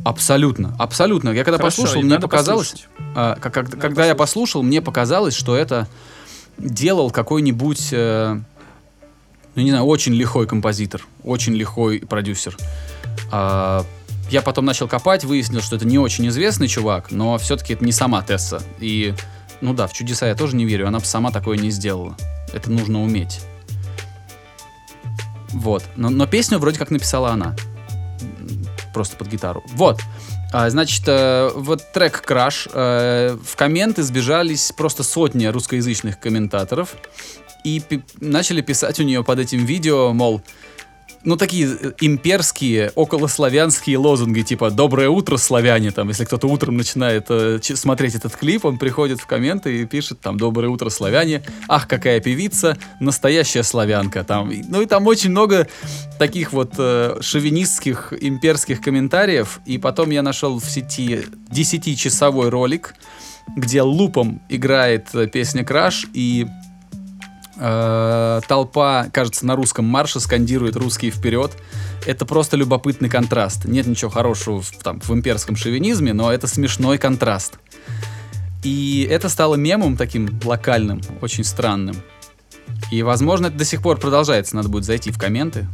Абсолютно, 0.03 0.75
абсолютно. 0.79 1.29
Я 1.29 1.43
когда 1.43 1.57
Хорошо, 1.57 1.81
послушал, 1.83 2.01
мне 2.03 2.19
показалось, 2.19 2.85
а, 3.15 3.35
как- 3.35 3.53
как- 3.53 3.69
когда 3.69 4.05
я 4.05 4.13
послушать. 4.13 4.17
послушал, 4.17 4.63
мне 4.63 4.81
показалось, 4.81 5.33
что 5.35 5.55
это 5.55 5.87
делал 6.57 7.11
какой-нибудь, 7.11 7.89
э, 7.91 8.39
ну 9.55 9.61
не 9.61 9.69
знаю, 9.71 9.85
очень 9.85 10.13
лихой 10.13 10.47
композитор, 10.47 11.05
очень 11.23 11.53
лихой 11.55 11.99
продюсер. 11.99 12.55
А, 13.31 13.85
я 14.29 14.41
потом 14.41 14.65
начал 14.65 14.87
копать, 14.87 15.23
выяснил, 15.25 15.61
что 15.61 15.75
это 15.75 15.85
не 15.85 15.97
очень 15.99 16.27
известный 16.29 16.67
чувак, 16.67 17.11
но 17.11 17.37
все-таки 17.37 17.73
это 17.73 17.83
не 17.83 17.91
сама 17.91 18.21
Тесса. 18.21 18.61
И, 18.79 19.13
ну 19.61 19.73
да, 19.73 19.87
в 19.87 19.93
чудеса 19.93 20.27
я 20.27 20.35
тоже 20.35 20.55
не 20.55 20.65
верю, 20.65 20.87
она 20.87 20.99
бы 20.99 21.05
сама 21.05 21.31
такое 21.31 21.57
не 21.57 21.69
сделала. 21.71 22.15
Это 22.53 22.71
нужно 22.71 23.01
уметь. 23.01 23.41
Вот. 25.49 25.83
Но, 25.95 26.09
но 26.09 26.27
песню 26.27 26.59
вроде 26.59 26.77
как 26.79 26.91
написала 26.91 27.31
она. 27.31 27.55
Просто 28.97 29.15
под 29.15 29.27
гитару. 29.27 29.63
Вот. 29.67 29.99
А, 30.51 30.71
значит, 30.71 31.03
э, 31.05 31.51
вот 31.53 31.91
трек 31.93 32.19
«Краш». 32.23 32.67
э, 32.73 33.37
в 33.45 33.55
комменты 33.55 34.01
сбежались 34.01 34.71
просто 34.75 35.03
сотни 35.03 35.45
русскоязычных 35.45 36.19
комментаторов 36.19 36.95
и 37.63 37.79
пи- 37.79 38.01
начали 38.19 38.61
писать 38.61 38.99
у 38.99 39.03
нее 39.03 39.23
под 39.23 39.37
этим 39.37 39.65
видео, 39.65 40.13
мол, 40.13 40.41
ну, 41.28 41.36
такие 41.36 41.67
э, 41.67 41.91
имперские, 41.99 42.93
околославянские 42.95 43.97
лозунги, 43.97 44.43
типа 44.43 44.71
«Доброе 44.71 45.09
утро, 45.09 45.36
славяне!» 45.36 45.91
Там, 45.91 46.07
если 46.07 46.23
кто-то 46.23 46.47
утром 46.47 46.78
начинает 46.78 47.25
э, 47.28 47.59
смотреть 47.61 48.15
этот 48.15 48.34
клип, 48.38 48.63
он 48.63 48.78
приходит 48.78 49.19
в 49.19 49.25
комменты 49.25 49.82
и 49.82 49.86
пишет 49.86 50.21
там 50.21 50.38
«Доброе 50.38 50.69
утро, 50.69 50.89
славяне!» 50.89 51.43
«Ах, 51.67 51.86
какая 51.89 52.21
певица! 52.21 52.78
Настоящая 53.01 53.63
славянка!» 53.63 54.23
там, 54.23 54.49
Ну, 54.69 54.82
и 54.82 54.86
там 54.86 55.05
очень 55.05 55.32
много 55.32 55.67
таких 56.17 56.53
вот 56.53 56.75
э, 56.78 57.17
шовинистских 57.19 58.13
имперских 58.21 58.80
комментариев. 58.80 59.59
И 59.65 59.78
потом 59.78 60.11
я 60.11 60.21
нашел 60.21 60.57
в 60.61 60.65
сети 60.69 61.25
10-часовой 61.51 62.47
ролик, 62.47 62.95
где 63.57 63.82
лупом 63.82 64.41
играет 64.47 65.13
э, 65.13 65.28
песня 65.28 65.65
«Краш», 65.65 66.05
и 66.13 66.47
э, 67.60 68.41
толпа, 68.47 69.08
кажется, 69.12 69.45
на 69.45 69.55
русском 69.55 69.86
марше 69.86 70.20
скандирует 70.20 70.76
«Русские 70.76 71.12
вперед». 71.12 71.51
Это 72.05 72.26
просто 72.26 72.55
любопытный 72.58 73.10
контраст. 73.10 73.66
Нет 73.66 73.88
ничего 73.88 74.10
хорошего 74.10 74.62
в, 74.62 74.72
там, 74.84 74.99
в 75.01 75.10
имперском 75.12 75.55
шовинизме, 75.55 76.14
но 76.14 76.32
это 76.32 76.47
смешной 76.47 76.97
контраст. 76.97 77.60
И 78.64 79.08
это 79.10 79.30
стало 79.30 79.55
мемом 79.55 79.97
таким 79.97 80.39
локальным, 80.43 81.01
очень 81.22 81.43
странным. 81.43 81.95
И, 82.91 83.01
возможно, 83.03 83.47
это 83.47 83.58
до 83.58 83.66
сих 83.66 83.82
пор 83.82 83.97
продолжается. 83.97 84.55
Надо 84.55 84.70
будет 84.70 84.84
зайти 84.86 85.12
в 85.12 85.18
комменты 85.18 85.68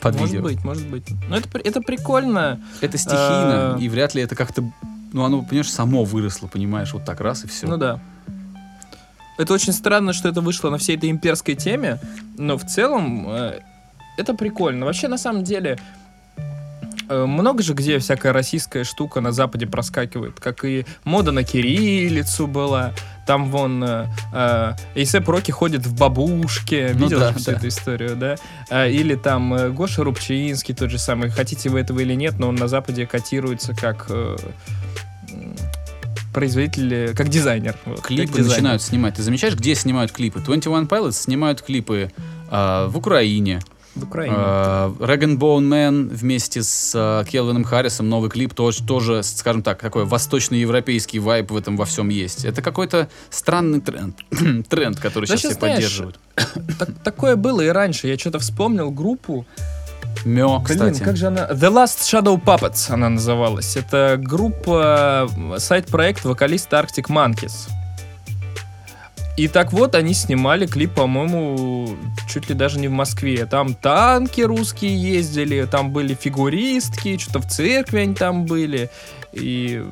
под 0.00 0.14
может 0.16 0.32
видео. 0.34 0.42
быть, 0.42 0.64
может 0.64 0.86
быть. 0.88 1.04
Но 1.28 1.36
это, 1.36 1.48
при- 1.48 1.62
это 1.62 1.80
прикольно. 1.80 2.60
Это 2.80 2.98
стихийно, 2.98 3.74
А. 3.74 3.78
и 3.80 3.88
вряд 3.88 4.14
ли 4.14 4.22
это 4.22 4.34
как-то... 4.34 4.64
Ну, 5.12 5.24
оно, 5.24 5.42
понимаешь, 5.42 5.70
само 5.70 6.04
выросло, 6.04 6.48
понимаешь, 6.48 6.92
вот 6.92 7.04
так 7.04 7.20
раз 7.20 7.44
и 7.44 7.48
все. 7.48 7.66
Ну 7.66 7.76
да. 7.76 8.00
Это 9.38 9.54
очень 9.54 9.72
странно, 9.72 10.12
что 10.12 10.28
это 10.28 10.40
вышло 10.40 10.70
на 10.70 10.78
всей 10.78 10.96
этой 10.96 11.10
имперской 11.10 11.54
теме, 11.54 11.98
но 12.36 12.58
в 12.58 12.66
целом 12.66 13.26
э, 13.28 13.60
это 14.18 14.34
прикольно. 14.34 14.86
Вообще, 14.86 15.08
на 15.08 15.16
самом 15.16 15.42
деле, 15.42 15.78
э, 17.08 17.24
много 17.24 17.62
же 17.62 17.72
где 17.72 17.98
всякая 17.98 18.32
российская 18.32 18.84
штука 18.84 19.20
на 19.20 19.32
Западе 19.32 19.66
проскакивает, 19.66 20.38
как 20.38 20.64
и 20.64 20.84
мода 21.04 21.32
на 21.32 21.44
кириллицу 21.44 22.46
была. 22.46 22.92
Там 23.26 23.50
вон 23.50 23.82
э, 23.82 24.06
э, 24.32 24.72
A$AP 24.96 25.24
Роки 25.24 25.50
ходит 25.50 25.86
в 25.86 25.96
бабушке, 25.96 26.90
Ну 26.92 27.04
видел 27.04 27.20
да, 27.20 27.32
всю 27.32 27.52
да. 27.52 27.56
эту 27.56 27.68
историю, 27.68 28.16
да? 28.16 28.36
А, 28.68 28.86
или 28.86 29.14
там 29.14 29.54
э, 29.54 29.70
Гоша 29.70 30.04
Рубчинский 30.04 30.74
тот 30.74 30.90
же 30.90 30.98
самый, 30.98 31.30
хотите 31.30 31.70
вы 31.70 31.80
этого 31.80 32.00
или 32.00 32.14
нет, 32.14 32.38
но 32.38 32.48
он 32.48 32.56
на 32.56 32.68
Западе 32.68 33.06
котируется 33.06 33.74
как 33.74 34.06
э, 34.10 34.36
производитель, 36.32 36.94
э, 36.94 37.14
как 37.14 37.28
дизайнер. 37.28 37.76
вот, 37.84 37.96
как 37.96 38.06
Клипы 38.06 38.28
дизайнер. 38.38 38.50
начинают 38.50 38.82
снимать. 38.82 39.14
Ты 39.16 39.22
замечаешь, 39.22 39.54
где 39.54 39.74
снимают 39.74 40.12
клипы? 40.12 40.40
21 40.40 40.86
Pilots 40.86 41.12
снимают 41.12 41.62
клипы 41.62 42.10
а, 42.50 42.88
в 42.88 42.96
Украине. 42.96 43.60
В 43.94 44.04
Украине. 44.04 44.34
А, 44.38 44.94
Rag 45.00 45.20
Bone 45.36 45.68
Man 45.68 46.08
вместе 46.08 46.62
с 46.62 46.92
а, 46.96 47.24
Келвином 47.24 47.62
Харрисом 47.64 48.08
новый 48.08 48.30
клип 48.30 48.54
тоже, 48.54 48.82
тоже, 48.82 49.22
скажем 49.22 49.62
так, 49.62 49.80
такой 49.80 50.06
восточноевропейский 50.06 51.18
вайб 51.18 51.50
в 51.50 51.56
этом 51.56 51.76
во 51.76 51.84
всем 51.84 52.08
есть. 52.08 52.44
Это 52.46 52.62
какой-то 52.62 53.08
странный 53.28 53.80
тренд, 53.82 54.16
тренд, 54.68 54.98
который 54.98 55.26
Да 55.28 55.36
сейчас 55.36 55.52
все 55.52 55.58
знаешь, 55.60 55.74
поддерживают. 55.76 56.18
Так- 56.78 57.02
такое 57.04 57.36
было 57.36 57.60
и 57.60 57.68
раньше. 57.68 58.08
Я 58.08 58.16
что-то 58.18 58.38
вспомнил 58.38 58.90
группу. 58.90 59.46
Мё, 60.24 60.58
Блин, 60.60 60.78
кстати. 60.78 61.02
как 61.02 61.16
же 61.16 61.26
она? 61.26 61.48
The 61.50 61.70
Last 61.70 62.00
Shadow 62.02 62.40
Puppets 62.40 62.90
она 62.92 63.08
называлась. 63.08 63.76
Это 63.76 64.16
группа, 64.18 65.28
сайт-проект 65.58 66.24
вокалиста 66.24 66.78
Arctic 66.78 67.08
Monkeys. 67.08 67.68
И 69.36 69.48
так 69.48 69.72
вот, 69.72 69.94
они 69.94 70.12
снимали 70.12 70.66
клип, 70.66 70.92
по-моему, 70.92 71.96
чуть 72.28 72.48
ли 72.50 72.54
даже 72.54 72.78
не 72.78 72.88
в 72.88 72.92
Москве. 72.92 73.46
Там 73.46 73.74
танки 73.74 74.42
русские 74.42 74.94
ездили, 74.94 75.64
там 75.64 75.90
были 75.90 76.14
фигуристки, 76.14 77.16
что-то 77.16 77.40
в 77.40 77.48
церкви 77.48 78.00
они 78.00 78.14
там 78.14 78.44
были. 78.44 78.90
И 79.32 79.82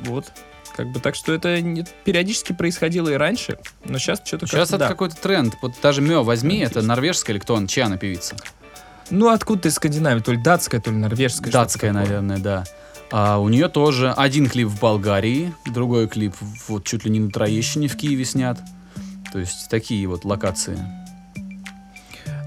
вот. 0.00 0.32
Как 0.76 0.90
бы 0.92 0.98
так 1.00 1.14
что 1.14 1.34
это 1.34 1.60
не- 1.60 1.84
периодически 2.04 2.54
происходило 2.54 3.10
и 3.10 3.14
раньше, 3.14 3.58
но 3.84 3.98
сейчас 3.98 4.22
что-то 4.24 4.46
Сейчас 4.46 4.70
как-то 4.70 4.76
это 4.76 4.78
да. 4.78 4.88
какой-то 4.88 5.16
тренд. 5.16 5.54
Вот 5.60 5.72
даже 5.82 6.00
Мё 6.00 6.22
возьми, 6.22 6.58
это 6.60 6.80
норвежская 6.80 7.34
или 7.34 7.40
кто 7.40 7.54
он, 7.54 7.66
чья 7.66 7.84
она 7.86 7.98
певица? 7.98 8.34
Ну, 9.10 9.28
откуда 9.30 9.62
ты 9.62 9.68
из 9.68 9.74
Скандинавии? 9.74 10.20
То 10.20 10.32
ли 10.32 10.38
датская, 10.38 10.80
то 10.80 10.90
ли 10.90 10.96
норвежская. 10.96 11.52
Датская, 11.52 11.92
наверное, 11.92 12.38
да. 12.38 12.64
А 13.10 13.38
у 13.38 13.48
нее 13.48 13.68
тоже 13.68 14.12
один 14.12 14.48
клип 14.48 14.68
в 14.68 14.80
Болгарии, 14.80 15.52
другой 15.66 16.08
клип 16.08 16.34
вот 16.68 16.84
чуть 16.84 17.04
ли 17.04 17.10
не 17.10 17.18
на 17.18 17.30
Троещине 17.30 17.88
в 17.88 17.96
Киеве 17.96 18.24
снят. 18.24 18.58
То 19.32 19.38
есть 19.40 19.68
такие 19.68 20.06
вот 20.06 20.24
локации. 20.24 20.78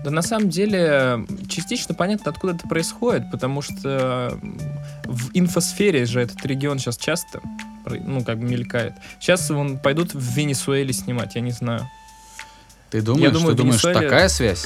Да 0.03 0.11
на 0.11 0.21
самом 0.21 0.49
деле 0.49 1.25
частично 1.47 1.95
понятно, 1.95 2.31
откуда 2.31 2.55
это 2.55 2.67
происходит, 2.67 3.31
потому 3.31 3.61
что 3.61 4.37
в 5.05 5.29
инфосфере 5.33 6.05
же 6.05 6.21
этот 6.21 6.45
регион 6.45 6.79
сейчас 6.79 6.97
часто, 6.97 7.39
ну, 7.85 8.23
как 8.23 8.39
бы 8.39 8.45
мелькает. 8.45 8.93
Сейчас 9.19 9.49
вон 9.49 9.77
пойдут 9.77 10.13
в 10.13 10.35
Венесуэле 10.35 10.91
снимать, 10.91 11.35
я 11.35 11.41
не 11.41 11.51
знаю. 11.51 11.89
Ты 12.89 13.01
думаешь, 13.01 13.31
думаю, 13.31 13.55
ты 13.55 13.61
думаешь, 13.61 13.83
Венесуэле- 13.83 13.93
такая 13.93 14.27
связь? 14.27 14.65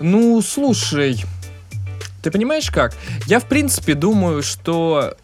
Ну, 0.00 0.40
слушай, 0.42 1.24
ты 2.22 2.30
понимаешь 2.30 2.70
как? 2.70 2.94
Я, 3.26 3.40
в 3.40 3.46
принципе, 3.46 3.94
думаю, 3.94 4.42
что 4.42 5.16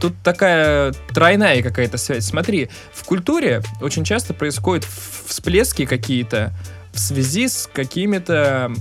тут 0.00 0.14
такая 0.22 0.92
тройная 1.14 1.62
какая-то 1.62 1.98
связь. 1.98 2.24
Смотри, 2.26 2.68
в 2.92 3.04
культуре 3.04 3.62
очень 3.80 4.04
часто 4.04 4.34
происходят 4.34 4.86
всплески 5.26 5.86
какие-то 5.86 6.52
в 6.92 6.98
связи 6.98 7.48
с 7.48 7.68
какими-то 7.72 8.72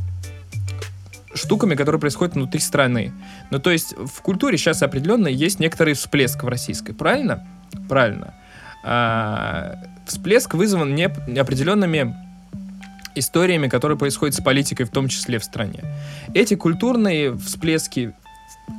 штуками, 1.33 1.75
которые 1.75 1.99
происходят 2.01 2.35
внутри 2.35 2.59
страны. 2.59 3.13
Ну, 3.51 3.59
то 3.59 3.71
есть 3.71 3.93
в 3.97 4.21
культуре 4.21 4.57
сейчас 4.57 4.83
определенно 4.83 5.27
есть 5.27 5.59
некоторый 5.59 5.93
всплеск 5.93 6.43
в 6.43 6.47
российской, 6.47 6.93
правильно? 6.93 7.47
Правильно. 7.87 8.33
А, 8.83 9.75
всплеск 10.05 10.53
вызван 10.53 10.95
не 10.95 11.03
определенными 11.03 12.15
историями, 13.19 13.67
которые 13.67 13.97
происходят 13.97 14.35
с 14.35 14.41
политикой, 14.41 14.83
в 14.83 14.89
том 14.89 15.07
числе 15.07 15.39
в 15.39 15.43
стране. 15.43 15.83
Эти 16.33 16.55
культурные 16.55 17.35
всплески 17.37 18.13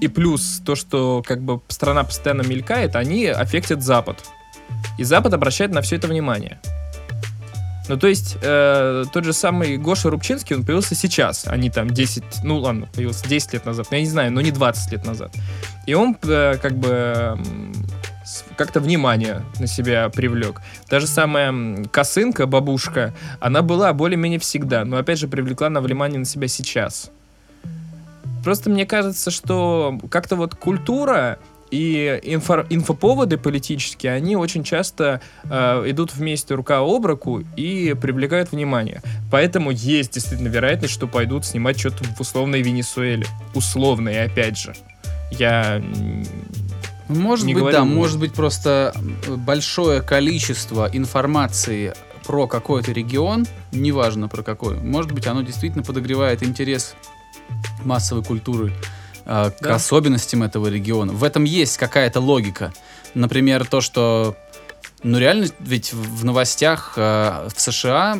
и 0.01 0.09
плюс 0.09 0.61
то, 0.65 0.75
что 0.75 1.23
как 1.27 1.43
бы 1.43 1.61
страна 1.69 2.05
постоянно 2.05 2.43
мелькает, 2.43 2.97
они 2.97 3.27
аффектят 3.27 3.83
Запад. 3.83 4.25
И 4.99 5.05
Запад 5.05 5.33
обращает 5.33 5.73
на 5.73 5.81
все 5.81 5.97
это 5.97 6.09
внимание. 6.09 6.59
Ну, 7.89 7.97
то 7.97 8.07
есть, 8.07 8.37
э, 8.43 9.05
тот 9.13 9.25
же 9.25 9.33
самый 9.33 9.79
Гоша 9.79 10.11
Рубчинский, 10.11 10.55
он 10.55 10.63
появился 10.63 10.95
сейчас, 10.95 11.47
а 11.47 11.57
не 11.57 11.71
там 11.71 11.89
10, 11.89 12.23
ну 12.45 12.59
ладно, 12.59 12.87
появился 12.93 13.27
10 13.27 13.55
лет 13.55 13.65
назад, 13.65 13.87
ну, 13.91 13.97
я 13.97 14.03
не 14.03 14.11
знаю, 14.11 14.31
но 14.31 14.43
не 14.43 14.51
20 14.51 14.93
лет 14.93 15.07
назад. 15.07 15.33
И 15.87 15.95
он 15.95 16.15
э, 16.23 16.59
как 16.61 16.77
бы 16.77 17.39
как-то 18.57 18.81
внимание 18.81 19.43
на 19.59 19.67
себя 19.67 20.09
привлек. 20.09 20.61
Та 20.89 21.01
же 21.01 21.07
самая 21.07 21.85
косынка, 21.91 22.47
бабушка, 22.47 23.15
она 23.41 23.63
была 23.63 23.93
более-менее 23.93 24.39
всегда, 24.39 24.85
но 24.85 24.97
опять 24.97 25.19
же 25.19 25.29
привлекла 25.29 25.69
на 25.71 25.81
внимание 25.81 26.19
на 26.19 26.25
себя 26.25 26.49
сейчас. 26.49 27.11
Просто 28.45 28.71
мне 28.71 28.87
кажется, 28.87 29.31
что 29.31 29.99
как-то 30.11 30.37
вот 30.37 30.55
культура 30.55 31.39
И 31.71 32.19
инфо- 32.25 32.67
инфоповоды 32.71 33.37
политические, 33.37 34.15
они 34.15 34.37
очень 34.37 34.65
часто 34.65 35.21
э, 35.45 35.85
идут 35.91 36.15
вместе 36.15 36.55
рука 36.55 36.79
об 36.79 37.05
руку 37.05 37.43
и 37.57 37.95
привлекают 38.01 38.53
внимание. 38.53 39.03
Поэтому 39.31 39.71
есть 39.71 40.15
действительно 40.15 40.49
вероятность, 40.49 40.95
что 40.95 41.07
пойдут 41.07 41.45
снимать 41.45 41.79
что-то 41.79 42.05
в 42.05 42.21
условной 42.21 42.63
Венесуэле. 42.63 43.27
Условной, 43.55 44.25
опять 44.25 44.57
же. 44.57 44.75
Я 45.31 45.83
Может 47.09 47.47
Не 47.47 47.55
быть, 47.55 47.73
да, 47.73 47.85
может. 47.85 47.95
может 47.97 48.19
быть 48.19 48.33
просто 48.35 48.95
большое 49.29 50.03
количество 50.03 50.89
информации 50.93 51.95
про 52.25 52.47
какой-то 52.47 52.93
регион, 52.93 53.47
неважно 53.73 54.29
про 54.29 54.43
какой, 54.43 54.77
может 54.77 55.13
быть, 55.13 55.27
оно 55.27 55.41
действительно 55.43 55.83
подогревает 55.83 56.43
интерес 56.43 56.95
массовой 57.85 58.23
культуры 58.23 58.73
э, 59.25 59.51
к 59.59 59.63
Да. 59.63 59.75
особенностям 59.77 60.43
этого 60.43 60.67
региона. 60.69 61.13
В 61.13 61.25
этом 61.25 61.45
есть 61.45 61.79
какая-то 61.79 62.21
логика. 62.21 62.73
Например, 63.15 63.67
то, 63.67 63.81
что, 63.81 64.37
ну 65.03 65.19
реально, 65.19 65.47
ведь 65.61 65.93
в 65.95 66.19
в 66.21 66.25
новостях 66.27 66.95
э, 66.97 67.49
в 67.55 67.59
США 67.61 68.19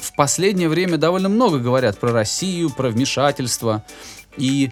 в 0.00 0.16
последнее 0.16 0.68
время 0.70 0.96
довольно 0.96 1.28
много 1.28 1.58
говорят 1.58 1.98
про 1.98 2.10
Россию, 2.12 2.70
про 2.70 2.88
вмешательство. 2.88 3.82
И 4.38 4.70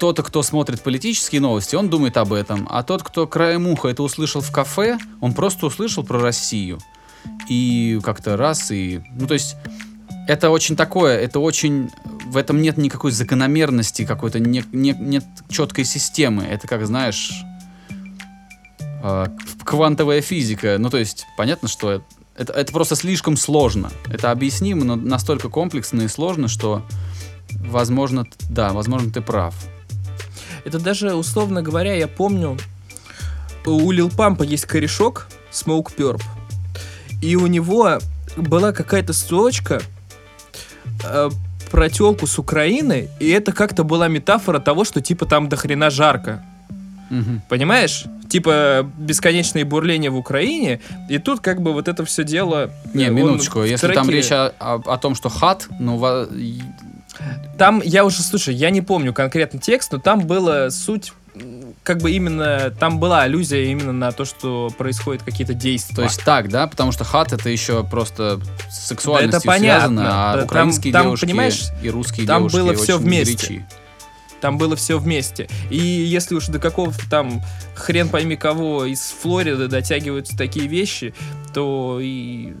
кто-то, 0.00 0.22
кто 0.22 0.42
смотрит 0.42 0.80
политические 0.80 1.42
новости, 1.42 1.76
он 1.76 1.90
думает 1.90 2.16
об 2.16 2.32
этом. 2.32 2.66
А 2.70 2.82
тот, 2.82 3.02
кто 3.02 3.26
краем 3.26 3.66
уха 3.66 3.88
это 3.88 4.02
услышал 4.02 4.40
в 4.40 4.50
кафе, 4.50 4.98
он 5.20 5.34
просто 5.34 5.66
услышал 5.66 6.02
про 6.02 6.18
Россию. 6.18 6.78
И 7.50 8.00
как-то 8.02 8.38
раз, 8.38 8.70
и... 8.70 9.02
Ну, 9.12 9.26
то 9.26 9.34
есть, 9.34 9.56
это 10.26 10.48
очень 10.48 10.74
такое, 10.74 11.18
это 11.18 11.38
очень... 11.38 11.90
В 12.28 12.38
этом 12.38 12.62
нет 12.62 12.78
никакой 12.78 13.12
закономерности, 13.12 14.06
какой-то 14.06 14.38
не- 14.38 14.64
не- 14.72 14.96
нет 14.98 15.26
четкой 15.50 15.84
системы. 15.84 16.44
Это 16.44 16.66
как, 16.66 16.86
знаешь, 16.86 17.44
э, 19.02 19.26
квантовая 19.64 20.22
физика. 20.22 20.76
Ну, 20.78 20.88
то 20.88 20.96
есть, 20.96 21.26
понятно, 21.36 21.68
что 21.68 22.02
это, 22.38 22.54
это 22.54 22.72
просто 22.72 22.96
слишком 22.96 23.36
сложно. 23.36 23.90
Это 24.10 24.30
объяснимо, 24.30 24.82
но 24.82 24.96
настолько 24.96 25.50
комплексно 25.50 26.00
и 26.00 26.08
сложно, 26.08 26.48
что, 26.48 26.86
возможно, 27.50 28.24
да, 28.48 28.72
возможно, 28.72 29.12
ты 29.12 29.20
прав. 29.20 29.54
Это 30.64 30.78
даже, 30.78 31.14
условно 31.14 31.62
говоря, 31.62 31.94
я 31.94 32.08
помню, 32.08 32.56
у 33.66 33.90
Лил 33.90 34.10
Пампа 34.10 34.42
есть 34.42 34.66
корешок 34.66 35.26
Smoke 35.52 35.88
Purp, 35.96 36.22
и 37.22 37.36
у 37.36 37.46
него 37.46 37.98
была 38.36 38.72
какая-то 38.72 39.12
строчка 39.12 39.82
э, 41.04 41.30
про 41.70 41.88
телку 41.90 42.26
с 42.26 42.38
Украины, 42.38 43.08
и 43.20 43.28
это 43.30 43.52
как-то 43.52 43.84
была 43.84 44.08
метафора 44.08 44.58
того, 44.60 44.84
что 44.84 45.00
типа 45.00 45.26
там 45.26 45.48
до 45.48 45.56
хрена 45.56 45.90
жарко. 45.90 46.42
Мгм. 47.10 47.42
Понимаешь? 47.48 48.04
Типа 48.28 48.88
бесконечное 48.96 49.64
бурление 49.64 50.10
в 50.10 50.16
Украине, 50.16 50.80
и 51.08 51.18
тут 51.18 51.40
как 51.40 51.60
бы 51.60 51.72
вот 51.72 51.88
это 51.88 52.04
все 52.04 52.22
дело... 52.22 52.70
Не, 52.94 53.06
э, 53.06 53.10
минуточку, 53.10 53.62
если 53.64 53.92
там 53.92 54.06
треке- 54.08 54.12
речь 54.16 54.30
о, 54.30 54.52
о- 54.60 54.82
о 54.94 54.98
том, 54.98 55.16
что 55.16 55.28
хат, 55.28 55.66
ну, 55.80 55.96
Там, 57.58 57.82
я 57.84 58.04
уже, 58.04 58.22
слушай, 58.22 58.54
я 58.54 58.70
не 58.70 58.80
помню 58.80 59.12
конкретно 59.12 59.60
текст, 59.60 59.92
но 59.92 59.98
там 59.98 60.26
была 60.26 60.70
суть, 60.70 61.12
как 61.82 61.98
бы 61.98 62.10
именно, 62.10 62.70
там 62.78 62.98
была 62.98 63.22
аллюзия 63.22 63.64
именно 63.64 63.92
на 63.92 64.12
то, 64.12 64.24
что 64.24 64.70
происходят 64.76 65.22
какие-то 65.22 65.54
действия. 65.54 65.96
то 65.96 66.02
есть 66.02 66.24
так, 66.24 66.48
да, 66.48 66.66
потому 66.66 66.92
что 66.92 67.04
хат 67.04 67.32
это 67.32 67.48
еще 67.48 67.84
просто 67.84 68.40
с 68.70 68.88
сексуальностью 68.88 69.32
Да 69.32 69.38
это 69.38 69.46
понятно, 69.46 69.80
связано, 70.02 70.30
а 70.32 70.36
да, 70.36 70.44
украинские 70.44 70.92
там- 70.92 71.02
там, 71.02 71.08
девушки 71.08 71.24
понимаешь, 71.26 71.62
и 71.82 71.90
русские 71.90 72.26
там 72.26 72.48
девушки 72.48 72.56
было 72.56 72.70
очень 72.72 72.96
вместе. 72.98 73.46
горячи. 73.46 73.66
Там 74.40 74.56
было 74.56 74.74
все 74.74 74.98
вместе. 74.98 75.48
И 75.68 75.76
если 75.76 76.34
уж 76.34 76.46
до 76.46 76.58
какого-то 76.58 76.98
там 77.10 77.42
хрен 77.74 78.08
пойми 78.08 78.36
кого 78.36 78.86
из 78.86 79.14
Флориды 79.20 79.68
дотягиваются 79.68 80.34
такие 80.36 80.66
вещи, 80.66 81.12
то 81.52 81.98
и 82.00 82.54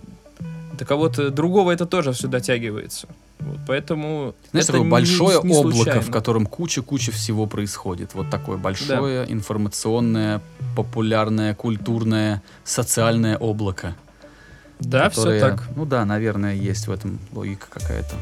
до 0.78 0.84
кого-то 0.84 1.30
другого 1.30 1.70
это 1.70 1.86
тоже 1.86 2.12
все 2.12 2.28
дотягивается. 2.28 3.08
Вот, 3.40 3.58
поэтому 3.66 4.34
Знаешь, 4.50 4.64
это 4.64 4.72
такое 4.74 4.84
не- 4.84 4.90
большое 4.90 5.40
не 5.42 5.54
облако, 5.56 5.76
случайно. 5.76 6.00
в 6.02 6.10
котором 6.10 6.46
куча-куча 6.46 7.10
всего 7.12 7.46
происходит. 7.46 8.14
Вот 8.14 8.28
такое 8.30 8.56
большое 8.58 9.24
информационное, 9.32 10.40
популярное, 10.76 11.54
культурное, 11.54 12.42
социальное 12.64 13.36
облако. 13.38 13.94
Да, 14.78 15.10
все 15.10 15.20
которое- 15.22 15.40
так. 15.40 15.68
Ну 15.76 15.84
да, 15.86 16.04
наверное, 16.04 16.54
есть 16.54 16.86
в 16.86 16.92
этом 16.92 17.18
логика 17.32 17.66
какая-то. 17.70 18.14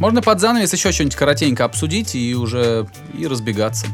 Можно 0.00 0.22
под 0.22 0.40
занавес 0.40 0.72
еще 0.72 0.90
что-нибудь 0.92 1.14
коротенько 1.16 1.64
обсудить 1.64 2.14
и 2.14 2.34
уже 2.34 2.86
и 3.16 3.26
разбегаться. 3.26 3.86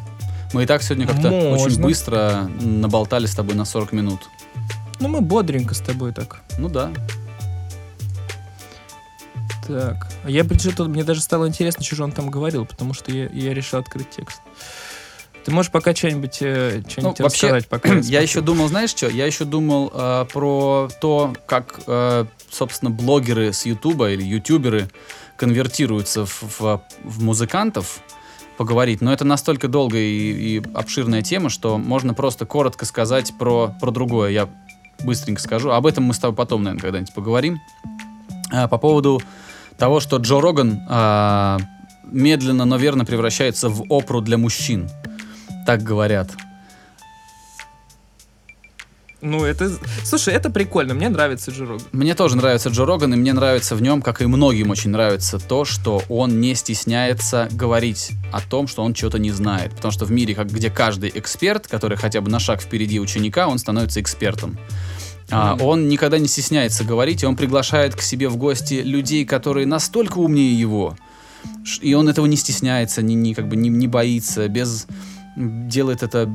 Мы 0.52 0.64
и 0.64 0.66
так 0.66 0.82
сегодня 0.82 1.06
как-то 1.06 1.30
Можно. 1.30 1.56
очень 1.64 1.80
быстро 1.80 2.50
наболтали 2.60 3.26
с 3.26 3.34
тобой 3.34 3.54
на 3.54 3.64
40 3.64 3.92
минут. 3.92 4.20
Ну, 4.98 5.08
мы 5.08 5.20
бодренько 5.20 5.74
с 5.74 5.78
тобой 5.80 6.12
так. 6.12 6.40
Ну 6.58 6.68
да. 6.68 6.90
Так. 9.70 10.08
А 10.24 10.30
я 10.30 10.44
что-то 10.44 10.84
мне 10.84 11.04
даже 11.04 11.20
стало 11.20 11.46
интересно, 11.48 11.84
что 11.84 11.96
же 11.96 12.04
он 12.04 12.12
там 12.12 12.30
говорил, 12.30 12.66
потому 12.66 12.94
что 12.94 13.10
я, 13.12 13.26
я 13.32 13.54
решил 13.54 13.78
открыть 13.78 14.10
текст. 14.10 14.40
Ты 15.44 15.52
можешь 15.52 15.72
пока 15.72 15.94
что-нибудь 15.94 16.38
э, 16.42 16.82
что-нибудь 16.88 17.18
Ну, 17.18 17.24
вообще, 17.24 17.46
рассказать, 17.46 17.68
пока 17.68 17.88
Я 17.94 18.00
смотрю? 18.02 18.20
еще 18.20 18.40
думал, 18.42 18.68
знаешь 18.68 18.90
что? 18.90 19.08
Я 19.08 19.26
еще 19.26 19.44
думал 19.44 19.90
э, 19.94 20.26
про 20.32 20.90
то, 21.00 21.32
как, 21.46 21.80
э, 21.86 22.26
собственно, 22.50 22.90
блогеры 22.90 23.52
с 23.52 23.64
Ютуба 23.64 24.10
или 24.10 24.22
ютуберы 24.22 24.90
конвертируются 25.36 26.26
в, 26.26 26.42
в- 26.60 26.82
в 27.04 27.22
музыкантов 27.22 28.00
поговорить. 28.58 29.00
Но 29.00 29.10
это 29.10 29.24
настолько 29.24 29.68
долгая 29.68 30.02
и, 30.02 30.58
и 30.58 30.62
обширная 30.74 31.22
тема, 31.22 31.48
что 31.48 31.78
можно 31.78 32.12
просто 32.12 32.44
коротко 32.44 32.84
сказать 32.84 33.32
про, 33.38 33.74
про 33.80 33.90
другое. 33.90 34.30
Я 34.32 34.48
быстренько 35.02 35.40
скажу. 35.40 35.70
Об 35.70 35.86
этом 35.86 36.04
мы 36.04 36.12
с 36.12 36.18
тобой 36.18 36.36
потом, 36.36 36.62
наверное, 36.64 36.82
когда-нибудь 36.82 37.14
поговорим. 37.14 37.58
А, 38.52 38.68
по 38.68 38.76
поводу 38.76 39.22
того, 39.80 39.98
что 39.98 40.18
Джо 40.18 40.40
Роган 40.40 40.82
а, 40.88 41.58
медленно, 42.04 42.66
но 42.66 42.76
верно 42.76 43.04
превращается 43.04 43.68
в 43.70 43.84
опру 43.88 44.20
для 44.20 44.36
мужчин. 44.36 44.88
Так 45.66 45.82
говорят. 45.82 46.30
Ну, 49.22 49.44
это... 49.44 49.70
Слушай, 50.04 50.34
это 50.34 50.50
прикольно, 50.50 50.94
мне 50.94 51.08
нравится 51.08 51.50
Джо 51.50 51.64
Роган. 51.64 51.86
Мне 51.92 52.14
тоже 52.14 52.36
нравится 52.36 52.68
Джо 52.68 52.84
Роган, 52.84 53.14
и 53.14 53.16
мне 53.16 53.32
нравится 53.32 53.74
в 53.74 53.82
нем, 53.82 54.02
как 54.02 54.20
и 54.20 54.26
многим 54.26 54.70
очень 54.70 54.90
нравится, 54.90 55.38
то, 55.38 55.64
что 55.64 56.02
он 56.10 56.40
не 56.40 56.54
стесняется 56.54 57.48
говорить 57.50 58.12
о 58.32 58.40
том, 58.42 58.66
что 58.66 58.82
он 58.82 58.92
чего-то 58.92 59.18
не 59.18 59.30
знает. 59.30 59.74
Потому 59.74 59.92
что 59.92 60.04
в 60.04 60.12
мире, 60.12 60.34
как, 60.34 60.48
где 60.48 60.70
каждый 60.70 61.10
эксперт, 61.14 61.66
который 61.66 61.96
хотя 61.96 62.20
бы 62.20 62.30
на 62.30 62.38
шаг 62.38 62.60
впереди 62.60 63.00
ученика, 63.00 63.48
он 63.48 63.58
становится 63.58 64.00
экспертом. 64.00 64.58
А, 65.30 65.56
он 65.60 65.88
никогда 65.88 66.18
не 66.18 66.28
стесняется 66.28 66.84
говорить, 66.84 67.22
и 67.22 67.26
он 67.26 67.36
приглашает 67.36 67.94
к 67.94 68.02
себе 68.02 68.28
в 68.28 68.36
гости 68.36 68.74
людей, 68.74 69.24
которые 69.24 69.66
настолько 69.66 70.18
умнее 70.18 70.58
его. 70.58 70.96
И 71.80 71.94
он 71.94 72.08
этого 72.08 72.26
не 72.26 72.36
стесняется, 72.36 73.02
не, 73.02 73.14
не, 73.14 73.34
как 73.34 73.48
бы 73.48 73.56
не, 73.56 73.68
не 73.68 73.86
боится, 73.86 74.48
без 74.48 74.86
делает 75.36 76.02
это 76.02 76.28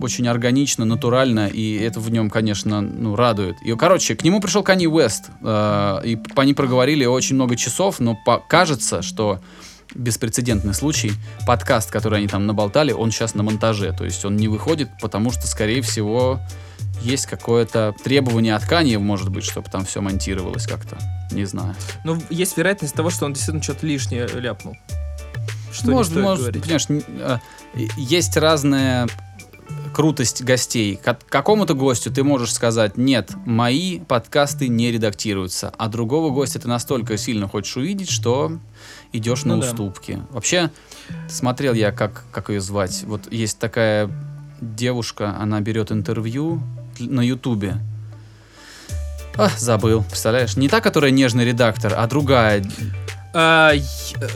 очень 0.00 0.26
органично, 0.26 0.84
натурально, 0.84 1.48
и 1.48 1.76
это 1.76 2.00
в 2.00 2.10
нем, 2.10 2.30
конечно, 2.30 2.80
ну, 2.80 3.16
радует. 3.16 3.56
И, 3.62 3.74
короче, 3.74 4.16
к 4.16 4.24
нему 4.24 4.40
пришел 4.40 4.62
Канни 4.62 4.86
Уэст, 4.86 5.26
э, 5.42 6.00
и 6.04 6.18
они 6.36 6.54
проговорили 6.54 7.04
очень 7.04 7.34
много 7.34 7.54
часов, 7.56 8.00
но 8.00 8.16
по- 8.24 8.38
кажется, 8.38 9.02
что 9.02 9.40
беспрецедентный 9.94 10.74
случай, 10.74 11.12
подкаст, 11.46 11.90
который 11.90 12.20
они 12.20 12.28
там 12.28 12.46
наболтали, 12.46 12.92
он 12.92 13.10
сейчас 13.10 13.34
на 13.34 13.42
монтаже, 13.42 13.92
то 13.92 14.04
есть 14.04 14.24
он 14.24 14.36
не 14.36 14.48
выходит, 14.48 14.88
потому 15.02 15.32
что, 15.32 15.46
скорее 15.46 15.82
всего, 15.82 16.40
есть 17.02 17.26
какое-то 17.26 17.94
требование 18.02 18.54
от 18.54 18.64
Канье, 18.64 18.98
может 18.98 19.30
быть, 19.30 19.44
чтобы 19.44 19.70
там 19.70 19.84
все 19.84 20.00
монтировалось 20.00 20.66
как-то, 20.66 20.98
не 21.32 21.44
знаю. 21.44 21.74
Ну, 22.04 22.18
есть 22.30 22.56
вероятность 22.56 22.94
того, 22.94 23.10
что 23.10 23.24
он 23.26 23.32
действительно 23.32 23.62
что-то 23.62 23.86
лишнее 23.86 24.26
ляпнул. 24.26 24.76
Что 25.72 25.90
может, 25.92 26.14
не 26.14 26.22
может, 26.22 26.40
говорить. 26.42 26.62
понимаешь, 26.62 26.86
э, 26.88 27.38
есть 27.96 28.36
разная 28.36 29.08
крутость 29.92 30.42
гостей. 30.42 30.96
К 30.96 31.16
какому-то 31.28 31.74
гостю 31.74 32.10
ты 32.12 32.22
можешь 32.24 32.52
сказать, 32.52 32.96
нет, 32.96 33.30
мои 33.46 34.00
подкасты 34.00 34.68
не 34.68 34.90
редактируются, 34.90 35.72
а 35.78 35.88
другого 35.88 36.30
гостя 36.30 36.60
ты 36.60 36.68
настолько 36.68 37.16
сильно 37.16 37.48
хочешь 37.48 37.76
увидеть, 37.76 38.10
что 38.10 38.58
идешь 39.12 39.44
на 39.44 39.56
Ну 39.56 39.62
да. 39.62 39.68
уступки. 39.68 40.20
Вообще, 40.30 40.70
смотрел 41.28 41.74
я, 41.74 41.92
как, 41.92 42.24
как 42.32 42.50
ее 42.50 42.60
звать. 42.60 43.04
Вот 43.04 43.32
есть 43.32 43.58
такая 43.58 44.10
девушка, 44.60 45.36
она 45.38 45.60
берет 45.60 45.90
интервью 45.92 46.60
на 47.00 47.20
Ютубе. 47.20 47.76
А, 49.36 49.48
забыл, 49.56 50.02
представляешь? 50.02 50.56
Не 50.56 50.68
та, 50.68 50.80
которая 50.80 51.10
нежный 51.10 51.44
редактор, 51.44 51.94
а 51.96 52.06
другая. 52.06 52.64
А, 53.32 53.72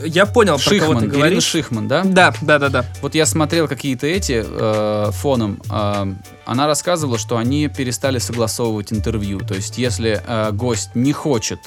я- 0.03 0.25
понял, 0.25 0.57
про 0.57 0.63
кого 0.63 0.79
Шихман, 0.79 0.97
ты 0.99 1.05
Ирина 1.05 1.17
говоришь. 1.17 1.43
Шихман, 1.43 1.87
да? 1.87 2.03
Да, 2.03 2.33
да, 2.41 2.59
да, 2.59 2.69
да. 2.69 2.85
Вот 3.01 3.13
я 3.13 3.25
смотрел 3.25 3.67
какие-то 3.67 4.07
эти 4.07 4.43
э, 4.45 5.11
фоном. 5.11 5.61
э, 5.69 6.13
она 6.45 6.67
рассказывала, 6.67 7.17
что 7.17 7.37
они 7.37 7.67
перестали 7.67 8.19
согласовывать 8.19 8.93
интервью. 8.93 9.39
То 9.39 9.53
есть, 9.53 9.77
если 9.77 10.21
э, 10.25 10.51
гость 10.53 10.91
не 10.95 11.11
хочет 11.11 11.59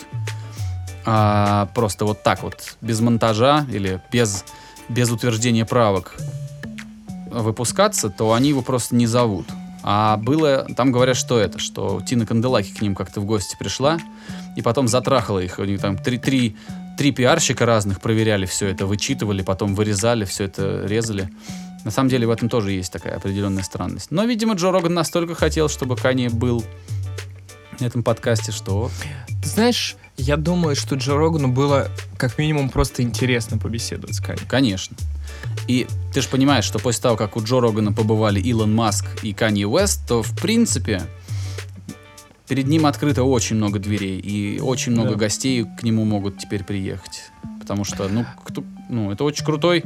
а, 1.04 1.68
просто 1.74 2.04
вот 2.04 2.22
так 2.22 2.42
вот, 2.42 2.76
без 2.80 3.00
монтажа 3.00 3.66
или 3.70 4.00
без 4.12 4.44
без 4.88 5.10
утверждения 5.10 5.64
правок 5.64 6.14
выпускаться, 7.30 8.08
то 8.10 8.32
они 8.32 8.50
его 8.50 8.62
просто 8.62 8.94
не 8.94 9.06
зовут. 9.06 9.46
А 9.82 10.16
было, 10.16 10.66
там 10.76 10.92
говорят, 10.92 11.16
что 11.16 11.38
это, 11.38 11.58
что 11.58 12.00
Тина 12.04 12.26
Канделаки 12.26 12.72
к 12.72 12.80
ним 12.80 12.94
как-то 12.94 13.20
в 13.20 13.24
гости 13.24 13.56
пришла, 13.58 13.98
и 14.56 14.62
потом 14.62 14.88
затрахала 14.88 15.38
их. 15.38 15.58
У 15.58 15.64
них 15.64 15.80
там 15.80 15.96
три, 15.96 16.18
три, 16.18 16.56
три 16.96 17.12
пиарщика 17.12 17.64
разных 17.64 18.00
проверяли 18.00 18.46
все 18.46 18.68
это, 18.68 18.86
вычитывали, 18.86 19.42
потом 19.42 19.74
вырезали, 19.74 20.24
все 20.24 20.44
это 20.44 20.84
резали. 20.84 21.30
На 21.84 21.90
самом 21.90 22.10
деле 22.10 22.26
в 22.26 22.30
этом 22.30 22.48
тоже 22.48 22.72
есть 22.72 22.92
такая 22.92 23.16
определенная 23.16 23.62
странность. 23.62 24.10
Но, 24.10 24.24
видимо, 24.24 24.54
Джо 24.54 24.72
Роган 24.72 24.94
настолько 24.94 25.34
хотел, 25.34 25.68
чтобы 25.68 25.96
Кани 25.96 26.28
был 26.28 26.64
на 27.80 27.86
этом 27.86 28.02
подкасте, 28.02 28.52
что... 28.52 28.90
Ты 29.42 29.48
знаешь, 29.48 29.96
я 30.16 30.36
думаю, 30.36 30.74
что 30.74 30.96
Джо 30.96 31.16
Рогану 31.16 31.48
было 31.48 31.88
как 32.16 32.38
минимум 32.38 32.70
просто 32.70 33.02
интересно 33.02 33.56
побеседовать 33.58 34.16
с 34.16 34.20
Канни. 34.20 34.40
Конечно. 34.48 34.96
И 35.66 35.86
ты 36.14 36.22
же 36.22 36.28
понимаешь, 36.28 36.64
что 36.64 36.78
после 36.78 37.02
того, 37.02 37.16
как 37.16 37.36
у 37.36 37.42
Джо 37.42 37.60
Рогана 37.60 37.92
побывали 37.92 38.40
Илон 38.40 38.74
Маск 38.74 39.04
и 39.22 39.32
Канье 39.34 39.66
Уэст, 39.66 40.06
то, 40.08 40.22
в 40.22 40.34
принципе, 40.40 41.02
перед 42.48 42.66
ним 42.66 42.86
открыто 42.86 43.24
очень 43.24 43.56
много 43.56 43.78
дверей, 43.78 44.18
и 44.18 44.60
очень 44.60 44.92
много 44.92 45.10
Да. 45.10 45.16
гостей 45.16 45.66
к 45.78 45.82
нему 45.82 46.04
могут 46.04 46.38
теперь 46.38 46.64
приехать. 46.64 47.24
Потому 47.60 47.84
что, 47.84 48.08
ну, 48.08 48.24
кто, 48.44 48.64
ну, 48.88 49.12
это 49.12 49.24
очень 49.24 49.44
крутой, 49.44 49.84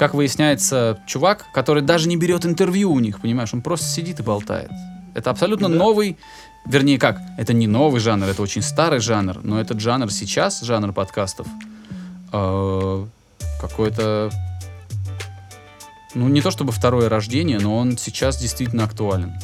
как 0.00 0.14
выясняется, 0.14 0.98
чувак, 1.06 1.46
который 1.54 1.82
даже 1.82 2.08
не 2.08 2.16
берет 2.16 2.44
интервью 2.44 2.90
у 2.92 2.98
них, 2.98 3.20
понимаешь, 3.20 3.54
он 3.54 3.62
просто 3.62 3.86
сидит 3.86 4.18
и 4.18 4.24
болтает. 4.24 4.70
Это 5.14 5.30
абсолютно 5.30 5.68
Да. 5.68 5.74
новый, 5.76 6.16
вернее 6.66 6.98
как, 6.98 7.20
это 7.38 7.52
не 7.52 7.68
новый 7.68 8.00
жанр, 8.00 8.26
это 8.26 8.42
очень 8.42 8.62
старый 8.62 8.98
жанр, 8.98 9.38
но 9.44 9.60
этот 9.60 9.78
жанр 9.78 10.10
сейчас, 10.10 10.60
жанр 10.62 10.92
подкастов, 10.92 11.46
э, 12.32 13.06
какой-то 13.60 14.30
ну, 16.14 16.28
не 16.28 16.40
то 16.40 16.50
чтобы 16.50 16.72
второе 16.72 17.08
рождение, 17.08 17.58
но 17.58 17.76
он 17.76 17.96
сейчас 17.96 18.36
действительно 18.38 18.84
актуален. 18.84 19.34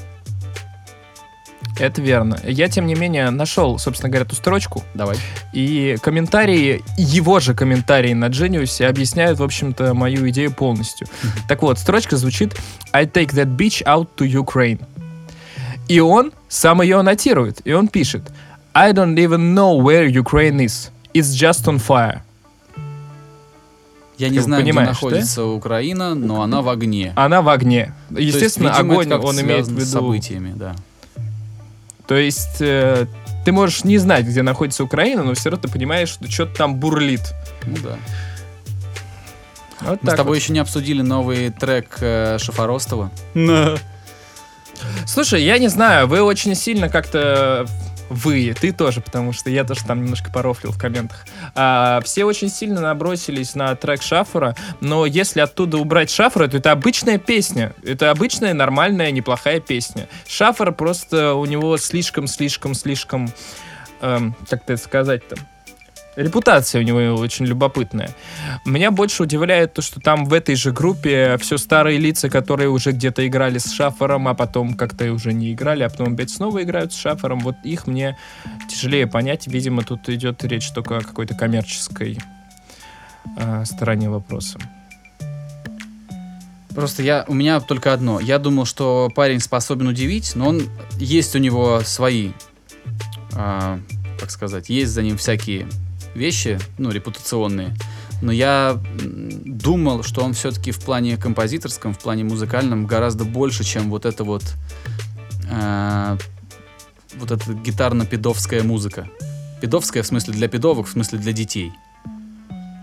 Это 1.79 2.01
верно. 2.01 2.39
Я, 2.43 2.69
тем 2.69 2.87
не 2.87 2.95
менее, 2.95 3.29
нашел, 3.31 3.79
собственно 3.79 4.09
говоря, 4.09 4.25
эту 4.25 4.35
строчку, 4.35 4.83
Давай. 4.95 5.19
и 5.53 5.97
комментарии, 6.01 6.83
его 6.97 7.39
же 7.39 7.55
комментарии 7.55 8.14
на 8.14 8.27
Genius 8.27 8.83
объясняют, 8.85 9.39
в 9.39 9.43
общем-то, 9.43 9.93
мою 9.93 10.29
идею 10.31 10.53
полностью. 10.53 11.07
Так 11.49 11.62
вот, 11.62 11.79
строчка 11.79 12.17
звучит 12.17 12.57
«I 12.93 13.05
take 13.05 13.35
that 13.35 13.57
bitch 13.57 13.85
out 13.85 14.09
to 14.17 14.27
Ukraine». 14.27 14.83
И 15.89 16.01
он 16.01 16.33
сам 16.49 16.81
ее 16.81 16.99
аннотирует, 16.99 17.61
и 17.64 17.73
он 17.73 17.89
пишет 17.89 18.33
«I 18.73 18.93
don't 18.93 19.14
even 19.14 19.55
know 19.55 19.79
where 19.79 20.09
Ukraine 20.09 20.64
is. 20.64 20.91
It's 21.12 21.35
just 21.35 21.67
on 21.67 21.79
fire». 21.79 22.23
Я 24.19 24.31
не 24.31 24.39
знаю, 24.39 24.62
где 24.62 24.73
понимаешь, 24.73 24.89
да? 24.89 24.93
находится 24.95 25.45
Украина, 25.45 26.14
но 26.14 26.43
она 26.43 26.62
в 26.62 26.69
огне. 26.69 27.12
Она 27.17 27.43
в 27.43 27.49
огне. 27.49 27.95
То 28.09 28.19
есть, 28.19 28.35
Естественно, 28.35 28.69
видимо, 28.69 28.95
огонь 28.95 29.12
он 29.12 29.41
имеет 29.41 29.67
в 29.67 29.73
виду... 29.73 29.85
с 29.85 29.91
событиями, 29.91 30.55
да. 30.57 30.75
То 32.07 32.14
есть 32.14 32.61
э, 32.61 33.07
ты 33.45 33.53
можешь 33.53 33.85
не 33.85 33.99
знать, 33.99 34.25
где 34.25 34.43
находится 34.43 34.85
Украина, 34.85 35.23
но 35.23 35.35
все 35.35 35.51
равно 35.51 35.67
ты 35.67 35.73
понимаешь, 35.73 36.09
что 36.09 36.31
что-то 36.31 36.57
там 36.57 36.77
бурлит. 36.77 37.35
Ну 37.67 37.77
да. 37.83 37.97
Вот 39.81 40.03
Мы 40.03 40.11
с 40.11 40.14
тобой 40.14 40.37
вот. 40.37 40.43
еще 40.43 40.53
не 40.53 40.61
обсудили 40.61 41.03
новый 41.03 41.51
трек 41.51 41.99
э, 42.01 42.39
Шафаростова. 42.39 43.11
Слушай, 45.07 45.43
я 45.43 45.59
не 45.59 45.69
знаю, 45.69 46.07
вы 46.07 46.23
очень 46.23 46.55
сильно 46.55 46.89
как-то 46.89 47.67
вы, 48.09 48.54
ты 48.59 48.72
тоже, 48.72 49.00
потому 49.00 49.32
что 49.32 49.50
я 49.50 49.64
тоже 49.64 49.84
там 49.84 50.02
немножко 50.02 50.30
порофлил 50.30 50.72
в 50.72 50.78
комментах. 50.78 51.26
А, 51.54 52.00
все 52.04 52.24
очень 52.24 52.48
сильно 52.48 52.80
набросились 52.80 53.54
на 53.54 53.74
трек 53.74 54.02
Шафера, 54.02 54.54
но 54.80 55.07
если 55.07 55.40
оттуда 55.40 55.78
убрать 55.78 56.11
Шафера, 56.11 56.48
то 56.48 56.57
это 56.57 56.72
обычная 56.72 57.18
песня. 57.18 57.72
Это 57.84 58.11
обычная, 58.11 58.54
нормальная, 58.54 59.11
неплохая 59.11 59.61
песня. 59.61 60.09
Шафер 60.26 60.72
просто 60.72 61.34
у 61.34 61.44
него 61.46 61.76
слишком-слишком-слишком, 61.76 63.30
эм, 64.00 64.36
как 64.48 64.62
это 64.62 64.76
сказать-то, 64.76 65.36
репутация 66.17 66.81
у 66.81 66.85
него 66.85 66.99
очень 67.21 67.47
любопытная. 67.47 68.11
Меня 68.64 68.91
больше 68.91 69.23
удивляет 69.23 69.75
то, 69.75 69.83
что 69.83 70.01
там 70.01 70.25
в 70.25 70.33
этой 70.33 70.57
же 70.57 70.73
группе 70.73 71.37
все 71.39 71.59
старые 71.59 71.99
лица, 71.99 72.29
которые 72.29 72.71
уже 72.71 72.93
где-то 72.93 73.27
играли 73.27 73.59
с 73.59 73.71
Шафером, 73.71 74.29
а 74.29 74.35
потом 74.35 74.75
как-то 74.75 75.12
уже 75.12 75.33
не 75.33 75.53
играли, 75.53 75.83
а 75.83 75.91
потом 75.91 76.14
опять 76.14 76.31
снова 76.31 76.62
играют 76.62 76.93
с 76.93 76.97
Шафером. 76.97 77.41
Вот 77.41 77.57
их 77.62 77.87
мне 77.87 78.17
тяжелее 78.69 79.07
понять. 79.07 79.47
Видимо, 79.47 79.83
тут 79.83 80.09
идет 80.09 80.43
речь 80.45 80.71
только 80.71 80.99
о 80.99 81.01
какой-то 81.01 81.35
коммерческой 81.35 82.19
э, 83.37 83.64
стороне 83.64 84.11
вопроса. 84.11 84.59
Просто 86.75 87.03
я, 87.03 87.25
у 87.27 87.33
меня 87.33 87.61
только 87.61 87.95
одно. 87.95 88.21
Я 88.21 88.39
думал, 88.39 88.67
что 88.67 89.11
парень 89.14 89.41
способен 89.41 89.87
удивить, 89.87 90.33
но 90.35 90.49
он 90.49 90.62
есть 90.99 91.35
у 91.35 91.39
него 91.39 91.81
свои, 91.81 92.33
а, 93.35 93.81
как 94.21 94.31
сказать, 94.31 94.69
есть 94.69 94.93
за 94.93 95.03
ним 95.03 95.17
всякие 95.17 95.67
вещи, 96.17 96.59
ну, 96.79 96.91
репутационные. 96.91 97.75
Но 98.23 98.33
я 98.33 98.81
думал, 99.03 100.03
что 100.03 100.23
он 100.23 100.33
все-таки 100.33 100.71
в 100.71 100.81
плане 100.81 101.17
композиторском, 101.17 101.93
в 101.93 101.99
плане 101.99 102.25
музыкальном 102.25 102.87
гораздо 102.87 103.25
больше, 103.25 103.62
чем 103.62 103.91
вот 103.91 104.07
это 104.07 104.25
вот 104.25 104.43
а, 105.51 106.17
вот 107.19 107.31
эта 107.31 107.53
гитарно-педовская 107.53 108.62
музыка. 108.62 109.09
Педовская 109.61 110.03
в 110.03 110.07
смысле 110.07 110.35
для 110.35 110.49
педовых, 110.49 110.89
в 110.89 110.91
смысле 110.91 111.19
для 111.19 111.33
детей. 111.33 111.73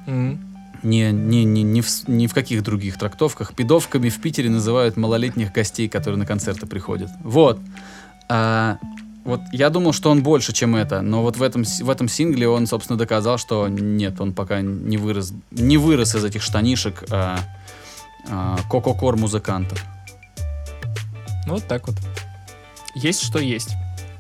Мгм. 0.07 0.53
Не, 0.83 1.11
не, 1.11 1.45
не, 1.45 1.63
не, 1.63 1.81
в, 1.81 1.87
ни 2.07 2.27
в 2.27 2.33
каких 2.33 2.61
других 2.61 2.97
трактовках. 2.97 3.53
Пидовками 3.55 4.09
в 4.09 4.19
Питере 4.19 4.49
называют 4.49 4.97
малолетних 4.97 5.53
гостей, 5.53 5.87
которые 5.87 6.19
на 6.19 6.25
концерты 6.25 6.65
приходят. 6.65 7.09
Вот. 7.23 7.59
А, 8.27 8.77
вот 9.23 9.41
я 9.51 9.69
думал, 9.69 9.93
что 9.93 10.11
он 10.11 10.21
больше, 10.21 10.53
чем 10.53 10.75
это, 10.75 11.01
но 11.01 11.21
вот 11.21 11.37
в 11.37 11.43
этом, 11.43 11.63
в 11.63 11.89
этом 11.89 12.09
сингле 12.09 12.47
он, 12.47 12.67
собственно, 12.67 12.97
доказал, 12.97 13.37
что 13.37 13.67
нет, 13.67 14.19
он 14.19 14.33
пока 14.33 14.61
не 14.61 14.97
вырос, 14.97 15.33
не 15.51 15.77
вырос 15.77 16.15
из 16.15 16.25
этих 16.25 16.41
штанишек 16.41 17.03
а, 17.09 17.39
а, 18.29 18.57
коко-кор 18.69 19.15
музыкантов. 19.15 19.83
Ну, 21.45 21.55
вот 21.55 21.67
так 21.67 21.87
вот. 21.87 21.95
Есть 22.95 23.23
что 23.23 23.39
есть. 23.39 23.75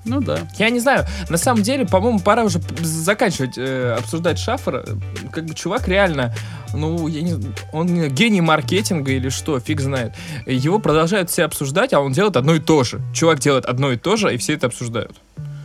Ну 0.05 0.21
да. 0.21 0.39
Я 0.57 0.69
не 0.69 0.79
знаю, 0.79 1.05
на 1.29 1.37
самом 1.37 1.63
деле, 1.63 1.85
по-моему, 1.85 2.19
пора 2.19 2.43
уже 2.43 2.59
заканчивать 2.81 3.57
э, 3.57 3.95
обсуждать 3.97 4.37
Шафера. 4.37 4.85
Как 5.31 5.45
бы 5.45 5.53
чувак 5.53 5.87
реально, 5.87 6.33
ну, 6.73 7.07
я 7.07 7.21
не 7.21 7.35
он 7.71 8.09
гений 8.09 8.41
маркетинга 8.41 9.11
или 9.11 9.29
что, 9.29 9.59
фиг 9.59 9.79
знает. 9.79 10.13
Его 10.45 10.79
продолжают 10.79 11.29
все 11.29 11.45
обсуждать, 11.45 11.93
а 11.93 12.01
он 12.01 12.11
делает 12.11 12.35
одно 12.35 12.55
и 12.55 12.59
то 12.59 12.83
же. 12.83 13.01
Чувак 13.13 13.39
делает 13.39 13.65
одно 13.65 13.91
и 13.91 13.97
то 13.97 14.15
же, 14.15 14.33
и 14.33 14.37
все 14.37 14.53
это 14.53 14.67
обсуждают. 14.67 15.15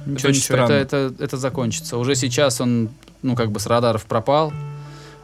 Ничего, 0.06 0.30
очень 0.30 0.40
ничего, 0.40 0.58
это, 0.58 0.64
странно. 0.66 0.80
это, 0.80 1.24
это 1.24 1.36
закончится. 1.36 1.98
Уже 1.98 2.14
сейчас 2.14 2.60
он, 2.60 2.90
ну, 3.22 3.34
как 3.34 3.50
бы 3.50 3.60
с 3.60 3.66
радаров 3.66 4.04
пропал, 4.06 4.52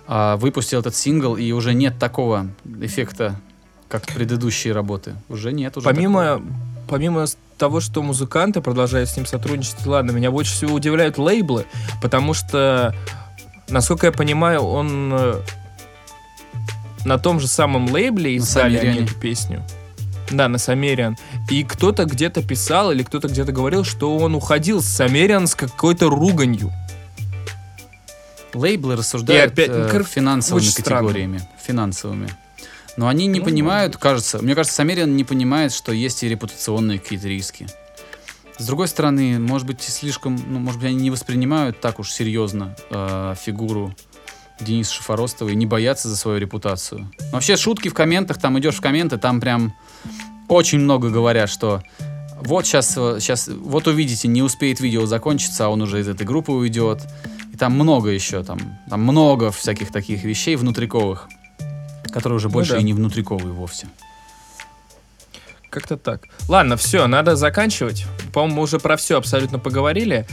а, 0.07 0.37
выпустил 0.37 0.81
этот 0.81 0.95
сингл, 0.95 1.37
и 1.37 1.53
уже 1.53 1.73
нет 1.73 1.99
такого 1.99 2.49
эффекта, 2.81 3.41
как 3.89 4.07
предыдущие 4.07 4.75
работы. 4.75 5.15
Уже 5.29 5.53
нет. 5.53 5.77
Уже 5.77 5.85
Помимо, 5.89 6.25
такого. 6.25 6.43
помимо 6.89 7.27
того, 7.57 7.81
что 7.81 8.03
музыканты 8.03 8.61
продолжают 8.61 9.09
с 9.09 9.17
ним 9.17 9.27
сотрудничать, 9.27 9.87
ладно, 9.87 10.13
меня 10.13 10.31
больше 10.31 10.53
всего 10.53 10.75
удивляют 10.75 11.19
лейблы, 11.19 11.67
потому 12.03 12.35
что, 12.35 12.95
насколько 13.69 14.07
я 14.07 14.13
понимаю, 14.13 14.63
он 14.63 15.13
э, 15.13 15.41
на 17.05 17.19
том 17.19 17.41
же 17.41 17.47
самом 17.47 17.91
лейбле 17.91 18.37
издали 18.37 18.77
они 18.79 19.01
эту 19.01 19.15
песню. 19.15 19.63
Да, 20.31 20.49
на 20.49 20.59
Самериан. 20.59 21.17
И 21.51 21.65
кто-то 21.65 22.07
где-то 22.07 22.43
писал 22.43 22.91
или 22.91 23.03
кто-то 23.03 23.29
где-то 23.29 23.53
говорил, 23.53 23.85
что 23.85 24.17
он 24.17 24.35
уходил 24.35 24.83
с 24.83 24.87
Самериан 24.87 25.47
с 25.47 25.55
какой-то 25.55 26.09
руганью. 26.09 26.73
Лейблы 28.55 28.97
рассуждают 28.97 29.53
опять, 29.53 29.69
ну, 29.69 29.85
э, 29.85 30.05
финансовыми 30.05 30.63
очень 30.63 30.71
странно. 30.71 31.09
категориями. 31.09 31.43
Финансовыми. 31.63 32.31
Но 32.97 33.09
они 33.09 33.27
не 33.27 33.41
Ну, 33.41 33.45
понимают, 33.45 33.97
кажется, 33.97 34.39
мне 34.39 34.55
кажется, 34.55 34.77
Самериан 34.77 35.17
не 35.17 35.25
понимает, 35.25 35.73
что 35.73 35.93
есть 35.93 36.23
и 36.23 36.29
репутационные 36.29 36.99
какие-то 36.99 37.29
риски. 37.29 37.67
С 38.57 38.67
другой 38.67 38.87
стороны, 38.87 39.39
может 39.41 39.67
быть, 39.67 39.83
слишком, 39.83 40.41
ну, 40.49 40.61
может 40.61 40.81
быть, 40.81 40.91
они 40.91 40.99
не 40.99 41.11
воспринимают 41.11 41.81
так 41.81 41.99
уж 41.99 42.11
серьезно 42.11 42.77
э, 42.91 43.35
фигуру 43.45 43.95
Дениса 44.61 44.93
Шафоростова 44.93 45.49
и 45.49 45.57
не 45.57 45.67
боятся 45.67 46.09
за 46.09 46.17
свою 46.17 46.39
репутацию. 46.39 47.11
Но 47.19 47.33
вообще 47.33 47.57
шутки 47.57 47.89
в 47.89 47.95
комментах, 47.95 48.39
там 48.39 48.59
идешь 48.61 48.77
в 48.77 48.81
комменты, 48.81 49.19
там 49.19 49.41
прям 49.41 49.75
очень 50.49 50.79
много 50.79 51.11
говорят, 51.11 51.51
что 51.51 51.83
вот 52.41 52.67
сейчас, 52.67 52.93
сейчас, 52.93 53.49
вот 53.49 53.89
увидите, 53.89 54.29
не 54.29 54.43
успеет 54.43 54.79
видео 54.79 55.07
закончиться, 55.07 55.67
а 55.67 55.69
он 55.69 55.83
уже 55.83 56.01
из 56.01 56.09
этой 56.09 56.27
группы 56.27 56.53
уйдет. 56.53 57.03
И 57.53 57.57
там 57.57 57.73
много 57.73 58.11
еще, 58.11 58.43
там, 58.43 58.59
там 58.89 59.03
много 59.03 59.51
всяких 59.51 59.91
таких 59.91 60.25
вещей 60.25 60.57
внутриковых, 60.57 61.29
которые 62.15 62.37
уже 62.37 62.47
Ну 62.47 62.53
больше 62.55 62.73
да. 62.75 62.79
и 62.79 62.85
не 62.85 62.93
внутриковые 62.93 63.53
вовсе. 63.53 63.89
Как-то 65.69 65.97
так. 65.97 66.23
Ладно, 66.49 66.77
все, 66.77 67.09
надо 67.09 67.35
заканчивать. 67.35 68.07
По-моему, 68.33 68.59
мы 68.59 68.63
уже 68.63 68.79
про 68.79 68.97
все 68.97 69.19
абсолютно 69.19 69.59
поговорили. 69.59 70.25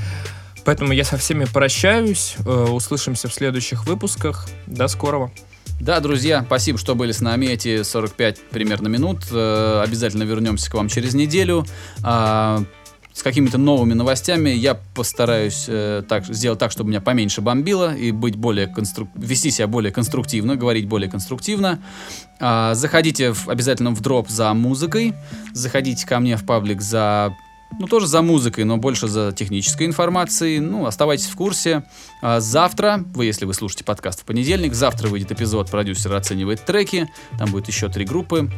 Поэтому 0.64 0.94
я 0.94 1.04
со 1.04 1.18
всеми 1.18 1.46
прощаюсь. 1.46 2.36
Э, 2.46 2.68
Услышимся 2.70 3.28
в 3.30 3.34
следующих 3.34 3.88
выпусках. 3.88 4.48
До 4.68 4.88
скорого. 4.88 5.32
Да, 5.80 6.00
друзья, 6.00 6.44
спасибо, 6.46 6.78
что 6.78 6.94
были 6.94 7.12
с 7.12 7.22
нами 7.22 7.48
эти 7.48 7.82
45 7.82 8.50
примерно 8.52 8.88
минут. 8.88 9.24
Э, 9.32 9.82
обязательно 9.84 10.22
вернемся 10.22 10.70
к 10.70 10.76
вам 10.76 10.88
через 10.88 11.16
неделю. 11.16 11.66
С 13.14 13.24
какими-то 13.24 13.58
новыми 13.58 13.94
новостями. 13.94 14.50
Я 14.50 14.76
постараюсь 14.76 15.66
э, 15.68 16.04
так, 16.08 16.26
сделать 16.26 16.60
так, 16.60 16.72
чтобы 16.72 16.90
меня 16.90 17.02
поменьше 17.02 17.42
бомбило 17.42 17.94
и 17.94 18.12
быть 18.12 18.36
более 18.36 18.68
конструк... 18.68 19.10
вести 19.16 19.52
себя 19.52 19.68
более 19.68 19.92
конструктивно, 19.92 20.56
говорить 20.56 20.88
более 20.88 21.10
конструктивно. 21.10 21.80
А, 22.40 22.74
заходите 22.74 23.34
в, 23.34 23.50
обязательно 23.50 23.92
в 23.92 24.02
дроп 24.02 24.30
за 24.30 24.54
музыкой. 24.54 25.14
Заходите 25.54 26.08
ко 26.08 26.20
мне 26.20 26.38
в 26.38 26.46
паблик 26.46 26.82
за 26.82 27.36
ну, 27.80 27.88
тоже 27.88 28.08
за 28.08 28.22
музыкой, 28.22 28.64
но 28.64 28.78
больше 28.78 29.08
за 29.08 29.32
технической 29.32 29.88
информацией. 29.88 30.60
Ну, 30.60 30.86
оставайтесь 30.86 31.28
в 31.28 31.36
курсе. 31.36 31.84
А 32.22 32.40
завтра, 32.40 33.04
вы, 33.14 33.26
если 33.26 33.46
вы 33.46 33.54
слушаете 33.54 33.84
подкаст 33.84 34.22
в 34.22 34.26
понедельник, 34.26 34.74
завтра 34.74 35.08
выйдет 35.08 35.32
эпизод 35.32 35.70
«Продюсер 35.70 36.14
оценивает 36.14 36.66
треки». 36.66 37.10
Там 37.38 37.52
будет 37.52 37.68
еще 37.68 37.90
три 37.90 38.06
группы 38.06 38.50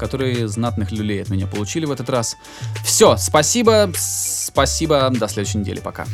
которые 0.00 0.48
знатных 0.48 0.90
люлей 0.90 1.22
от 1.22 1.28
меня 1.28 1.46
получили 1.46 1.84
в 1.84 1.92
этот 1.92 2.08
раз. 2.08 2.36
Все, 2.82 3.16
спасибо, 3.18 3.92
спасибо, 3.94 5.10
до 5.10 5.28
следующей 5.28 5.58
недели, 5.58 5.80
пока. 5.80 6.06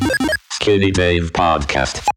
Skinny 0.61 0.91
Dave 0.93 1.30
Podcast. 1.32 2.15